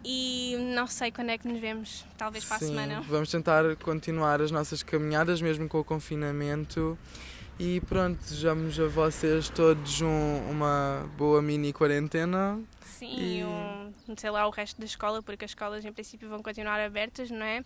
e 0.06 0.56
não 0.76 0.86
sei 0.86 1.12
quando 1.12 1.30
é 1.30 1.38
que 1.38 1.48
nos 1.48 1.60
vemos, 1.60 2.06
talvez 2.18 2.46
para 2.46 2.58
a 2.58 2.60
Sim, 2.60 2.68
semana. 2.68 3.02
vamos 3.02 3.32
tentar 3.32 3.76
continuar 3.78 4.42
as 4.42 4.52
nossas 4.52 4.84
caminhadas, 4.84 5.42
mesmo 5.42 5.68
com 5.68 5.80
o 5.80 5.84
confinamento. 5.84 6.98
E 7.60 7.80
pronto, 7.82 8.18
desejamos 8.20 8.80
a 8.80 8.88
vocês 8.88 9.50
todos 9.50 10.02
um- 10.02 10.50
uma 10.50 11.08
boa 11.18 11.42
mini 11.42 11.72
quarentena. 11.72 12.60
Sim, 12.84 13.16
E- 13.40 13.44
um, 13.44 13.92
sei 14.18 14.30
lá, 14.32 14.48
o 14.48 14.50
resto 14.52 14.80
da 14.80 14.86
escola, 14.86 15.22
porque 15.24 15.46
as 15.46 15.52
escolas 15.52 15.84
em 15.86 15.92
princípio 15.92 16.28
vão 16.30 16.42
continuar 16.44 16.80
abertas, 16.80 17.30
não 17.32 17.44
é? 17.46 17.64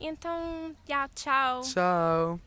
Então, 0.00 0.74
já, 0.88 1.08
tchau. 1.14 1.60
Tchau! 1.62 2.40